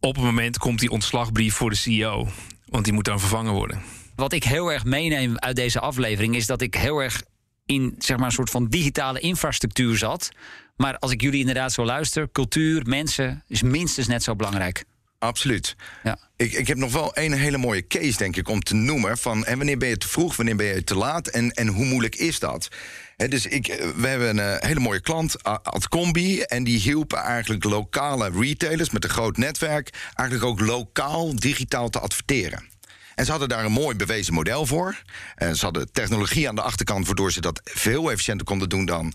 op 0.00 0.14
het 0.14 0.24
moment 0.24 0.58
komt 0.58 0.78
die 0.78 0.90
ontslagbrief 0.90 1.54
voor 1.54 1.70
de 1.70 1.76
CEO. 1.76 2.28
Want 2.74 2.86
die 2.86 2.94
moet 2.94 3.04
dan 3.04 3.20
vervangen 3.20 3.52
worden. 3.52 3.82
Wat 4.14 4.32
ik 4.32 4.44
heel 4.44 4.72
erg 4.72 4.84
meeneem 4.84 5.38
uit 5.38 5.56
deze 5.56 5.80
aflevering 5.80 6.36
is 6.36 6.46
dat 6.46 6.60
ik 6.60 6.74
heel 6.74 6.98
erg 6.98 7.22
in 7.66 7.94
zeg 7.98 8.16
maar, 8.16 8.26
een 8.26 8.32
soort 8.32 8.50
van 8.50 8.66
digitale 8.66 9.20
infrastructuur 9.20 9.96
zat. 9.96 10.30
Maar 10.76 10.98
als 10.98 11.10
ik 11.10 11.20
jullie 11.20 11.40
inderdaad 11.40 11.72
zo 11.72 11.84
luister, 11.84 12.28
cultuur, 12.32 12.82
mensen 12.86 13.42
is 13.48 13.62
minstens 13.62 14.06
net 14.06 14.22
zo 14.22 14.36
belangrijk. 14.36 14.84
Absoluut. 15.18 15.76
Ja. 16.02 16.18
Ik, 16.36 16.52
ik 16.52 16.66
heb 16.66 16.76
nog 16.76 16.92
wel 16.92 17.10
een 17.14 17.32
hele 17.32 17.58
mooie 17.58 17.86
case, 17.86 18.16
denk 18.16 18.36
ik, 18.36 18.48
om 18.48 18.60
te 18.60 18.74
noemen. 18.74 19.18
Van 19.18 19.44
en 19.44 19.56
wanneer 19.56 19.78
ben 19.78 19.88
je 19.88 19.96
te 19.96 20.08
vroeg, 20.08 20.36
wanneer 20.36 20.56
ben 20.56 20.66
je 20.66 20.84
te 20.84 20.96
laat 20.96 21.28
en, 21.28 21.50
en 21.50 21.66
hoe 21.66 21.84
moeilijk 21.84 22.14
is 22.14 22.38
dat? 22.38 22.68
Dus 23.16 23.46
ik, 23.46 23.66
we 23.96 24.06
hebben 24.06 24.38
een 24.38 24.58
hele 24.60 24.80
mooie 24.80 25.00
klant, 25.00 25.42
Adcombi. 25.42 26.40
En 26.40 26.64
die 26.64 26.78
hielpen 26.78 27.18
eigenlijk 27.18 27.64
lokale 27.64 28.30
retailers 28.30 28.90
met 28.90 29.04
een 29.04 29.10
groot 29.10 29.36
netwerk... 29.36 30.12
eigenlijk 30.14 30.50
ook 30.50 30.66
lokaal 30.66 31.36
digitaal 31.36 31.90
te 31.90 31.98
adverteren. 31.98 32.72
En 33.14 33.24
ze 33.24 33.30
hadden 33.30 33.48
daar 33.48 33.64
een 33.64 33.72
mooi 33.72 33.96
bewezen 33.96 34.34
model 34.34 34.66
voor. 34.66 35.02
En 35.34 35.56
ze 35.56 35.64
hadden 35.64 35.92
technologie 35.92 36.48
aan 36.48 36.54
de 36.54 36.62
achterkant... 36.62 37.06
waardoor 37.06 37.32
ze 37.32 37.40
dat 37.40 37.60
veel 37.64 38.10
efficiënter 38.10 38.46
konden 38.46 38.68
doen 38.68 38.84
dan 38.84 39.14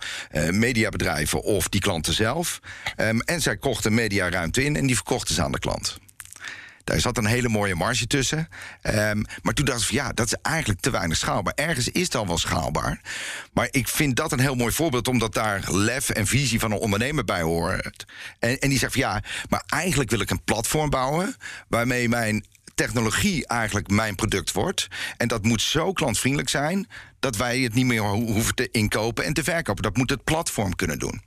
mediabedrijven 0.51 1.41
of 1.41 1.69
die 1.69 1.81
klanten 1.81 2.13
zelf. 2.13 2.59
Um, 2.97 3.21
en 3.21 3.41
zij 3.41 3.57
kochten 3.57 3.93
mediaruimte 3.93 4.63
in 4.63 4.75
en 4.75 4.85
die 4.85 4.95
verkochten 4.95 5.35
ze 5.35 5.43
aan 5.43 5.51
de 5.51 5.59
klant. 5.59 5.97
Daar 6.89 6.99
zat 6.99 7.17
een 7.17 7.25
hele 7.25 7.49
mooie 7.49 7.75
marge 7.75 8.07
tussen. 8.07 8.47
Um, 8.83 9.25
maar 9.41 9.53
toen 9.53 9.65
dacht 9.65 9.81
ik 9.81 9.87
van 9.87 9.95
ja, 9.95 10.11
dat 10.11 10.25
is 10.25 10.35
eigenlijk 10.41 10.79
te 10.79 10.89
weinig 10.89 11.17
schaalbaar. 11.17 11.53
Ergens 11.55 11.89
is 11.89 12.03
het 12.03 12.15
al 12.15 12.27
wel 12.27 12.37
schaalbaar. 12.37 13.01
Maar 13.53 13.67
ik 13.71 13.87
vind 13.87 14.15
dat 14.15 14.31
een 14.31 14.39
heel 14.39 14.55
mooi 14.55 14.73
voorbeeld, 14.73 15.07
omdat 15.07 15.33
daar 15.33 15.71
lef 15.71 16.09
en 16.09 16.27
visie 16.27 16.59
van 16.59 16.71
een 16.71 16.77
ondernemer 16.77 17.25
bij 17.25 17.41
hoort. 17.41 18.05
En, 18.39 18.59
en 18.59 18.69
die 18.69 18.77
zegt 18.77 18.93
van 18.93 19.01
ja, 19.01 19.23
maar 19.49 19.63
eigenlijk 19.67 20.09
wil 20.09 20.19
ik 20.19 20.29
een 20.29 20.43
platform 20.43 20.89
bouwen 20.89 21.35
waarmee 21.67 22.09
mijn 22.09 22.45
technologie 22.79 23.47
eigenlijk 23.47 23.89
mijn 23.89 24.15
product 24.15 24.51
wordt. 24.51 24.87
En 25.17 25.27
dat 25.27 25.43
moet 25.43 25.61
zo 25.61 25.93
klantvriendelijk 25.93 26.49
zijn 26.49 26.87
dat 27.19 27.35
wij 27.35 27.59
het 27.59 27.73
niet 27.73 27.85
meer 27.85 28.01
ho 28.01 28.15
hoeven 28.15 28.55
te 28.55 28.69
inkopen 28.71 29.23
en 29.23 29.33
te 29.33 29.43
verkopen. 29.43 29.83
Dat 29.83 29.97
moet 29.97 30.09
het 30.09 30.23
platform 30.23 30.75
kunnen 30.75 30.99
doen. 30.99 31.21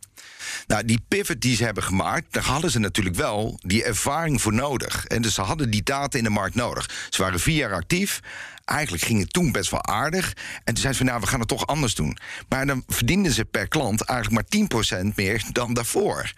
Nou, 0.67 0.85
die 0.85 1.01
pivot 1.09 1.41
die 1.41 1.57
ze 1.57 1.65
hebben 1.65 1.83
gemaakt, 1.83 2.33
daar 2.33 2.45
hadden 2.45 2.71
ze 2.71 2.79
natuurlijk 2.79 3.17
wel 3.17 3.59
die 3.61 3.85
ervaring 3.85 4.43
voor 4.43 4.53
nodig. 4.53 5.07
En 5.07 5.23
dus 5.23 5.35
ze 5.35 5.41
hadden 5.41 5.71
die 5.71 5.83
data 5.83 6.19
in 6.19 6.25
de 6.25 6.31
markt 6.31 6.55
nodig. 6.55 6.91
Ze 7.11 7.23
waren 7.23 7.41
vier 7.41 7.57
jaar 7.57 7.75
actief. 7.75 8.21
Eigenlijk 8.65 9.05
ging 9.05 9.21
het 9.21 9.33
toen 9.33 9.53
best 9.53 9.71
wel 9.71 9.87
aardig. 9.87 10.33
En 10.65 10.75
toen 10.75 10.77
zeiden 10.77 10.95
ze 10.95 10.99
van, 10.99 11.07
nou, 11.07 11.21
we 11.21 11.27
gaan 11.27 11.41
het 11.41 11.49
toch 11.49 11.67
anders 11.67 11.95
doen. 11.95 12.19
Maar 12.49 12.67
dan 12.67 12.85
verdienden 12.89 13.33
ze 13.33 13.45
per 13.45 13.69
klant 13.69 14.01
eigenlijk 14.03 14.51
maar 14.51 15.03
10% 15.05 15.15
meer 15.15 15.45
dan 15.53 15.75
daarvoor. 15.75 16.33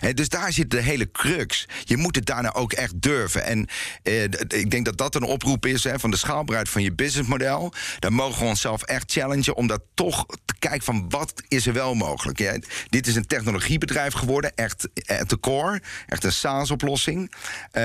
He, 0.00 0.14
dus 0.14 0.28
daar 0.28 0.52
zit 0.52 0.70
de 0.70 0.80
hele 0.80 1.10
crux. 1.10 1.68
Je 1.84 1.96
moet 1.96 2.14
het 2.16 2.26
daarna 2.26 2.54
ook 2.54 2.72
echt 2.72 3.02
durven. 3.02 3.44
En 3.44 3.68
eh, 4.02 4.22
ik 4.48 4.70
denk 4.70 4.84
dat 4.84 4.98
dat 4.98 5.14
een 5.14 5.22
oproep 5.22 5.66
is 5.66 5.84
hè, 5.84 5.98
van 5.98 6.10
de 6.10 6.16
schaalbaarheid 6.16 6.68
van 6.68 6.82
je 6.82 6.92
businessmodel. 6.92 7.72
Daar 7.98 8.12
mogen 8.12 8.42
we 8.42 8.48
onszelf 8.48 8.82
echt 8.82 9.12
challengen 9.12 9.56
om 9.56 9.66
dat 9.66 9.82
toch 9.94 10.26
te 10.44 10.54
kijken 10.58 10.82
van 10.82 11.08
wat 11.08 11.42
is 11.48 11.66
er 11.66 11.72
wel 11.72 11.94
mogelijk. 11.94 12.38
Ja, 12.38 12.58
dit 12.88 13.06
is 13.06 13.16
een 13.16 13.26
technologiebedrijf 13.26 14.12
geworden, 14.12 14.54
echt 14.54 14.88
at 15.06 15.28
the 15.28 15.40
core, 15.40 15.82
echt 16.06 16.24
een 16.24 16.32
SaaS-oplossing. 16.32 17.32
Uh, 17.72 17.82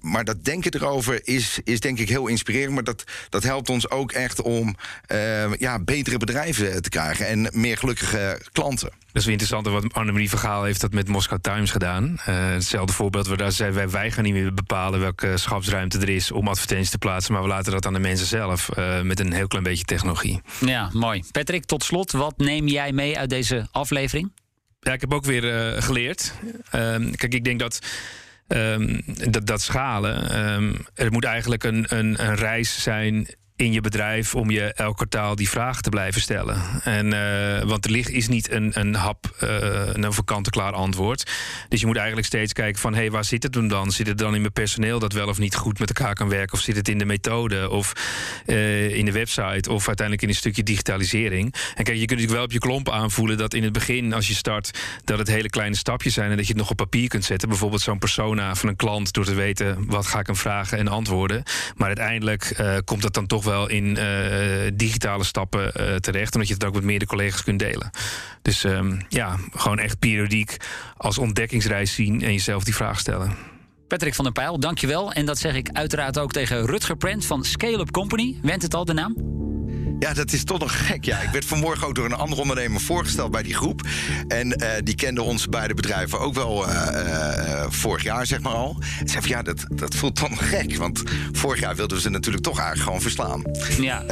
maar 0.00 0.24
dat 0.24 0.44
denken 0.44 0.74
erover 0.74 1.20
is, 1.26 1.58
is 1.64 1.80
denk 1.80 1.98
ik 1.98 2.08
heel 2.08 2.26
inspirerend. 2.26 2.74
Maar 2.74 2.84
dat, 2.84 3.04
dat 3.30 3.42
helpt 3.42 3.68
ons 3.68 3.90
ook 3.90 4.12
echt 4.12 4.42
om 4.42 4.74
uh, 5.12 5.54
ja, 5.54 5.78
betere 5.78 6.16
bedrijven 6.18 6.82
te 6.82 6.88
krijgen 6.88 7.26
en 7.26 7.48
meer 7.52 7.76
gelukkige 7.76 8.40
klanten. 8.52 8.90
Dat 9.12 9.22
is 9.22 9.24
wel 9.24 9.32
interessant. 9.32 9.66
Wat 9.66 9.94
Annemarie 9.94 10.28
Vergaal 10.28 10.62
heeft 10.62 10.80
dat 10.80 10.92
met 10.92 11.08
Moscow 11.08 11.38
Times 11.40 11.70
gedaan. 11.70 12.04
Uh, 12.04 12.16
hetzelfde 12.26 12.92
voorbeeld 12.92 13.26
waar 13.26 13.36
daar 13.36 13.52
zei 13.52 13.72
wij, 13.72 13.90
wij 13.90 14.10
gaan 14.10 14.24
niet 14.24 14.32
meer 14.32 14.54
bepalen 14.54 15.00
welke 15.00 15.36
schapsruimte 15.36 15.98
er 15.98 16.08
is 16.08 16.30
om 16.30 16.48
advertenties 16.48 16.90
te 16.90 16.98
plaatsen. 16.98 17.32
Maar 17.32 17.42
we 17.42 17.48
laten 17.48 17.72
dat 17.72 17.86
aan 17.86 17.92
de 17.92 17.98
mensen 17.98 18.26
zelf 18.26 18.68
uh, 18.78 19.00
met 19.00 19.20
een 19.20 19.32
heel 19.32 19.46
klein 19.46 19.64
beetje 19.64 19.84
technologie. 19.84 20.40
Ja, 20.60 20.90
mooi. 20.92 21.22
Patrick, 21.32 21.64
tot 21.64 21.84
slot, 21.84 22.12
wat 22.12 22.38
neem 22.38 22.68
jij 22.68 22.92
mee 22.92 23.18
uit 23.18 23.30
deze 23.30 23.68
aflevering? 23.70 24.32
Ja, 24.80 24.92
ik 24.92 25.00
heb 25.00 25.14
ook 25.14 25.24
weer 25.24 25.74
uh, 25.74 25.82
geleerd. 25.82 26.32
Ehm, 26.70 27.10
kijk, 27.10 27.34
ik 27.34 27.44
denk 27.44 27.58
dat. 27.58 27.78
Um, 28.52 29.00
dat, 29.30 29.46
dat 29.46 29.60
schalen. 29.60 30.38
Um, 30.54 30.76
er 30.94 31.12
moet 31.12 31.24
eigenlijk 31.24 31.64
een, 31.64 31.84
een, 31.88 32.26
een 32.26 32.34
reis 32.34 32.82
zijn 32.82 33.26
in 33.60 33.72
je 33.72 33.80
bedrijf 33.80 34.34
om 34.34 34.50
je 34.50 34.72
elk 34.72 34.96
kwartaal 34.96 35.36
die 35.36 35.48
vraag 35.48 35.80
te 35.80 35.88
blijven 35.88 36.20
stellen. 36.20 36.62
En, 36.84 37.06
uh, 37.06 37.62
want 37.62 37.84
er 37.84 37.90
ligt 37.90 38.10
is 38.10 38.28
niet 38.28 38.50
een, 38.50 38.70
een 38.74 38.94
hap, 38.94 39.36
uh, 39.42 39.48
een 39.92 40.12
voor 40.12 40.24
kant-en-klaar 40.24 40.72
antwoord. 40.72 41.30
Dus 41.68 41.80
je 41.80 41.86
moet 41.86 41.96
eigenlijk 41.96 42.26
steeds 42.26 42.52
kijken 42.52 42.80
van... 42.80 42.92
hé, 42.92 42.98
hey, 42.98 43.10
waar 43.10 43.24
zit 43.24 43.42
het 43.42 43.52
dan? 43.52 43.92
Zit 43.92 44.06
het 44.06 44.18
dan 44.18 44.34
in 44.34 44.40
mijn 44.40 44.52
personeel 44.52 44.98
dat 44.98 45.12
wel 45.12 45.28
of 45.28 45.38
niet 45.38 45.56
goed 45.56 45.78
met 45.78 45.88
elkaar 45.88 46.14
kan 46.14 46.28
werken? 46.28 46.52
Of 46.52 46.60
zit 46.60 46.76
het 46.76 46.88
in 46.88 46.98
de 46.98 47.04
methode? 47.04 47.70
Of 47.70 47.92
uh, 48.46 48.94
in 48.94 49.04
de 49.04 49.12
website? 49.12 49.70
Of 49.70 49.86
uiteindelijk 49.86 50.22
in 50.22 50.28
een 50.28 50.34
stukje 50.34 50.62
digitalisering? 50.62 51.54
En 51.74 51.84
kijk, 51.84 51.96
je 51.96 52.06
kunt 52.06 52.20
natuurlijk 52.20 52.36
wel 52.36 52.44
op 52.44 52.52
je 52.52 52.58
klomp 52.58 52.90
aanvoelen... 52.90 53.38
dat 53.38 53.54
in 53.54 53.62
het 53.62 53.72
begin, 53.72 54.12
als 54.12 54.28
je 54.28 54.34
start, 54.34 54.78
dat 55.04 55.18
het 55.18 55.28
hele 55.28 55.50
kleine 55.50 55.76
stapjes 55.76 56.14
zijn... 56.14 56.30
en 56.30 56.36
dat 56.36 56.46
je 56.46 56.52
het 56.52 56.60
nog 56.60 56.70
op 56.70 56.76
papier 56.76 57.08
kunt 57.08 57.24
zetten. 57.24 57.48
Bijvoorbeeld 57.48 57.82
zo'n 57.82 57.98
persona 57.98 58.54
van 58.54 58.68
een 58.68 58.76
klant... 58.76 59.12
door 59.12 59.24
te 59.24 59.34
weten, 59.34 59.86
wat 59.86 60.06
ga 60.06 60.18
ik 60.18 60.26
hem 60.26 60.36
vragen 60.36 60.78
en 60.78 60.88
antwoorden. 60.88 61.42
Maar 61.76 61.86
uiteindelijk 61.86 62.62
komt 62.84 63.02
dat 63.02 63.14
dan 63.14 63.26
toch 63.26 63.44
wel 63.44 63.49
wel 63.50 63.68
in 63.68 63.96
uh, 63.98 64.70
digitale 64.74 65.24
stappen 65.24 65.72
uh, 65.80 65.96
terecht. 65.96 66.34
Omdat 66.34 66.48
je 66.48 66.54
het 66.54 66.64
ook 66.64 66.74
met 66.74 66.82
meerdere 66.82 67.10
collega's 67.10 67.42
kunt 67.42 67.58
delen. 67.58 67.90
Dus 68.42 68.64
um, 68.64 68.98
ja, 69.08 69.36
gewoon 69.52 69.78
echt 69.78 69.98
periodiek 69.98 70.56
als 70.96 71.18
ontdekkingsreis 71.18 71.94
zien 71.94 72.22
en 72.22 72.32
jezelf 72.32 72.64
die 72.64 72.74
vraag 72.74 72.98
stellen. 72.98 73.36
Patrick 73.88 74.14
van 74.14 74.24
der 74.24 74.32
Pijl, 74.32 74.60
dankjewel. 74.60 75.12
En 75.12 75.26
dat 75.26 75.38
zeg 75.38 75.54
ik 75.54 75.68
uiteraard 75.72 76.18
ook 76.18 76.32
tegen 76.32 76.66
Rutger 76.66 76.96
Prent 76.96 77.26
van 77.26 77.44
Scale 77.44 77.78
Up 77.78 77.90
Company. 77.90 78.38
Went 78.42 78.62
het 78.62 78.74
al 78.74 78.84
de 78.84 78.92
naam? 78.92 79.14
Ja, 80.00 80.14
dat 80.14 80.32
is 80.32 80.44
toch 80.44 80.58
nog 80.58 80.86
gek. 80.86 81.04
Ja, 81.04 81.20
ik 81.20 81.28
werd 81.30 81.44
vanmorgen 81.44 81.86
ook 81.86 81.94
door 81.94 82.04
een 82.04 82.12
andere 82.12 82.40
ondernemer 82.40 82.80
voorgesteld 82.80 83.30
bij 83.30 83.42
die 83.42 83.54
groep. 83.54 83.80
En 84.28 84.46
uh, 84.46 84.68
die 84.84 84.94
kende 84.94 85.22
onze 85.22 85.48
beide 85.48 85.74
bedrijven 85.74 86.20
ook 86.20 86.34
wel 86.34 86.68
uh, 86.68 86.86
uh, 86.92 87.64
vorig 87.68 88.02
jaar, 88.02 88.26
zeg 88.26 88.40
maar 88.40 88.52
al. 88.52 88.76
En 89.00 89.08
zei 89.08 89.20
van 89.20 89.30
ja, 89.30 89.42
dat, 89.42 89.64
dat 89.68 89.94
voelt 89.94 90.16
toch 90.16 90.30
nog 90.30 90.48
gek. 90.48 90.76
Want 90.76 91.02
vorig 91.32 91.60
jaar 91.60 91.76
wilden 91.76 91.96
we 91.96 92.02
ze 92.02 92.10
natuurlijk 92.10 92.44
toch 92.44 92.58
eigenlijk 92.58 92.84
gewoon 92.84 93.00
verslaan. 93.00 93.42
Ja. 93.80 94.04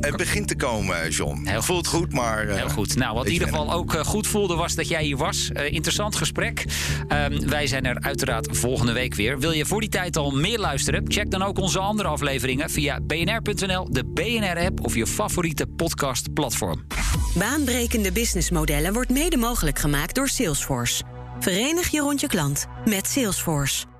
het 0.00 0.16
begint 0.16 0.48
te 0.48 0.56
komen, 0.56 1.10
John. 1.10 1.46
Heel 1.46 1.62
voelt 1.62 1.86
goed, 1.86 2.12
maar. 2.12 2.46
Heel 2.46 2.68
goed. 2.68 2.96
Nou, 2.96 3.14
wat 3.14 3.26
in 3.26 3.32
ieder 3.32 3.48
geval 3.48 3.72
ook 3.72 3.92
goed 3.92 4.26
voelde 4.26 4.54
was 4.54 4.74
dat 4.74 4.88
jij 4.88 5.02
hier 5.02 5.16
was. 5.16 5.50
interessant 5.50 6.16
gesprek. 6.16 6.64
Um, 7.08 7.48
wij 7.48 7.66
zijn 7.66 7.84
er 7.84 8.00
uiteraard 8.00 8.56
volgende 8.56 8.92
week 8.92 9.14
weer. 9.14 9.38
Wil 9.38 9.52
je 9.52 9.66
voor 9.66 9.80
die 9.80 9.90
tijd 9.90 10.16
al 10.16 10.30
meer 10.30 10.58
luisteren? 10.58 11.04
Check 11.08 11.30
dan 11.30 11.42
ook 11.42 11.58
onze 11.58 11.78
andere 11.78 12.08
afleveringen 12.08 12.70
via 12.70 13.00
bnr.nl, 13.00 13.88
de 13.90 14.04
BNR-app 14.04 14.84
of 14.84 14.94
je 14.94 15.06
favoriete 15.06 15.34
favoriete 15.36 15.66
podcastplatform. 15.66 16.86
Baanbrekende 17.34 18.12
businessmodellen 18.12 18.92
wordt 18.92 19.10
mede 19.10 19.36
mogelijk 19.36 19.78
gemaakt 19.78 20.14
door 20.14 20.28
Salesforce. 20.28 21.02
Verenig 21.40 21.88
je 21.88 22.00
rond 22.00 22.20
je 22.20 22.26
klant 22.26 22.66
met 22.84 23.06
Salesforce. 23.06 23.95